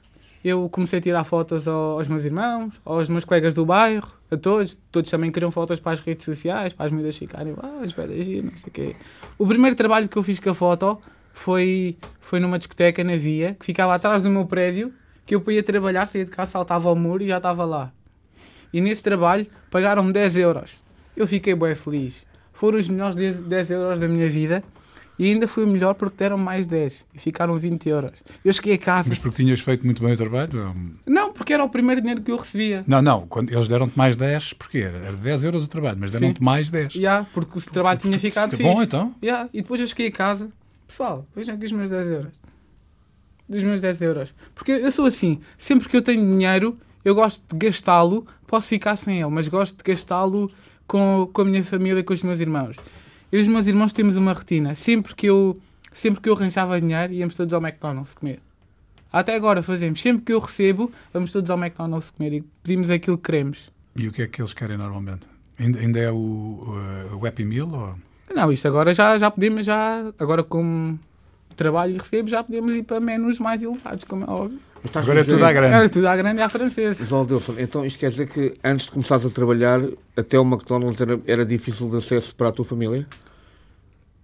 Eu 0.44 0.68
comecei 0.68 0.98
a 1.00 1.02
tirar 1.02 1.24
fotos 1.24 1.66
ao- 1.66 1.98
aos 1.98 2.06
meus 2.06 2.24
irmãos, 2.24 2.72
aos 2.84 3.08
meus 3.08 3.24
colegas 3.24 3.54
do 3.54 3.66
bairro, 3.66 4.08
a 4.30 4.36
todos. 4.36 4.78
Todos 4.92 5.10
também 5.10 5.32
queriam 5.32 5.50
fotos 5.50 5.80
para 5.80 5.92
as 5.92 6.00
redes 6.00 6.24
sociais, 6.24 6.72
para 6.72 6.86
as 6.86 6.92
miúdas 6.92 7.16
ficarem, 7.16 7.54
ah, 7.62 7.80
as 7.84 7.90
giras, 8.24 8.44
não 8.44 8.56
sei 8.56 8.68
o 8.68 8.70
quê. 8.70 8.96
O 9.36 9.46
primeiro 9.46 9.74
trabalho 9.74 10.08
que 10.08 10.16
eu 10.16 10.22
fiz 10.22 10.38
com 10.38 10.50
a 10.50 10.54
foto 10.54 10.98
foi, 11.32 11.96
foi 12.20 12.38
numa 12.40 12.58
discoteca 12.58 13.02
na 13.02 13.16
Via, 13.16 13.56
que 13.58 13.66
ficava 13.66 13.94
atrás 13.94 14.22
do 14.22 14.30
meu 14.30 14.44
prédio, 14.46 14.92
que 15.26 15.34
eu 15.34 15.42
ia 15.50 15.62
trabalhar, 15.62 16.06
saía 16.06 16.24
de 16.24 16.30
casa, 16.30 16.52
saltava 16.52 16.88
ao 16.88 16.96
muro 16.96 17.22
e 17.22 17.26
já 17.26 17.36
estava 17.38 17.64
lá. 17.64 17.92
E 18.72 18.80
nesse 18.80 19.02
trabalho 19.02 19.46
pagaram-me 19.70 20.12
10 20.12 20.36
euros. 20.36 20.80
Eu 21.16 21.26
fiquei 21.26 21.54
bem 21.54 21.74
feliz. 21.74 22.26
Foram 22.52 22.78
os 22.78 22.88
melhores 22.88 23.16
10 23.16 23.38
10 23.40 23.70
euros 23.70 24.00
da 24.00 24.06
minha 24.08 24.28
vida 24.28 24.62
e 25.18 25.32
ainda 25.32 25.48
foi 25.48 25.66
melhor 25.66 25.94
porque 25.94 26.16
deram 26.16 26.38
mais 26.38 26.66
10 26.66 27.06
e 27.14 27.18
ficaram 27.18 27.58
20 27.58 27.88
euros. 27.88 28.22
Eu 28.44 28.52
cheguei 28.52 28.74
a 28.74 28.78
casa. 28.78 29.08
Mas 29.08 29.18
porque 29.18 29.42
tinhas 29.42 29.60
feito 29.60 29.84
muito 29.84 30.02
bem 30.02 30.12
o 30.12 30.16
trabalho? 30.16 30.74
Não, 31.04 31.32
porque 31.32 31.52
era 31.52 31.64
o 31.64 31.68
primeiro 31.68 32.00
dinheiro 32.00 32.22
que 32.22 32.30
eu 32.30 32.36
recebia. 32.36 32.84
Não, 32.86 33.02
não, 33.02 33.26
quando 33.26 33.52
eles 33.52 33.66
deram-te 33.66 33.98
mais 33.98 34.16
10, 34.16 34.52
porque 34.52 34.78
era, 34.78 34.98
era 34.98 35.16
10 35.16 35.44
euros 35.44 35.64
o 35.64 35.66
trabalho, 35.66 35.96
mas 35.98 36.10
deram-te 36.10 36.42
mais 36.42 36.70
10. 36.70 36.92
Já, 36.92 37.26
porque 37.34 37.58
o 37.58 37.62
trabalho 37.62 37.98
tinha 37.98 38.18
ficado 38.18 38.50
fixe. 38.50 38.62
Bom, 38.62 38.82
então. 38.82 39.14
Já, 39.22 39.48
E 39.52 39.60
depois 39.62 39.80
eu 39.80 39.86
cheguei 39.86 40.08
a 40.08 40.12
casa, 40.12 40.50
pessoal, 40.86 41.26
vejam 41.34 41.54
aqui 41.54 41.66
os 41.66 41.72
meus 41.72 41.90
10 41.90 42.06
euros. 42.06 42.40
Dos 43.48 43.62
meus 43.62 43.80
10 43.80 44.02
euros. 44.02 44.34
Porque 44.54 44.72
eu 44.72 44.92
sou 44.92 45.06
assim, 45.06 45.40
sempre 45.56 45.88
que 45.88 45.96
eu 45.96 46.02
tenho 46.02 46.22
dinheiro, 46.22 46.78
eu 47.04 47.14
gosto 47.14 47.56
de 47.56 47.66
gastá-lo, 47.66 48.26
posso 48.46 48.68
ficar 48.68 48.94
sem 48.94 49.20
ele, 49.20 49.30
mas 49.30 49.48
gosto 49.48 49.78
de 49.78 49.82
gastá-lo 49.82 50.50
com, 50.86 51.28
com 51.32 51.42
a 51.42 51.44
minha 51.44 51.64
família, 51.64 52.04
com 52.04 52.12
os 52.12 52.22
meus 52.22 52.38
irmãos. 52.40 52.76
Eu 53.30 53.40
e 53.40 53.42
os 53.42 53.48
meus 53.48 53.66
irmãos 53.66 53.92
temos 53.92 54.16
uma 54.16 54.32
rotina. 54.32 54.74
Sempre 54.74 55.14
que 55.14 55.26
eu, 55.26 55.60
sempre 55.92 56.20
que 56.20 56.28
eu 56.28 56.34
arranjava 56.34 56.80
dinheiro, 56.80 57.12
íamos 57.12 57.36
todos 57.36 57.52
ao 57.52 57.60
McDonald's 57.60 58.14
comer. 58.14 58.40
Até 59.12 59.34
agora 59.34 59.62
fazemos. 59.62 60.00
Sempre 60.00 60.22
que 60.22 60.32
eu 60.32 60.38
recebo, 60.38 60.90
vamos 61.12 61.30
todos 61.32 61.50
ao 61.50 61.58
McDonald's 61.58 62.10
comer 62.10 62.32
e 62.32 62.40
pedimos 62.62 62.90
aquilo 62.90 63.18
que 63.18 63.24
queremos. 63.24 63.70
E 63.96 64.08
o 64.08 64.12
que 64.12 64.22
é 64.22 64.26
que 64.26 64.40
eles 64.40 64.54
querem 64.54 64.76
normalmente? 64.76 65.26
Ainda, 65.58 65.78
ainda 65.78 65.98
é 65.98 66.10
o, 66.10 66.16
o, 66.16 67.16
o 67.20 67.26
Happy 67.26 67.44
Meal? 67.44 67.68
Ou... 67.68 68.34
Não, 68.34 68.52
isto 68.52 68.66
agora 68.68 68.94
já, 68.94 69.18
já 69.18 69.30
podemos, 69.30 69.66
já, 69.66 70.12
agora 70.18 70.42
como 70.42 70.98
trabalho 71.56 71.94
e 71.94 71.98
recebo, 71.98 72.30
já 72.30 72.42
podemos 72.42 72.74
ir 72.74 72.84
para 72.84 73.00
menus 73.00 73.38
mais 73.38 73.62
elevados, 73.62 74.04
como 74.04 74.24
é 74.24 74.30
óbvio. 74.30 74.60
Agora 74.94 75.20
é 75.20 75.24
tudo 75.24 75.44
à 75.44 75.52
grande. 75.52 75.74
Era 75.74 75.88
tudo 75.88 76.06
à 76.06 76.16
grande 76.16 76.40
e 76.40 76.42
à 76.42 76.48
francesa. 76.48 77.04
Mas, 77.10 77.58
então 77.58 77.84
isto 77.84 77.98
quer 77.98 78.10
dizer 78.10 78.28
que 78.28 78.54
antes 78.62 78.86
de 78.86 78.92
começares 78.92 79.24
a 79.26 79.30
trabalhar, 79.30 79.80
até 80.16 80.38
o 80.38 80.42
McDonald's 80.42 81.00
era, 81.00 81.20
era 81.26 81.44
difícil 81.44 81.88
de 81.90 81.96
acesso 81.96 82.34
para 82.34 82.48
a 82.48 82.52
tua 82.52 82.64
família? 82.64 83.06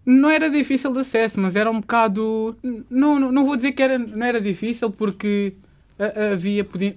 Não 0.06 0.28
era 0.28 0.50
difícil 0.50 0.92
de 0.92 1.00
acesso, 1.00 1.40
mas 1.40 1.56
era 1.56 1.70
um 1.70 1.80
bocado. 1.80 2.56
Não, 2.90 3.18
não, 3.18 3.32
não 3.32 3.44
vou 3.44 3.56
dizer 3.56 3.72
que 3.72 3.82
era, 3.82 3.98
não 3.98 4.24
era 4.26 4.40
difícil, 4.40 4.90
porque 4.90 5.54
ah, 5.98 6.32
havia, 6.32 6.64
podia- 6.64 6.94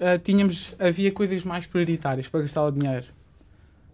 ah, 0.00 0.18
tínhamos, 0.18 0.76
havia 0.78 1.10
coisas 1.10 1.44
mais 1.44 1.66
prioritárias 1.66 2.28
para 2.28 2.40
gastar 2.40 2.64
o 2.64 2.70
dinheiro. 2.70 3.06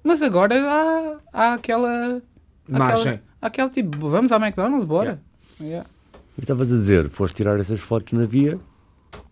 Mas 0.05 0.23
agora 0.23 0.55
há, 0.55 1.17
há 1.33 1.55
aquela. 1.55 2.21
Margem. 2.69 3.21
Aquela, 3.41 3.69
aquele 3.69 3.71
tipo, 3.71 4.09
vamos 4.09 4.31
ao 4.31 4.41
McDonald's, 4.41 4.85
bora. 4.85 5.21
Yeah. 5.61 5.89
E 6.37 6.41
estavas 6.41 6.71
a 6.71 6.77
dizer, 6.77 7.09
foste 7.09 7.37
tirar 7.37 7.59
essas 7.59 7.81
fotos 7.81 8.13
na 8.13 8.27
via 8.27 8.59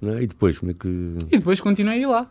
é? 0.03 0.23
e 0.23 0.27
depois 0.27 0.59
como 0.59 0.71
é 0.71 0.75
que. 0.75 0.89
E 1.31 1.39
depois 1.39 1.61
continuei 1.61 2.05
lá. 2.07 2.29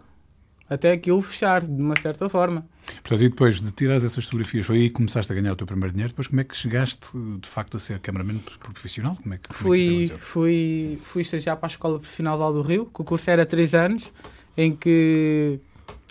Até 0.69 0.91
aquilo 0.91 1.19
fechar, 1.19 1.63
de 1.63 1.81
uma 1.81 1.99
certa 1.99 2.29
forma. 2.29 2.63
Portanto, 3.01 3.23
e 3.23 3.29
depois 3.29 3.59
de 3.59 3.71
tirares 3.71 4.03
essas 4.03 4.23
fotografias, 4.25 4.67
foi 4.67 4.75
aí 4.77 4.83
que 4.89 4.95
começaste 4.95 5.31
a 5.31 5.35
ganhar 5.35 5.51
o 5.53 5.55
teu 5.55 5.65
primeiro 5.65 5.91
dinheiro. 5.91 6.11
Depois, 6.11 6.27
como 6.27 6.41
é 6.41 6.43
que 6.43 6.55
chegaste 6.55 7.07
de 7.41 7.49
facto 7.49 7.75
a 7.75 7.79
ser 7.79 7.97
cameraman 7.99 8.37
profissional? 8.59 9.15
Como 9.15 9.33
é 9.33 9.37
que, 9.39 9.49
como 9.51 9.73
é 9.73 9.77
que 9.79 10.07
Fui, 10.09 10.17
fui, 10.19 10.99
fui 11.01 11.21
estagiar 11.23 11.57
para 11.57 11.65
a 11.65 11.71
Escola 11.71 11.97
Profissional 11.97 12.37
de 12.37 12.43
Aldo 12.43 12.61
Rio, 12.61 12.85
que 12.85 13.01
o 13.01 13.03
curso 13.03 13.31
era 13.31 13.47
3 13.47 13.73
anos, 13.73 14.13
em 14.55 14.75
que 14.75 15.59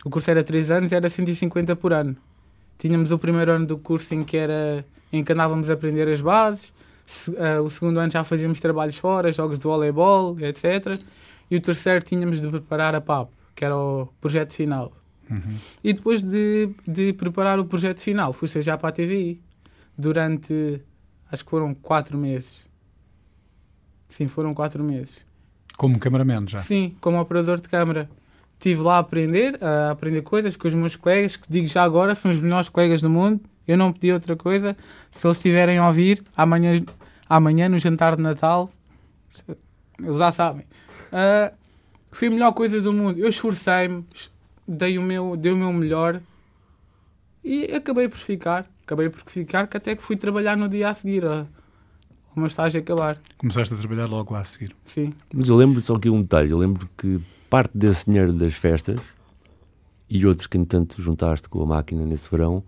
o 0.05 0.11
curso 0.11 0.29
era 0.29 0.43
3 0.43 0.73
anos 0.73 0.91
e 0.91 0.95
era 0.97 1.09
150 1.09 1.77
por 1.77 1.93
ano. 1.93 2.17
Tínhamos 2.79 3.13
o 3.13 3.19
primeiro 3.19 3.53
ano 3.53 3.65
do 3.65 3.79
curso 3.79 4.13
em 4.13 4.25
que, 4.25 4.37
era, 4.37 4.85
em 5.13 5.23
que 5.23 5.33
andávamos 5.33 5.71
a 5.71 5.75
aprender 5.75 6.09
as 6.09 6.21
bases, 6.21 6.73
se- 7.07 7.33
ah, 7.39 7.63
o 7.63 7.71
segundo 7.71 8.01
ano 8.01 8.11
já 8.11 8.25
fazíamos 8.25 8.59
trabalhos 8.61 8.99
fora, 8.99 9.31
jogos 9.31 9.59
de 9.59 9.65
voleibol, 9.65 10.37
etc. 10.41 11.01
E 11.51 11.57
o 11.57 11.61
terceiro 11.61 12.05
tínhamos 12.05 12.41
de 12.41 12.49
preparar 12.49 12.95
a 12.95 13.01
PAP, 13.01 13.31
que 13.55 13.65
era 13.65 13.77
o 13.77 14.09
projeto 14.21 14.53
final. 14.53 14.93
Uhum. 15.31 15.57
E 15.83 15.93
depois 15.93 16.23
de, 16.23 16.71
de 16.87 17.13
preparar 17.13 17.59
o 17.59 17.65
projeto 17.65 18.01
final, 18.01 18.33
fui 18.33 18.47
estagiar 18.47 18.79
para 18.79 18.89
a 18.89 18.93
TVI 18.93 19.41
durante, 19.97 20.81
acho 21.31 21.45
que 21.45 21.51
foram 21.51 21.75
4 21.75 22.17
meses. 22.17 22.69
Sim, 24.09 24.27
foram 24.27 24.55
4 24.55 24.83
meses. 24.83 25.27
Como 25.77 25.99
cameraman 25.99 26.47
já. 26.49 26.59
Sim, 26.59 26.97
como 27.01 27.21
operador 27.21 27.61
de 27.61 27.69
câmara. 27.69 28.11
Estive 28.55 28.83
lá 28.83 28.97
a 28.97 28.99
aprender, 28.99 29.63
a 29.63 29.93
aprender 29.93 30.23
coisas 30.23 30.57
com 30.57 30.67
os 30.67 30.75
meus 30.75 30.97
colegas, 30.97 31.37
que 31.37 31.47
digo 31.49 31.67
já 31.69 31.85
agora, 31.85 32.15
são 32.15 32.31
os 32.31 32.41
melhores 32.41 32.69
colegas 32.69 33.01
do 33.01 33.09
mundo. 33.09 33.41
Eu 33.67 33.77
não 33.77 33.93
pedi 33.93 34.13
outra 34.13 34.35
coisa. 34.35 34.77
Se 35.11 35.27
eles 35.27 35.37
estiverem 35.37 35.79
a 35.79 35.87
ouvir, 35.87 36.25
amanhã, 36.37 36.81
amanhã 37.29 37.69
no 37.69 37.79
jantar 37.79 38.17
de 38.17 38.23
Natal, 38.23 38.71
eles 40.01 40.17
já 40.17 40.33
sabem. 40.33 40.67
Ah, 41.13 41.53
foi 42.11 42.29
a 42.29 42.31
melhor 42.31 42.53
coisa 42.53 42.81
do 42.81 42.93
mundo. 42.93 43.19
Eu 43.19 43.29
esforcei-me, 43.29 44.05
es- 44.15 44.31
dei 44.67 44.99
o, 44.99 45.03
meu, 45.03 45.37
dei 45.37 45.53
o 45.53 45.57
meu 45.57 45.73
melhor 45.73 46.21
e 47.45 47.65
acabei 47.75 48.09
por 48.09 48.19
ficar. 48.19 48.67
Acabei 48.85 49.09
por 49.09 49.21
ficar, 49.31 49.67
que 49.67 49.77
até 49.77 49.95
que 49.95 50.03
fui 50.03 50.17
trabalhar 50.17 50.57
no 50.57 50.69
dia 50.69 50.89
a 50.89 50.95
seguir, 50.95 51.25
a- 51.27 51.41
ao 52.31 52.37
meu 52.37 52.47
estágio 52.47 52.81
acabar. 52.81 53.19
Começaste 53.37 53.75
a 53.75 53.77
trabalhar 53.77 54.07
logo 54.07 54.33
lá 54.33 54.41
a 54.41 54.45
seguir. 54.45 54.75
Sim. 54.85 55.13
Mas 55.35 55.49
eu 55.49 55.57
lembro 55.57 55.81
só 55.81 55.95
aqui 55.97 56.09
um 56.09 56.23
detalhe, 56.23 56.51
eu 56.51 56.59
lembro 56.59 56.89
que 56.97 57.21
parte 57.51 57.77
desse 57.77 58.07
dinheiro 58.07 58.33
das 58.33 58.55
festas 58.55 58.99
e 60.09 60.27
outros 60.27 60.47
que 60.47 60.57
entanto 60.57 61.01
juntaste 61.01 61.49
com 61.49 61.63
a 61.63 61.67
máquina 61.67 62.05
nesse 62.05 62.29
verão 62.31 62.63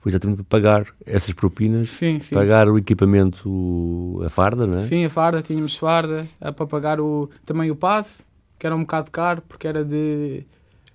foi 0.00 0.10
exatamente 0.10 0.36
para 0.36 0.44
pagar 0.44 0.86
essas 1.04 1.32
propinas, 1.32 1.90
Sim, 1.90 2.20
sim. 2.20 2.34
pagar 2.34 2.68
o 2.68 2.78
equipamento, 2.78 4.22
a 4.24 4.28
farda, 4.28 4.66
não 4.66 4.78
é? 4.78 4.82
Sim, 4.82 5.04
a 5.04 5.10
farda, 5.10 5.42
tínhamos 5.42 5.76
farda, 5.76 6.26
a 6.40 6.52
para 6.52 6.66
pagar 6.66 7.00
o, 7.00 7.28
também 7.44 7.70
o 7.70 7.76
passe, 7.76 8.22
que 8.58 8.66
era 8.66 8.74
um 8.76 8.80
bocado 8.80 9.10
caro, 9.10 9.42
porque 9.48 9.66
era 9.66 9.84
de 9.84 10.44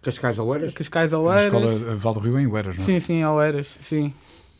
Cascais 0.01 0.37
a 0.39 0.43
Oeiras? 0.43 0.73
Cascais 0.73 1.13
a 1.13 1.17
A 1.17 1.19
Oeiras. 1.21 1.45
escola 1.73 1.95
Val 1.95 2.13
do 2.13 2.19
Rio 2.19 2.39
em 2.39 2.47
Oeiras, 2.47 2.75
não 2.77 2.83
é? 2.83 2.85
Sim, 2.85 2.99
sim, 2.99 3.21
a 3.23 3.31
Oeiras, 3.31 3.77
sim. 3.79 4.13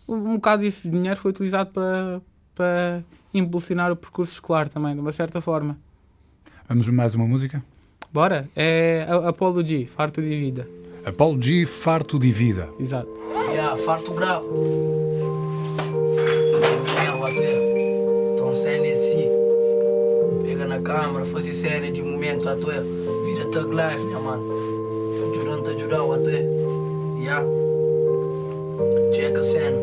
Um, 0.08 0.36
bocado 0.36 0.62
desse 0.64 0.90
dinheiro 0.90 1.18
foi 1.20 1.32
utilizado 1.32 1.72
para, 1.72 2.22
para 2.56 3.04
impulsionar 3.34 3.92
o 3.92 3.96
percurso 3.96 4.34
escolar 4.34 4.68
também, 4.70 4.94
de 4.94 5.00
uma 5.02 5.12
certa 5.12 5.40
forma. 5.42 5.78
Vamos 6.68 6.88
mais 6.90 7.16
uma 7.16 7.26
música? 7.26 7.64
Bora? 8.12 8.48
É 8.56 9.06
a- 9.10 9.30
Apollo 9.30 9.66
G, 9.66 9.86
farto 9.86 10.22
de 10.22 10.28
vida. 10.30 10.68
Apolo 11.06 11.38
G, 11.42 11.66
farto 11.66 12.18
de 12.18 12.32
vida. 12.32 12.70
Exato. 12.80 13.10
Yeah, 13.52 13.76
farto 13.84 14.14
grave. 14.14 14.46
Mesmo 16.96 17.26
até. 17.26 18.34
Então 18.34 18.56
cena 18.56 18.88
assim. 18.88 19.30
Pega 20.44 20.66
na 20.66 20.80
câmera, 20.80 21.26
fazer 21.26 21.54
cena 21.54 21.92
de 21.92 22.02
momento 22.02 22.48
até. 22.48 22.80
Vira 23.26 23.46
tug 23.52 23.76
life, 23.76 24.02
né, 24.06 24.18
mano? 24.18 24.48
Ajudando, 25.30 25.70
ajudando 25.72 26.14
até. 26.14 26.46
Yeah. 27.22 27.46
Checa 29.14 29.40
a 29.40 29.44
cena. 29.44 29.78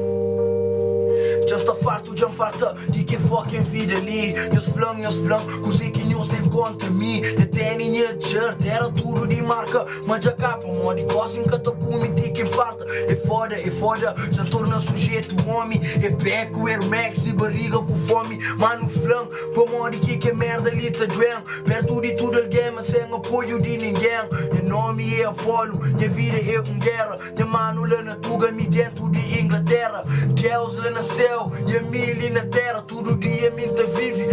Just 1.46 1.68
a 1.68 1.74
farto, 1.74 2.16
já 2.16 2.30
farta 2.30 2.74
de 2.88 3.04
que 3.04 3.18
fucking 3.18 3.64
vida 3.64 3.96
ali 3.96 4.34
Just 4.54 4.70
flung, 4.72 5.02
just 5.02 5.20
flung, 5.22 5.44
così 5.60 5.90
que 5.90 6.04
news 6.04 6.28
tem 6.28 6.39
contra 6.50 6.90
mim 6.90 7.20
De 7.20 7.46
tênis, 7.46 7.92
de 7.92 8.28
shirt, 8.28 8.66
era 8.66 8.90
tudo 8.90 9.26
de 9.26 9.40
marca. 9.40 9.86
Mas 10.06 10.24
já 10.24 10.32
capa, 10.32 10.66
de 10.94 11.04
coisa 11.04 11.42
que 11.42 11.58
tô 11.58 11.72
com 11.72 11.98
de 12.12 12.30
que 12.30 12.44
farta 12.46 12.84
É 12.88 13.16
foda, 13.26 13.54
é 13.54 13.70
foda, 13.70 14.14
já 14.30 14.44
torna 14.44 14.80
sujeito 14.80 15.34
homem 15.48 15.80
É 16.02 16.10
Air 16.10 16.84
Max 16.86 17.26
e 17.26 17.32
barriga 17.32 17.78
com 17.78 17.98
fome 18.06 18.38
Mano, 18.58 18.88
flung, 18.88 19.26
pô 19.54 19.88
de 19.90 20.16
que 20.16 20.32
merda 20.32 20.70
ali 20.70 20.90
tá 20.90 21.06
doendo 21.06 21.42
Perto 21.64 22.00
de 22.00 22.14
tudo 22.16 22.38
alguém, 22.38 22.70
mas 22.72 22.86
sem 22.86 23.02
apoio 23.02 23.60
de 23.60 23.76
ninguém. 23.76 24.10
Meu 24.52 24.64
nome 24.64 25.20
é 25.20 25.24
Apolo, 25.24 25.78
minha 25.78 26.08
vida 26.08 26.38
é 26.38 26.60
um 26.60 26.78
guerra. 26.78 27.18
Minha 27.34 27.46
mano 27.46 27.84
lá 27.84 28.02
na 28.02 28.16
tuga, 28.16 28.50
me 28.50 28.66
dentro 28.66 29.08
de 29.10 29.40
Inglaterra. 29.40 30.04
Deus 30.34 30.76
lá 30.76 30.90
na 30.90 31.02
céu 31.02 31.52
e 31.66 31.76
a 31.76 31.82
mim 31.82 32.02
ali 32.02 32.30
na 32.30 32.44
terra 32.46 32.82
Todo 32.82 33.16
dia 33.16 33.50
me 33.50 33.66
vive, 33.94 34.26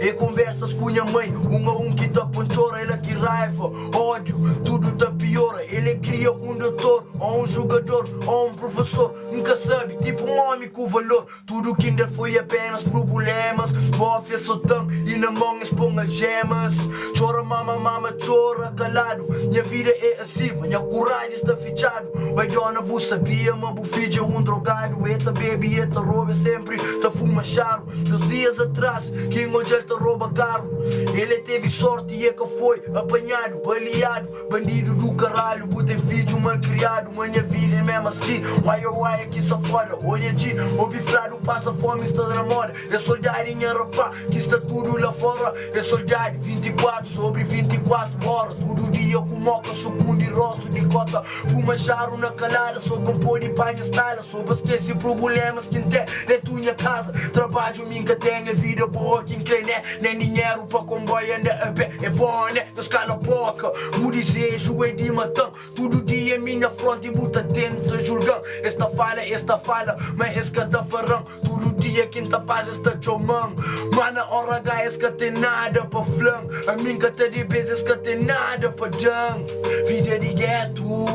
É 0.00 0.12
conversas 0.12 0.72
com 0.72 0.86
minha 0.86 1.04
mãe, 1.04 1.34
um 1.50 1.68
a 1.68 1.76
um 1.76 1.94
que 1.94 2.08
tá 2.08 2.24
panchora 2.26 2.80
Ela 2.80 2.98
que 2.98 3.12
raiva, 3.12 3.70
ódio, 3.94 4.36
tudo 4.64 4.92
tá 4.92 5.10
piora 5.10 5.64
Ele 5.64 5.96
cria 5.96 6.32
um 6.32 6.56
doutor, 6.56 7.06
ou 7.26 7.42
um 7.42 7.46
jogador, 7.46 8.08
ou 8.26 8.48
um 8.48 8.54
professor. 8.54 9.14
Nunca 9.32 9.56
sabe, 9.56 9.96
tipo 9.96 10.24
um 10.24 10.38
homem 10.38 10.68
com 10.68 10.88
valor. 10.88 11.26
Tudo 11.46 11.74
que 11.74 11.88
ainda 11.88 12.06
foi 12.08 12.38
apenas 12.38 12.84
problemas. 12.84 13.72
Bofe 13.96 14.34
é 14.34 14.38
só 14.38 14.56
tão 14.56 14.90
e 14.90 15.16
na 15.16 15.30
mão 15.30 15.58
expõe 15.58 16.08
gemas. 16.08 16.74
Chora 17.18 17.42
mama, 17.42 17.78
mama, 17.78 18.14
chora 18.24 18.70
calado. 18.72 19.26
Minha 19.48 19.62
vida 19.62 19.90
é 19.90 20.20
assim, 20.20 20.52
minha 20.52 20.78
coragem 20.78 21.34
está 21.34 21.56
fechado. 21.56 22.12
Vai 22.34 22.46
dona, 22.46 22.80
bu 22.80 23.00
sabia, 23.00 23.56
mas 23.56 23.74
bu 23.74 23.82
é 23.84 24.22
um 24.22 24.42
drogado. 24.42 25.06
Eta 25.06 25.32
baby, 25.32 25.80
eta 25.80 26.00
rouba 26.00 26.34
sempre, 26.34 26.76
tá 27.00 27.10
fuma 27.10 27.42
charo 27.42 27.84
Dos 27.86 28.20
dias 28.28 28.60
atrás, 28.60 29.10
quem 29.32 29.54
hoje 29.54 29.74
ele 29.74 29.82
tá 29.84 29.94
rouba 29.94 30.30
carro? 30.30 30.70
Ele 31.14 31.38
teve 31.38 31.68
sorte 31.68 32.14
e 32.14 32.26
é 32.26 32.32
que 32.32 32.46
foi 32.58 32.82
apanhado, 32.94 33.60
baleado. 33.64 34.28
Bandido 34.50 34.94
do 34.94 35.14
caralho, 35.14 35.66
tem 35.84 35.98
filho 36.00 36.40
mal 36.40 36.58
criado 36.58 37.15
Vida 37.16 37.76
é 37.76 37.82
mesmo 37.82 38.08
assim, 38.08 38.42
uai 38.62 38.84
oh 38.84 39.00
uai 39.00 39.22
aqui 39.22 39.40
só 39.40 39.58
fora. 39.60 39.96
Olha 40.04 40.32
de, 40.34 40.54
o 40.78 40.86
bifrado 40.86 41.38
passa 41.38 41.72
fome, 41.72 42.04
está 42.04 42.28
na 42.28 42.42
moda. 42.42 42.74
É 42.90 42.98
soldado 42.98 43.48
em 43.48 43.64
rapá, 43.64 44.10
que 44.30 44.36
está 44.36 44.60
tudo 44.60 44.98
lá 44.98 45.12
fora. 45.12 45.54
É 45.72 45.82
soldado 45.82 46.38
24 46.40 47.08
sobre 47.08 47.42
24 47.44 48.28
horas. 48.28 48.54
Todo 48.54 48.90
dia 48.90 49.18
com 49.18 49.38
moca, 49.38 49.72
segundo 49.72 50.20
e 50.20 50.28
rosto 50.28 50.68
de 50.68 50.84
cota. 50.84 51.22
Fuma 51.50 51.76
charo 51.76 52.18
na 52.18 52.30
calada, 52.32 52.80
sob 52.80 53.10
um 53.10 53.18
pôr 53.18 53.40
de 53.40 53.48
panha 53.48 53.80
estala. 53.80 54.22
Sob 54.22 54.52
esquece 54.52 54.94
problemas 54.94 55.66
que 55.68 55.80
tem 55.80 56.04
dentro 56.26 56.56
minha 56.66 56.74
casa 56.74 57.12
Trabalho, 57.32 57.86
minha 57.86 58.16
tenho 58.16 58.54
vida 58.56 58.86
boa, 58.86 59.22
quem 59.22 59.40
crê 59.40 59.62
né? 59.62 59.82
Nem 60.00 60.18
dinheiro 60.18 60.66
pra 60.66 60.80
comboio, 60.80 61.36
anda 61.36 61.54
a 61.54 61.72
pé, 61.72 61.92
é 62.02 62.10
bom 62.10 62.46
né? 62.52 62.66
Não 62.74 62.82
escala 62.82 63.12
a 63.12 63.16
boca, 63.16 63.72
o 64.04 64.10
desejo 64.10 64.84
é 64.84 64.90
de 64.90 65.10
matão. 65.12 65.52
Todo 65.74 66.02
dia 66.02 66.38
minha 66.38 66.68
fronte, 66.70 66.95
buta 67.10 67.42
tenta 67.42 68.04
julgando 68.04 68.42
Esta 68.62 68.88
fala, 68.90 69.22
esta 69.22 69.58
fala, 69.58 69.96
mas 70.16 70.36
esse 70.36 70.50
cada 70.50 70.82
parão 70.82 71.24
Todo 71.44 71.72
dia 71.80 72.06
quem 72.06 72.28
tá 72.28 72.40
paz 72.40 72.68
está 72.68 72.96
chomão 73.00 73.54
Mana, 73.94 74.24
hora 74.30 74.56
H, 74.56 74.84
esse 74.84 74.98
que 74.98 75.10
tem 75.12 75.30
nada 75.30 75.84
pra 75.86 76.04
flan 76.04 76.42
A 76.66 76.76
mim 76.76 76.98
que 76.98 77.10
te 77.10 77.28
de 77.28 77.44
vezes 77.44 77.82
que 77.82 77.96
tem 77.96 78.24
nada 78.24 78.70
pra 78.70 78.88
dan 78.88 79.44
Vida 79.86 80.18
de 80.18 80.32
gueto 80.32 81.06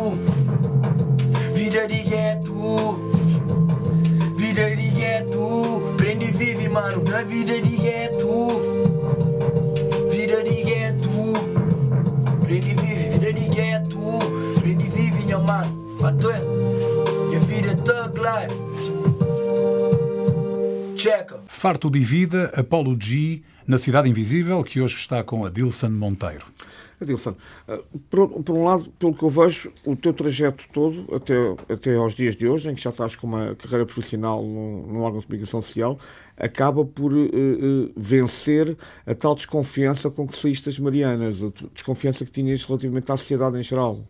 Vida 1.54 1.88
de 1.88 2.04
gueto 2.04 3.12
Vida 4.36 4.76
de 4.76 4.88
gueto 4.88 5.94
Prende 5.98 6.26
e 6.26 6.32
vive, 6.32 6.70
mano, 6.70 7.04
na 7.04 7.24
vida 7.24 7.62
de 7.62 7.78
gueto 7.78 8.91
Farto 21.62 21.92
de 21.92 22.00
vida, 22.00 22.52
Apolo 22.56 22.98
G, 23.00 23.44
na 23.68 23.78
Cidade 23.78 24.10
Invisível, 24.10 24.64
que 24.64 24.82
hoje 24.82 24.96
está 24.96 25.24
com 25.24 25.46
a 25.46 25.50
Dilson 25.52 25.92
Monteiro. 25.92 26.44
Adilson, 27.00 27.36
eh, 27.68 27.80
por, 28.10 28.30
por 28.30 28.56
um 28.56 28.64
lado, 28.64 28.92
pelo 28.98 29.14
que 29.14 29.22
eu 29.22 29.30
vejo, 29.30 29.72
o 29.86 29.96
teu 29.96 30.12
trajeto 30.12 30.64
todo, 30.74 31.06
até, 31.16 31.36
até 31.72 31.94
aos 31.94 32.16
dias 32.16 32.36
de 32.36 32.48
hoje, 32.48 32.68
em 32.68 32.74
que 32.74 32.82
já 32.82 32.90
estás 32.90 33.16
com 33.16 33.28
uma 33.28 33.54
carreira 33.54 33.86
profissional 33.86 34.42
no, 34.42 34.88
no 34.88 35.02
órgão 35.02 35.20
de 35.20 35.28
comunicação 35.28 35.62
social, 35.62 36.00
acaba 36.36 36.84
por 36.84 37.14
eh, 37.14 37.30
eh, 37.32 37.92
vencer 37.96 38.76
a 39.06 39.14
tal 39.14 39.36
desconfiança 39.36 40.10
com 40.10 40.28
que 40.28 40.36
saíste 40.36 40.66
das 40.66 40.80
Marianas, 40.80 41.44
a 41.44 41.52
desconfiança 41.76 42.26
que 42.26 42.32
tinhas 42.32 42.64
relativamente 42.64 43.12
à 43.12 43.18
sociedade 43.18 43.60
em 43.60 43.62
geral. 43.62 44.04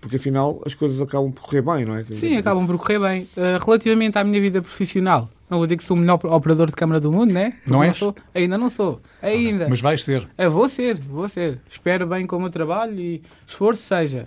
Porque 0.00 0.16
afinal 0.16 0.60
as 0.66 0.72
coisas 0.74 1.00
acabam 1.02 1.30
por 1.30 1.42
correr 1.42 1.62
bem, 1.62 1.84
não 1.84 1.94
é? 1.94 2.02
Sim, 2.02 2.36
acabam 2.36 2.66
por 2.66 2.76
correr 2.76 2.98
bem. 2.98 3.22
Uh, 3.36 3.62
relativamente 3.64 4.18
à 4.18 4.24
minha 4.24 4.40
vida 4.40 4.60
profissional, 4.60 5.30
não 5.52 5.58
vou 5.58 5.66
dizer 5.66 5.76
que 5.76 5.84
sou 5.84 5.96
o 5.96 6.00
melhor 6.00 6.18
operador 6.24 6.66
de 6.68 6.72
câmara 6.72 6.98
do 6.98 7.12
mundo, 7.12 7.32
né? 7.32 7.58
Porque 7.64 7.70
Não? 7.70 7.92
Sou. 7.92 8.16
Ainda 8.34 8.56
não 8.56 8.70
sou. 8.70 9.00
Ainda. 9.20 9.68
Mas 9.68 9.80
vais 9.80 10.02
ser. 10.02 10.26
É, 10.36 10.48
vou 10.48 10.66
ser, 10.68 10.96
vou 10.98 11.28
ser. 11.28 11.60
Espero 11.68 12.06
bem 12.06 12.26
com 12.26 12.36
o 12.36 12.40
meu 12.40 12.48
trabalho 12.50 12.98
e 12.98 13.22
esforço 13.46 13.82
seja. 13.82 14.26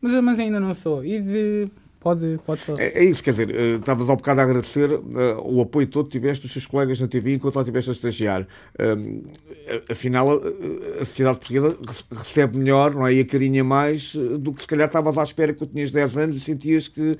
Mas, 0.00 0.14
mas 0.22 0.38
ainda 0.38 0.60
não 0.60 0.72
sou. 0.72 1.04
E 1.04 1.20
de. 1.20 1.68
Pode, 2.00 2.40
pode 2.46 2.62
falar. 2.62 2.80
É, 2.80 2.98
é 3.00 3.04
isso, 3.04 3.22
quer 3.22 3.32
dizer, 3.32 3.50
eh, 3.54 3.76
estavas 3.76 4.08
ao 4.08 4.16
bocado 4.16 4.40
a 4.40 4.44
agradecer 4.44 4.90
eh, 4.90 5.36
o 5.44 5.60
apoio 5.60 5.86
todo 5.86 6.06
que 6.06 6.12
tiveste 6.12 6.42
dos 6.44 6.52
seus 6.52 6.64
colegas 6.64 6.98
na 6.98 7.06
TV 7.06 7.34
enquanto 7.34 7.56
lá 7.56 7.60
estiveste 7.60 7.90
a 7.90 7.92
estagiar. 7.92 8.46
A- 8.78 9.92
afinal, 9.92 10.30
a, 11.00 11.04
sociedade 11.04 11.38
portuguesa 11.38 11.68
re- 11.68 12.18
recebe 12.18 12.58
melhor, 12.58 12.94
não 12.94 13.06
é? 13.06 13.12
E 13.14 13.20
acarinha 13.20 13.62
mais 13.62 14.14
do 14.14 14.52
que 14.52 14.62
se 14.62 14.68
calhar 14.68 14.86
estavas 14.86 15.18
à 15.18 15.22
espera 15.22 15.52
quando 15.52 15.70
tinhas 15.72 15.90
10 15.90 16.16
anos 16.16 16.36
e 16.36 16.40
sentias 16.40 16.88
que 16.88 17.18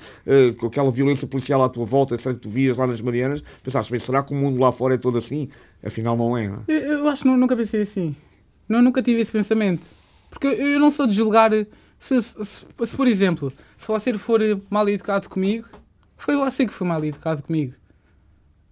com 0.58 0.66
aquela 0.66 0.90
violência 0.90 1.26
policial 1.26 1.62
à 1.62 1.68
tua 1.68 1.84
volta, 1.84 2.14
etc., 2.14 2.32
que 2.32 2.40
tu 2.40 2.48
vias 2.48 2.76
lá 2.76 2.86
nas 2.86 3.00
Marianas, 3.02 3.42
pensaste, 3.62 3.90
bem, 3.92 4.00
será 4.00 4.22
que 4.22 4.32
o 4.32 4.36
mundo 4.36 4.58
lá 4.58 4.72
fora 4.72 4.94
é 4.94 4.98
todo 4.98 5.18
assim? 5.18 5.48
Afinal, 5.84 6.16
não 6.16 6.36
é, 6.38 6.48
não 6.48 6.56
é? 6.56 6.72
Eu, 6.72 6.80
eu 7.00 7.08
acho 7.08 7.22
que 7.22 7.28
nu- 7.28 7.36
nunca 7.36 7.54
pensei 7.56 7.82
assim. 7.82 8.16
Não, 8.68 8.80
nunca 8.80 9.02
tive 9.02 9.20
esse 9.20 9.30
pensamento. 9.32 9.86
Porque 10.30 10.46
eu, 10.46 10.52
eu 10.52 10.80
não 10.80 10.90
sou 10.90 11.06
de 11.06 11.12
julgar. 11.14 11.50
Se, 11.98 12.22
se- 12.22 12.44
se- 12.44 12.64
se, 12.86 12.96
por 12.96 13.06
exemplo, 13.06 13.52
se 13.80 13.86
você 13.86 14.12
for 14.12 14.40
mal 14.68 14.86
educado 14.90 15.26
comigo, 15.26 15.66
foi 16.14 16.36
você 16.36 16.66
que 16.66 16.72
foi 16.72 16.86
mal 16.86 17.02
educado 17.02 17.42
comigo. 17.42 17.72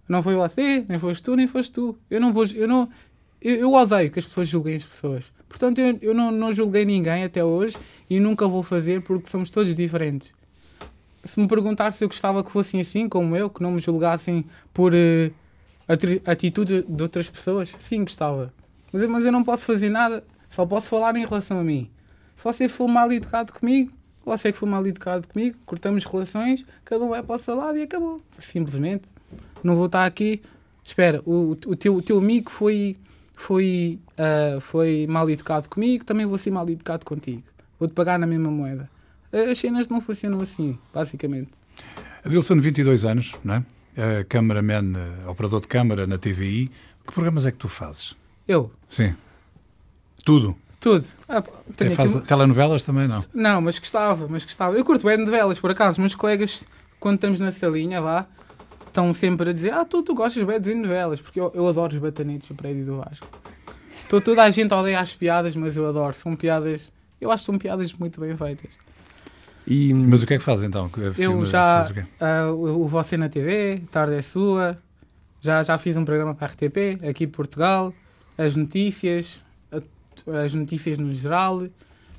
Não 0.07 0.21
foi 0.21 0.35
você, 0.35 0.85
nem 0.87 0.99
foste 0.99 1.23
tu, 1.23 1.35
nem 1.35 1.47
foste 1.47 1.71
tu. 1.71 1.97
Eu 2.11 2.21
não 2.21 2.31
vou. 2.31 2.45
Eu, 2.45 2.67
não, 2.67 2.87
eu, 3.41 3.55
eu 3.55 3.73
odeio 3.73 4.11
que 4.11 4.19
as 4.19 4.27
pessoas 4.27 4.47
julguem 4.47 4.75
as 4.75 4.85
pessoas. 4.85 5.33
Portanto, 5.47 5.79
eu, 5.79 5.97
eu 5.99 6.13
não, 6.13 6.29
não 6.29 6.53
julguei 6.53 6.85
ninguém 6.85 7.23
até 7.23 7.43
hoje 7.43 7.75
e 8.07 8.19
nunca 8.19 8.47
vou 8.47 8.61
fazer 8.61 9.01
porque 9.01 9.31
somos 9.31 9.49
todos 9.49 9.75
diferentes. 9.75 10.31
Se 11.23 11.39
me 11.39 11.47
perguntar 11.47 11.89
se 11.89 12.03
eu 12.03 12.07
gostava 12.07 12.43
que 12.43 12.51
fossem 12.51 12.79
assim, 12.79 13.09
como 13.09 13.35
eu, 13.35 13.49
que 13.49 13.63
não 13.63 13.71
me 13.71 13.81
julgassem 13.81 14.45
por 14.71 14.93
atri- 15.87 16.21
atitude 16.23 16.85
de 16.87 17.01
outras 17.01 17.27
pessoas, 17.27 17.75
sim, 17.79 18.01
gostava. 18.01 18.53
Mas, 18.93 19.01
mas 19.09 19.25
eu 19.25 19.31
não 19.31 19.43
posso 19.43 19.65
fazer 19.65 19.89
nada, 19.89 20.23
só 20.47 20.67
posso 20.67 20.87
falar 20.87 21.15
em 21.15 21.25
relação 21.25 21.59
a 21.59 21.63
mim. 21.63 21.89
Se 22.35 22.43
você 22.43 22.67
for 22.69 22.87
mal 22.87 23.11
educado 23.11 23.51
comigo, 23.53 23.91
você 24.25 24.51
que 24.51 24.57
for 24.57 24.65
mal 24.65 24.85
educado 24.85 25.27
comigo, 25.27 25.57
cortamos 25.65 26.05
relações, 26.05 26.65
cada 26.85 27.03
um 27.03 27.09
vai 27.09 27.23
para 27.23 27.35
o 27.35 27.39
seu 27.39 27.55
lado 27.55 27.77
e 27.77 27.83
acabou. 27.83 28.21
Simplesmente. 28.37 29.03
Não 29.63 29.75
vou 29.75 29.87
estar 29.87 30.05
aqui. 30.05 30.41
Espera, 30.83 31.21
o, 31.25 31.51
o, 31.51 31.75
teu, 31.75 31.95
o 31.95 32.01
teu 32.01 32.17
amigo 32.17 32.49
foi, 32.49 32.95
foi, 33.35 33.99
ah, 34.17 34.59
foi 34.59 35.05
mal 35.07 35.29
educado 35.29 35.69
comigo, 35.69 36.03
também 36.03 36.25
vou 36.25 36.37
ser 36.37 36.51
mal 36.51 36.67
educado 36.69 37.05
contigo. 37.05 37.43
Vou-te 37.79 37.93
pagar 37.93 38.19
na 38.19 38.27
mesma 38.27 38.49
moeda. 38.49 38.89
As 39.31 39.57
cenas 39.57 39.87
não 39.87 40.01
funcionam 40.01 40.41
assim, 40.41 40.77
basicamente. 40.93 41.51
Adilson, 42.25 42.59
22 42.59 43.05
anos, 43.05 43.35
não 43.43 43.55
é? 43.55 43.59
Uh, 43.59 44.25
cameraman, 44.27 44.93
uh, 45.25 45.29
operador 45.29 45.61
de 45.61 45.67
câmara 45.67 46.07
na 46.07 46.17
TVI. 46.17 46.69
Que 47.05 47.13
programas 47.13 47.45
é 47.45 47.51
que 47.51 47.57
tu 47.57 47.67
fazes? 47.67 48.15
Eu, 48.47 48.71
Sim. 48.89 49.15
Tudo. 50.23 50.55
Tudo. 50.79 51.05
Ah, 51.27 51.37
Até 51.37 51.87
aqui 51.87 51.95
faz 51.95 52.13
uma- 52.13 52.21
telenovelas 52.21 52.83
também, 52.83 53.07
não? 53.07 53.23
Não, 53.33 53.61
mas 53.61 53.77
gostava, 53.79 54.27
mas 54.29 54.43
gostava. 54.45 54.77
Eu 54.77 54.85
curto 54.85 55.05
bem 55.05 55.17
de 55.23 55.29
velas, 55.29 55.59
por 55.59 55.71
acaso. 55.71 55.99
Meus 55.99 56.15
colegas, 56.15 56.65
quando 56.99 57.15
estamos 57.15 57.39
na 57.39 57.51
salinha, 57.51 58.01
vá, 58.01 58.25
estão 58.87 59.13
sempre 59.13 59.49
a 59.49 59.53
dizer: 59.53 59.73
Ah, 59.73 59.83
tu, 59.85 60.01
tu 60.03 60.13
gostas 60.15 60.43
bem 60.43 60.59
de 60.59 60.73
novelas, 60.75 61.19
porque 61.21 61.39
eu, 61.39 61.51
eu 61.53 61.67
adoro 61.67 61.93
os 61.93 61.99
batanetes 61.99 62.47
do 62.49 62.55
prédio 62.55 62.85
do 62.85 62.97
Vasco. 62.97 63.27
Tô, 64.07 64.19
toda 64.19 64.41
a 64.43 64.49
gente 64.49 64.73
odeia 64.73 64.99
as 64.99 65.13
piadas, 65.13 65.55
mas 65.55 65.77
eu 65.77 65.87
adoro. 65.87 66.13
São 66.13 66.35
piadas. 66.35 66.91
Eu 67.21 67.31
acho 67.31 67.41
que 67.43 67.45
são 67.51 67.57
piadas 67.59 67.93
muito 67.93 68.19
bem 68.19 68.35
feitas. 68.35 68.71
E, 69.67 69.93
Mas 69.93 70.23
o 70.23 70.25
que 70.25 70.33
é 70.33 70.37
que 70.39 70.43
faz 70.43 70.63
então? 70.63 70.89
Eu 71.17 71.45
já. 71.45 71.85
o, 72.51 72.83
o 72.83 72.87
Você 72.87 73.17
na 73.17 73.29
TV, 73.29 73.81
Tarde 73.91 74.15
é 74.15 74.21
Sua. 74.21 74.77
Já, 75.41 75.61
já 75.61 75.77
fiz 75.77 75.95
um 75.95 76.03
programa 76.03 76.33
para 76.33 76.47
a 76.47 76.49
RTP, 76.49 76.97
aqui 77.07 77.25
em 77.25 77.27
Portugal. 77.27 77.93
As 78.37 78.55
notícias. 78.55 79.41
As 80.27 80.53
notícias 80.53 80.97
no 80.97 81.13
geral. 81.13 81.61
Já 81.61 81.69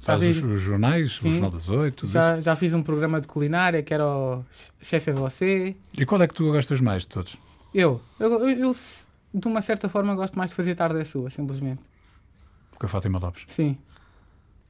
Faz 0.01 0.22
os, 0.22 0.36
fiz, 0.36 0.44
os 0.46 0.61
jornais, 0.61 1.18
Sim. 1.18 1.28
o 1.28 1.32
Jornal 1.32 1.51
das 1.51 1.68
Oito, 1.68 2.07
já, 2.07 2.40
já 2.40 2.57
fiz 2.57 2.72
um 2.72 2.82
programa 2.82 3.20
de 3.20 3.26
culinária 3.26 3.82
que 3.82 3.92
era 3.92 4.07
o 4.07 4.42
Chefe 4.80 5.11
é 5.11 5.12
Você. 5.12 5.76
E 5.96 6.07
qual 6.07 6.22
é 6.22 6.26
que 6.26 6.32
tu 6.34 6.51
gostas 6.51 6.80
mais 6.80 7.03
de 7.03 7.09
todos? 7.09 7.36
Eu, 7.74 8.01
eu, 8.18 8.32
eu, 8.32 8.48
eu, 8.48 8.76
de 9.34 9.46
uma 9.46 9.61
certa 9.61 9.88
forma, 9.90 10.14
gosto 10.14 10.38
mais 10.38 10.51
de 10.53 10.57
fazer 10.57 10.74
Tarde 10.74 10.98
é 11.01 11.05
Sua, 11.05 11.28
simplesmente. 11.28 11.82
Com 12.78 12.86
a 12.86 12.88
Fátima 12.88 13.18
Lopes. 13.18 13.44
Sim. 13.46 13.76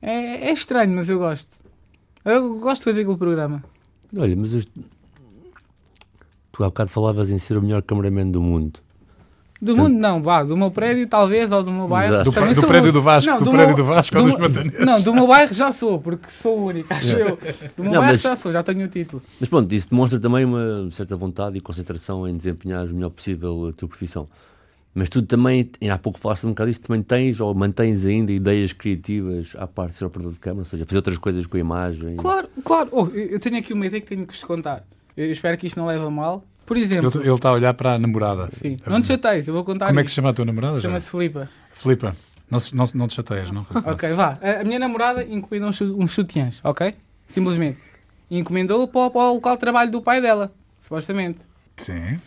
É, 0.02 0.48
é 0.48 0.52
estranho, 0.52 0.94
mas 0.96 1.08
eu 1.08 1.18
gosto. 1.20 1.62
Eu 2.24 2.58
gosto 2.58 2.80
de 2.80 2.84
fazer 2.86 3.02
aquele 3.02 3.16
programa. 3.16 3.62
olha, 4.16 4.34
mas 4.34 4.52
eu- 4.52 4.64
tu 6.52 6.64
há 6.64 6.66
bocado 6.66 6.90
falavas 6.90 7.30
em 7.30 7.38
ser 7.38 7.56
o 7.56 7.62
melhor 7.62 7.82
cameraman 7.82 8.28
do 8.30 8.42
mundo. 8.42 8.80
Do 9.62 9.76
mundo, 9.76 9.90
não, 9.98 10.22
vá. 10.22 10.42
Do 10.42 10.56
meu 10.56 10.70
prédio, 10.70 11.06
talvez, 11.06 11.52
ou 11.52 11.62
do 11.62 11.70
meu 11.70 11.86
bairro. 11.86 12.24
Do, 12.24 12.30
do 12.30 12.54
sou 12.54 12.66
prédio 12.68 12.92
do 12.92 13.02
Vasco, 13.02 13.30
Não, 13.30 13.38
do, 13.38 13.44
do 13.44 13.50
prédio 13.50 13.66
meu- 13.68 13.76
do 13.76 13.84
Vasco 13.84 14.14
do 14.16 14.22
ou 14.22 14.30
dos 14.30 14.38
Montaneiros. 14.40 14.86
Não, 14.86 15.00
do 15.02 15.12
meu 15.14 15.26
bairro 15.28 15.52
já 15.52 15.70
sou, 15.70 15.98
porque 16.00 16.30
sou 16.30 16.58
o 16.60 16.64
único, 16.66 16.92
acho 16.94 17.14
eu. 17.16 17.36
Do 17.76 17.82
meu 17.82 17.92
Não, 17.92 18.00
bairro 18.00 18.12
mas- 18.12 18.20
já 18.22 18.34
sou, 18.36 18.50
já 18.52 18.62
tenho 18.62 18.84
o 18.86 18.88
título. 18.88 19.22
Mas 19.38 19.48
pronto, 19.50 19.70
isso 19.74 19.90
demonstra 19.90 20.18
também 20.18 20.44
uma 20.46 20.90
certa 20.92 21.14
vontade 21.16 21.58
e 21.58 21.60
concentração 21.60 22.26
em 22.26 22.36
desempenhar 22.36 22.86
o 22.86 22.94
melhor 22.94 23.10
possível 23.10 23.68
a 23.68 23.72
tua 23.72 23.88
profissão. 23.88 24.26
Mas 24.94 25.08
tu 25.08 25.22
também, 25.22 25.70
há 25.88 25.96
pouco 25.98 26.18
falaste 26.18 26.44
um 26.46 26.48
bocado 26.50 26.68
disso, 26.70 26.80
também 26.80 27.02
tens 27.02 27.38
ou 27.40 27.54
mantens 27.54 28.04
ainda 28.06 28.32
ideias 28.32 28.72
criativas 28.72 29.48
à 29.56 29.66
parte 29.66 29.92
de 29.92 29.98
ser 29.98 30.04
operador 30.06 30.32
de 30.32 30.40
câmara, 30.40 30.62
ou 30.62 30.64
seja, 30.64 30.84
fazer 30.84 30.96
outras 30.96 31.16
coisas 31.18 31.46
com 31.46 31.56
a 31.56 31.60
imagem. 31.60 32.16
Claro, 32.16 32.48
claro. 32.64 32.88
Oh, 32.90 33.06
eu 33.12 33.26
eu 33.26 33.38
tenho 33.38 33.56
aqui 33.58 33.72
uma 33.72 33.86
ideia 33.86 34.00
que 34.00 34.08
tenho 34.08 34.26
que 34.26 34.32
vos 34.32 34.42
contar. 34.42 34.84
Eu 35.16 35.30
espero 35.30 35.56
que 35.58 35.66
isto 35.68 35.78
não 35.78 35.86
leve 35.86 36.04
a 36.04 36.10
mal. 36.10 36.42
Por 36.70 36.76
exemplo, 36.76 37.10
Ele 37.16 37.26
ele 37.26 37.34
está 37.34 37.48
a 37.48 37.52
olhar 37.52 37.74
para 37.74 37.94
a 37.94 37.98
namorada. 37.98 38.48
sim, 38.52 38.76
não 38.86 38.98
te 38.98 39.00
dizer, 39.02 39.14
chateies, 39.14 39.48
eu 39.48 39.54
vou 39.54 39.64
contar 39.64 39.88
Como 39.88 39.98
é 39.98 40.04
que 40.04 40.08
se 40.08 40.14
chama 40.14 40.30
a 40.30 40.32
tua 40.32 40.44
namorada? 40.44 40.80
Chama-se 40.80 41.10
Filipa. 41.10 41.48
Filipa. 41.72 42.14
Não, 42.48 42.60
não, 42.74 42.88
não 42.94 43.08
te 43.08 43.14
chateias, 43.16 43.50
não? 43.50 43.66
Ok, 43.86 44.12
vá. 44.12 44.38
A 44.40 44.62
minha 44.62 44.78
namorada 44.78 45.24
encomendou 45.24 45.70
uns, 45.98 46.12
sutiãs, 46.12 46.60
ok? 46.62 46.94
Simplesmente. 47.26 47.78
Encomendou 48.30 48.86
para, 48.86 49.00
o- 49.00 49.10
para 49.10 49.20
o 49.20 49.34
local 49.34 49.54
de 49.54 49.58
trabalho 49.60 49.90
do 49.90 50.00
pai 50.00 50.20
dela, 50.20 50.52
supostamente. 50.78 51.40
Sim. 51.76 52.20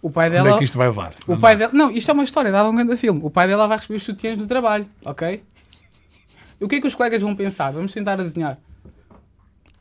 O 0.00 0.08
pai 0.10 0.28
Onde 0.28 0.36
dela. 0.36 0.50
é 0.50 0.58
que 0.58 0.64
isto 0.64 0.78
vai 0.78 0.86
levar? 0.86 1.12
O 1.26 1.36
pai 1.36 1.56
dela. 1.56 1.72
Não, 1.74 1.90
isto 1.90 2.08
é 2.08 2.14
uma 2.14 2.22
história, 2.22 2.52
dava 2.52 2.68
um 2.68 2.76
grande 2.76 2.96
filme. 2.96 3.18
O 3.24 3.30
pai 3.30 3.48
dela 3.48 3.66
vai 3.66 3.78
receber 3.78 3.96
os 3.96 4.04
sutiãs 4.04 4.38
do 4.38 4.46
trabalho, 4.46 4.86
ok? 5.04 5.42
O 6.60 6.68
que 6.68 6.76
é 6.76 6.80
que 6.80 6.86
os 6.86 6.94
colegas 6.94 7.20
vão 7.20 7.34
pensar? 7.34 7.72
Vamos 7.72 7.92
tentar 7.92 8.12
a 8.12 8.22
desenhar. 8.22 8.58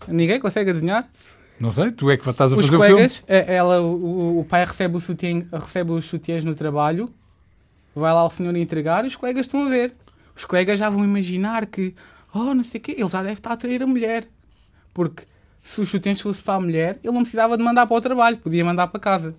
Ninguém 0.08 0.40
consegue 0.40 0.74
desenhar? 0.74 1.08
Não 1.60 1.72
sei, 1.72 1.92
tu 1.92 2.10
é 2.12 2.18
que 2.18 2.30
estás 2.30 2.54
a 2.54 2.56
Os 2.56 2.66
fazer 2.66 2.76
o 2.76 2.80
colegas, 2.80 3.24
eh, 3.28 3.56
ela, 3.56 3.82
o, 3.82 4.40
o- 4.40 4.46
pai 4.46 4.64
recebe, 4.64 4.96
o 4.96 5.00
sutiã, 5.00 5.44
recebe 5.52 5.92
os 5.92 6.06
sutiãs 6.06 6.44
no 6.44 6.54
trabalho, 6.54 7.10
vai 7.96 8.14
lá 8.14 8.24
o 8.26 8.30
senhor 8.30 8.56
entregar 8.56 9.04
e 9.04 9.08
os 9.08 9.16
colegas 9.16 9.46
estão 9.48 9.66
a 9.66 9.70
ver. 9.70 9.94
Os 10.36 10.46
colegas 10.46 10.78
já 10.78 10.90
vão 10.90 11.04
imaginar 11.04 11.66
que, 11.66 11.96
oh, 12.34 12.54
não 12.54 12.64
sei 12.64 12.80
o 12.80 12.84
quê, 12.84 12.96
ele 12.98 13.10
já 13.10 13.22
deve 13.24 13.34
estar 13.34 13.52
a 13.54 13.58
trair 13.58 13.82
a 13.82 13.88
mulher. 13.88 14.28
Porque 14.94 15.24
se 15.64 15.82
os 15.82 15.90
sutiãs 15.90 16.22
fossem 16.22 16.44
para 16.44 16.54
a 16.56 16.62
mulher, 16.62 17.00
ele 17.04 17.14
não 17.14 17.22
precisava 17.22 17.58
de 17.58 17.64
mandar 17.64 17.88
para 17.88 17.98
o 17.98 18.02
trabalho, 18.02 18.38
podia 18.38 18.64
mandar 18.64 18.88
para 18.88 19.00
casa. 19.00 19.36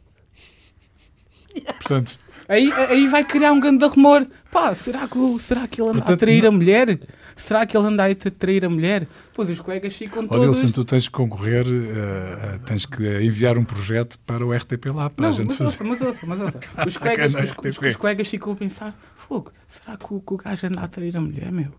filme. 1.54 1.66
Portanto, 1.78 2.18
Aí, 2.48 2.72
aí 2.72 3.06
vai 3.08 3.22
criar 3.24 3.52
um 3.52 3.60
grande 3.60 3.84
rumor. 3.84 4.26
Pá, 4.50 4.74
será 4.74 5.06
que, 5.06 5.18
será 5.38 5.68
que 5.68 5.82
ele 5.82 5.90
anda 5.90 5.98
a 5.98 6.00
Portanto, 6.00 6.20
trair 6.20 6.46
a 6.46 6.50
mulher? 6.50 6.98
Será 7.38 7.64
que 7.64 7.76
ele 7.76 7.86
anda 7.86 8.04
a 8.04 8.14
trair 8.14 8.64
a 8.64 8.68
mulher? 8.68 9.06
Pois 9.32 9.48
os 9.48 9.60
colegas 9.60 9.94
ficam 9.94 10.24
ó 10.24 10.26
todos... 10.26 10.56
Wilson, 10.58 10.72
tu 10.72 10.84
tens 10.84 11.06
que 11.06 11.12
concorrer, 11.14 11.64
eh, 11.66 12.58
tens 12.66 12.84
que 12.84 13.02
enviar 13.22 13.56
um 13.56 13.62
projeto 13.64 14.18
para 14.26 14.44
o 14.44 14.52
RTP 14.52 14.86
lá, 14.92 15.08
para 15.08 15.22
Não, 15.28 15.32
a 15.32 15.36
gente 15.36 15.48
mas 15.48 15.56
fazer. 15.56 15.70
ouça, 15.70 15.84
mas 15.84 16.00
ouça, 16.02 16.26
mas 16.26 16.40
ouça. 16.40 16.60
Os 16.86 16.96
colegas, 16.96 17.34
os, 17.34 17.54
não, 17.56 17.88
os- 17.90 17.96
colegas 17.96 18.26
ficam 18.28 18.52
a 18.52 18.56
pensar: 18.56 18.98
fogo, 19.16 19.52
será 19.68 19.96
que 19.96 20.12
o, 20.12 20.20
que 20.20 20.34
o 20.34 20.36
gajo 20.36 20.66
anda 20.66 20.80
a 20.80 20.88
trair 20.88 21.16
a 21.16 21.20
mulher, 21.20 21.52
meu? 21.52 21.72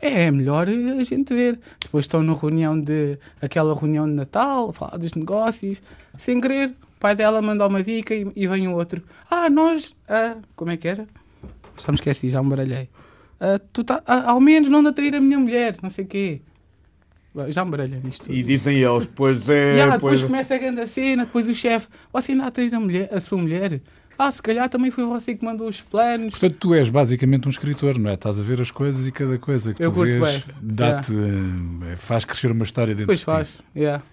É, 0.00 0.24
é 0.24 0.30
melhor 0.32 0.68
a 0.68 1.04
gente 1.04 1.32
ver. 1.32 1.60
Depois 1.80 2.06
estão 2.06 2.20
na 2.22 2.34
reunião 2.34 2.76
de. 2.76 3.16
aquela 3.40 3.72
reunião 3.74 4.04
de 4.06 4.14
Natal, 4.14 4.70
a 4.70 4.72
falar 4.72 4.96
dos 4.96 5.14
negócios, 5.14 5.80
sem 6.18 6.40
querer. 6.40 6.70
O 6.96 7.00
pai 7.02 7.14
dela 7.14 7.40
manda 7.40 7.64
uma 7.66 7.82
dica 7.84 8.12
e, 8.14 8.30
e 8.34 8.48
vem 8.48 8.66
o 8.66 8.74
outro. 8.74 9.00
Ah, 9.30 9.48
nós. 9.48 9.94
ah, 10.08 10.36
como 10.56 10.72
é 10.72 10.76
que 10.76 10.88
era? 10.88 11.06
Já 11.78 11.92
me 11.92 11.94
esqueci, 11.94 12.30
já 12.30 12.42
me 12.42 12.50
baralhei. 12.50 12.88
Ah, 13.44 13.60
tu 13.72 13.82
tá, 13.82 14.00
ah, 14.06 14.30
ao 14.30 14.40
menos 14.40 14.70
não 14.70 14.78
anda 14.78 14.90
a 14.90 14.92
trair 14.92 15.16
a 15.16 15.20
minha 15.20 15.36
mulher, 15.36 15.74
não 15.82 15.90
sei 15.90 16.04
o 16.04 16.06
quê. 16.06 16.40
Já 17.48 17.64
me 17.64 17.72
baralhei 17.72 17.98
nisto. 18.00 18.24
tudo. 18.26 18.34
E 18.36 18.42
dizem 18.42 18.76
eles, 18.78 19.08
pois 19.16 19.48
é. 19.48 19.76
E 19.78 19.80
ah, 19.80 19.86
pois 19.98 20.20
depois 20.20 20.22
começa 20.22 20.54
a 20.54 20.58
grande 20.58 20.86
cena, 20.86 21.24
depois 21.24 21.48
o 21.48 21.52
chefe, 21.54 21.88
você 22.12 22.32
ainda 22.32 22.44
a 22.46 22.50
trair 22.52 22.72
a, 22.72 22.78
mulher, 22.78 23.08
a 23.12 23.20
sua 23.20 23.38
mulher? 23.38 23.80
Ah, 24.16 24.30
se 24.30 24.40
calhar 24.40 24.68
também 24.68 24.92
foi 24.92 25.04
você 25.06 25.34
que 25.34 25.44
mandou 25.44 25.66
os 25.66 25.80
planos. 25.80 26.34
Portanto, 26.34 26.56
tu 26.60 26.72
és 26.74 26.88
basicamente 26.88 27.48
um 27.48 27.50
escritor, 27.50 27.98
não 27.98 28.10
é? 28.10 28.14
Estás 28.14 28.38
a 28.38 28.42
ver 28.44 28.60
as 28.60 28.70
coisas 28.70 29.08
e 29.08 29.10
cada 29.10 29.36
coisa 29.38 29.74
que 29.74 29.82
Eu 29.84 29.90
tu 29.90 30.04
vês 30.04 30.20
bem. 30.20 30.42
dá-te, 30.60 31.12
eh, 31.12 31.96
faz 31.96 32.24
crescer 32.24 32.52
uma 32.52 32.62
história 32.62 32.94
dentro 32.94 33.06
Depois 33.12 33.18
de 33.18 33.24
ti. 33.24 33.30
faz. 33.30 33.62
Yeah. 33.74 34.04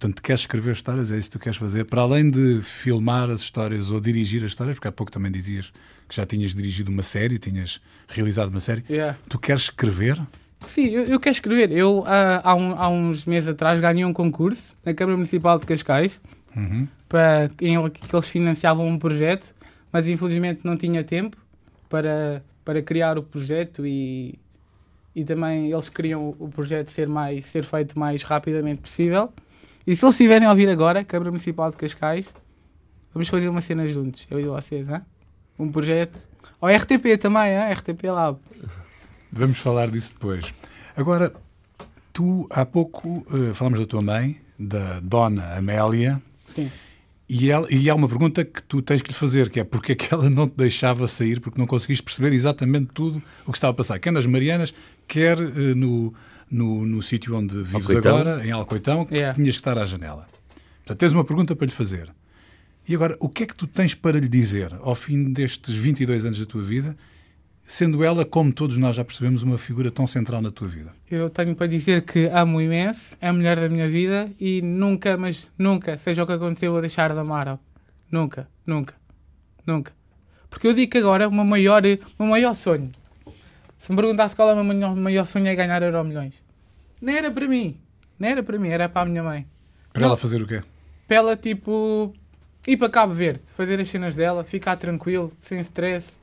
Portanto, 0.00 0.22
queres 0.22 0.40
escrever 0.40 0.72
histórias, 0.72 1.12
é 1.12 1.18
isso 1.18 1.28
que 1.30 1.38
tu 1.38 1.42
queres 1.42 1.58
fazer. 1.58 1.84
Para 1.84 2.00
além 2.00 2.30
de 2.30 2.62
filmar 2.62 3.28
as 3.28 3.42
histórias 3.42 3.90
ou 3.90 4.00
dirigir 4.00 4.42
as 4.42 4.52
histórias, 4.52 4.76
porque 4.76 4.88
há 4.88 4.92
pouco 4.92 5.12
também 5.12 5.30
dizias 5.30 5.70
que 6.08 6.16
já 6.16 6.24
tinhas 6.24 6.54
dirigido 6.54 6.90
uma 6.90 7.02
série, 7.02 7.38
tinhas 7.38 7.82
realizado 8.08 8.48
uma 8.48 8.60
série, 8.60 8.82
Yeah. 8.88 9.18
tu 9.28 9.38
queres 9.38 9.62
escrever? 9.64 10.18
Sim, 10.66 10.86
eu, 10.86 11.04
eu 11.04 11.20
quero 11.20 11.34
escrever. 11.34 11.70
Eu, 11.70 12.02
ah, 12.06 12.40
há, 12.42 12.54
um- 12.54 12.74
há 12.80 12.88
uns 12.88 13.26
meses 13.26 13.50
atrás, 13.50 13.78
ganhei 13.78 14.02
um 14.06 14.12
concurso 14.14 14.74
na 14.82 14.94
Câmara 14.94 15.18
Municipal 15.18 15.58
de 15.58 15.66
Cascais 15.66 16.18
Uhum. 16.56 16.88
para, 17.06 17.50
em 17.60 17.90
que 17.90 18.00
eles 18.16 18.26
financiavam 18.26 18.88
um 18.88 18.98
projeto, 18.98 19.54
mas 19.92 20.08
infelizmente 20.08 20.60
não 20.64 20.78
tinha 20.78 21.04
tempo 21.04 21.36
para, 21.90 22.42
para 22.64 22.80
criar 22.80 23.18
o 23.18 23.22
projeto 23.22 23.86
e, 23.86 24.38
e 25.14 25.24
também 25.26 25.70
eles 25.70 25.90
queriam 25.90 26.34
o 26.38 26.48
projeto 26.48 26.88
ser, 26.88 27.06
mais, 27.06 27.44
ser 27.44 27.62
feito 27.64 27.98
mais 27.98 28.22
rapidamente 28.22 28.80
possível. 28.80 29.30
E 29.86 29.96
se 29.96 30.04
eles 30.04 30.14
estiverem 30.14 30.46
a 30.46 30.50
ouvir 30.50 30.68
agora, 30.68 31.04
Câmara 31.04 31.30
Municipal 31.30 31.70
de 31.70 31.76
Cascais, 31.76 32.34
vamos 33.12 33.28
fazer 33.28 33.48
uma 33.48 33.60
cena 33.60 33.86
juntos, 33.86 34.26
eu 34.30 34.38
e 34.38 34.44
vocês, 34.44 34.88
hein? 34.88 35.00
um 35.58 35.70
projeto. 35.70 36.28
Ou 36.60 36.68
RTP 36.68 37.18
também, 37.18 37.52
hein? 37.52 37.72
RTP 37.72 38.04
Lab. 38.04 38.38
Vamos 39.32 39.58
falar 39.58 39.88
disso 39.90 40.12
depois. 40.14 40.52
Agora, 40.96 41.32
tu 42.12 42.46
há 42.50 42.64
pouco 42.66 43.24
eh, 43.32 43.54
falamos 43.54 43.78
da 43.78 43.86
tua 43.86 44.02
mãe, 44.02 44.40
da 44.58 45.00
Dona 45.00 45.56
Amélia, 45.56 46.20
Sim. 46.46 46.70
e, 47.28 47.50
ela, 47.50 47.66
e 47.70 47.88
há 47.88 47.94
uma 47.94 48.08
pergunta 48.08 48.44
que 48.44 48.62
tu 48.62 48.82
tens 48.82 49.00
que 49.00 49.08
lhe 49.08 49.14
fazer, 49.14 49.48
que 49.48 49.60
é 49.60 49.64
porque 49.64 49.92
é 49.92 49.94
que 49.94 50.12
ela 50.12 50.28
não 50.28 50.48
te 50.48 50.56
deixava 50.56 51.06
sair, 51.06 51.40
porque 51.40 51.58
não 51.58 51.66
conseguiste 51.66 52.02
perceber 52.02 52.32
exatamente 52.34 52.90
tudo 52.92 53.22
o 53.46 53.52
que 53.52 53.56
estava 53.56 53.70
a 53.70 53.74
passar, 53.74 53.98
quer 53.98 54.12
nas 54.12 54.26
Marianas, 54.26 54.74
quer 55.06 55.38
eh, 55.40 55.74
no, 55.74 56.12
no, 56.50 56.84
no 56.86 57.00
sítio 57.02 57.36
onde 57.36 57.56
vives 57.56 57.74
Alcoitão. 57.74 58.14
agora, 58.16 58.46
em 58.46 58.50
Alcoitão, 58.50 59.04
que 59.04 59.14
Yeah. 59.14 59.34
tinhas 59.34 59.56
que 59.56 59.60
estar 59.60 59.78
à 59.78 59.84
janela. 59.84 60.26
Portanto, 60.78 60.98
tens 60.98 61.12
uma 61.12 61.24
pergunta 61.24 61.54
para 61.54 61.66
lhe 61.66 61.72
fazer. 61.72 62.08
E 62.88 62.94
agora, 62.94 63.16
o 63.20 63.28
que 63.28 63.44
é 63.44 63.46
que 63.46 63.54
tu 63.54 63.66
tens 63.66 63.94
para 63.94 64.18
lhe 64.18 64.28
dizer 64.28 64.72
ao 64.80 64.94
fim 64.94 65.32
destes 65.32 65.74
22 65.74 66.24
anos 66.24 66.40
da 66.40 66.46
tua 66.46 66.62
vida, 66.62 66.96
sendo 67.64 68.02
ela, 68.02 68.24
como 68.24 68.52
todos 68.52 68.76
nós 68.78 68.96
já 68.96 69.04
percebemos, 69.04 69.44
uma 69.44 69.56
figura 69.56 69.90
tão 69.92 70.06
central 70.06 70.42
na 70.42 70.50
tua 70.50 70.66
vida? 70.66 70.92
Eu 71.08 71.30
tenho 71.30 71.54
para 71.54 71.68
dizer 71.68 72.02
que 72.02 72.26
amo 72.26 72.60
imenso, 72.60 73.16
é 73.20 73.28
a 73.28 73.32
mulher 73.32 73.60
da 73.60 73.68
minha 73.68 73.88
vida 73.88 74.28
e 74.40 74.60
nunca, 74.62 75.16
mas 75.16 75.48
nunca, 75.56 75.96
seja 75.96 76.24
o 76.24 76.26
que 76.26 76.32
acontecer, 76.32 76.66
eu 76.66 76.72
vou 76.72 76.80
deixar 76.80 77.12
de 77.12 77.18
amar. 77.20 77.60
Nunca, 78.10 78.48
nunca, 78.66 78.94
nunca. 79.64 79.92
Porque 80.48 80.66
eu 80.66 80.74
digo 80.74 80.90
que 80.90 80.98
agora 80.98 81.28
o 81.28 81.32
meu 81.32 81.44
maior, 81.44 81.82
o 81.84 82.22
meu 82.24 82.30
maior 82.30 82.54
sonho, 82.54 82.90
se 83.80 83.90
me 83.90 83.96
perguntasse 83.96 84.36
qual 84.36 84.50
é 84.50 84.52
o 84.52 84.62
meu 84.62 84.94
maior, 84.94 85.24
sonho 85.24 85.48
é 85.48 85.54
ganhar 85.54 85.82
euro 85.82 86.04
milhões, 86.04 86.42
não 87.00 87.14
era 87.14 87.30
para 87.30 87.48
mim, 87.48 87.80
não 88.18 88.28
era 88.28 88.42
para 88.42 88.58
mim, 88.58 88.68
era 88.68 88.90
para 88.90 89.02
a 89.02 89.04
minha 89.06 89.22
mãe. 89.22 89.46
Para 89.90 90.02
Não. 90.02 90.08
ela 90.08 90.16
fazer 90.18 90.42
o 90.42 90.46
quê? 90.46 90.62
Para 91.08 91.16
ela, 91.16 91.34
tipo, 91.34 92.12
ir 92.66 92.76
para 92.76 92.90
Cabo 92.90 93.14
Verde, 93.14 93.40
fazer 93.56 93.80
as 93.80 93.88
cenas 93.88 94.14
dela, 94.14 94.44
ficar 94.44 94.76
tranquilo, 94.76 95.32
sem 95.40 95.58
stress. 95.60 96.18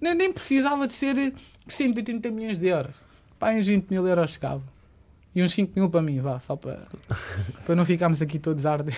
Nem, 0.00 0.14
nem 0.14 0.32
precisava 0.32 0.88
de 0.88 0.94
ser 0.94 1.34
180 1.68 2.30
milhões 2.30 2.58
de 2.58 2.68
euros. 2.68 3.04
Pá, 3.38 3.52
uns 3.52 3.66
20 3.66 3.90
mil 3.90 4.08
euros 4.08 4.30
chegava. 4.30 4.62
E 5.34 5.42
uns 5.42 5.52
5 5.52 5.78
mil 5.78 5.90
para 5.90 6.00
mim, 6.00 6.22
vá, 6.22 6.40
só 6.40 6.56
para, 6.56 6.86
para 7.66 7.74
não 7.74 7.84
ficarmos 7.84 8.22
aqui 8.22 8.38
todos 8.38 8.64
a 8.64 8.72
arder 8.72 8.96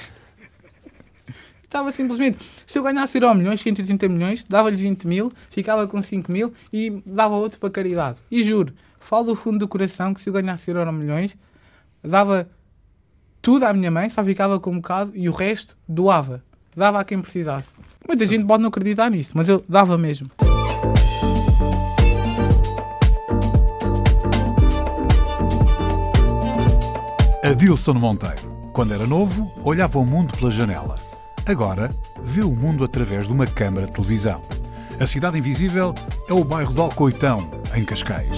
estava 1.66 1.92
simplesmente. 1.92 2.38
Se 2.66 2.78
eu 2.78 2.82
ganhasse 2.82 3.18
euro 3.18 3.34
milhões, 3.34 3.60
130 3.60 4.08
milhões, 4.08 4.44
dava-lhe 4.44 4.76
20 4.76 5.06
mil, 5.06 5.32
ficava 5.50 5.86
com 5.86 6.00
5 6.00 6.30
mil 6.32 6.52
e 6.72 7.02
dava 7.04 7.36
outro 7.36 7.60
para 7.60 7.70
caridade. 7.70 8.18
E 8.30 8.42
juro, 8.42 8.72
falo 8.98 9.26
do 9.26 9.36
fundo 9.36 9.58
do 9.58 9.68
coração 9.68 10.14
que 10.14 10.20
se 10.20 10.28
eu 10.28 10.32
ganhasse 10.32 10.70
euro 10.70 10.92
milhões, 10.92 11.36
dava 12.02 12.48
tudo 13.42 13.64
à 13.64 13.72
minha 13.72 13.90
mãe, 13.90 14.08
só 14.08 14.24
ficava 14.24 14.58
com 14.58 14.70
um 14.70 14.76
bocado 14.76 15.12
e 15.14 15.28
o 15.28 15.32
resto 15.32 15.76
doava. 15.86 16.42
Dava 16.74 17.00
a 17.00 17.04
quem 17.04 17.20
precisasse. 17.20 17.70
Muita 18.06 18.26
gente 18.26 18.44
pode 18.44 18.62
não 18.62 18.68
acreditar 18.68 19.10
nisso, 19.10 19.32
mas 19.34 19.48
eu 19.48 19.64
dava 19.68 19.96
mesmo. 19.96 20.30
Adilson 27.42 27.94
Monteiro. 27.94 28.56
Quando 28.74 28.92
era 28.92 29.06
novo, 29.06 29.50
olhava 29.64 29.98
o 29.98 30.04
mundo 30.04 30.36
pela 30.36 30.50
janela 30.50 30.96
Agora, 31.47 31.90
vê 32.20 32.42
o 32.42 32.51
mundo 32.51 32.82
através 32.82 33.28
de 33.28 33.32
uma 33.32 33.47
câmara 33.47 33.86
de 33.86 33.92
televisão. 33.92 34.42
A 34.99 35.07
Cidade 35.07 35.38
Invisível 35.38 35.94
é 36.28 36.32
o 36.32 36.42
bairro 36.42 36.74
de 36.74 36.80
Alcoitão, 36.80 37.49
em 37.72 37.84
Cascais. 37.84 38.36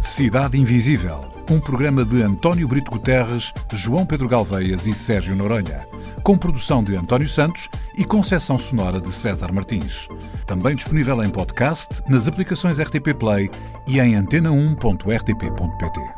Cidade 0.00 0.56
Invisível, 0.56 1.24
um 1.50 1.58
programa 1.58 2.04
de 2.04 2.22
António 2.22 2.68
Brito 2.68 2.92
Guterres, 2.92 3.52
João 3.72 4.06
Pedro 4.06 4.28
Galveias 4.28 4.86
e 4.86 4.94
Sérgio 4.94 5.34
Noronha, 5.34 5.84
com 6.22 6.36
produção 6.36 6.82
de 6.82 6.96
António 6.96 7.28
Santos 7.28 7.68
e 7.96 8.04
concessão 8.04 8.58
sonora 8.58 9.00
de 9.00 9.12
César 9.12 9.52
Martins. 9.52 10.08
Também 10.46 10.74
disponível 10.74 11.22
em 11.22 11.30
podcast, 11.30 12.02
nas 12.08 12.26
aplicações 12.28 12.80
RTP 12.80 13.14
Play 13.18 13.50
e 13.86 14.00
em 14.00 14.14
antena1.rtp.pt. 14.14 16.17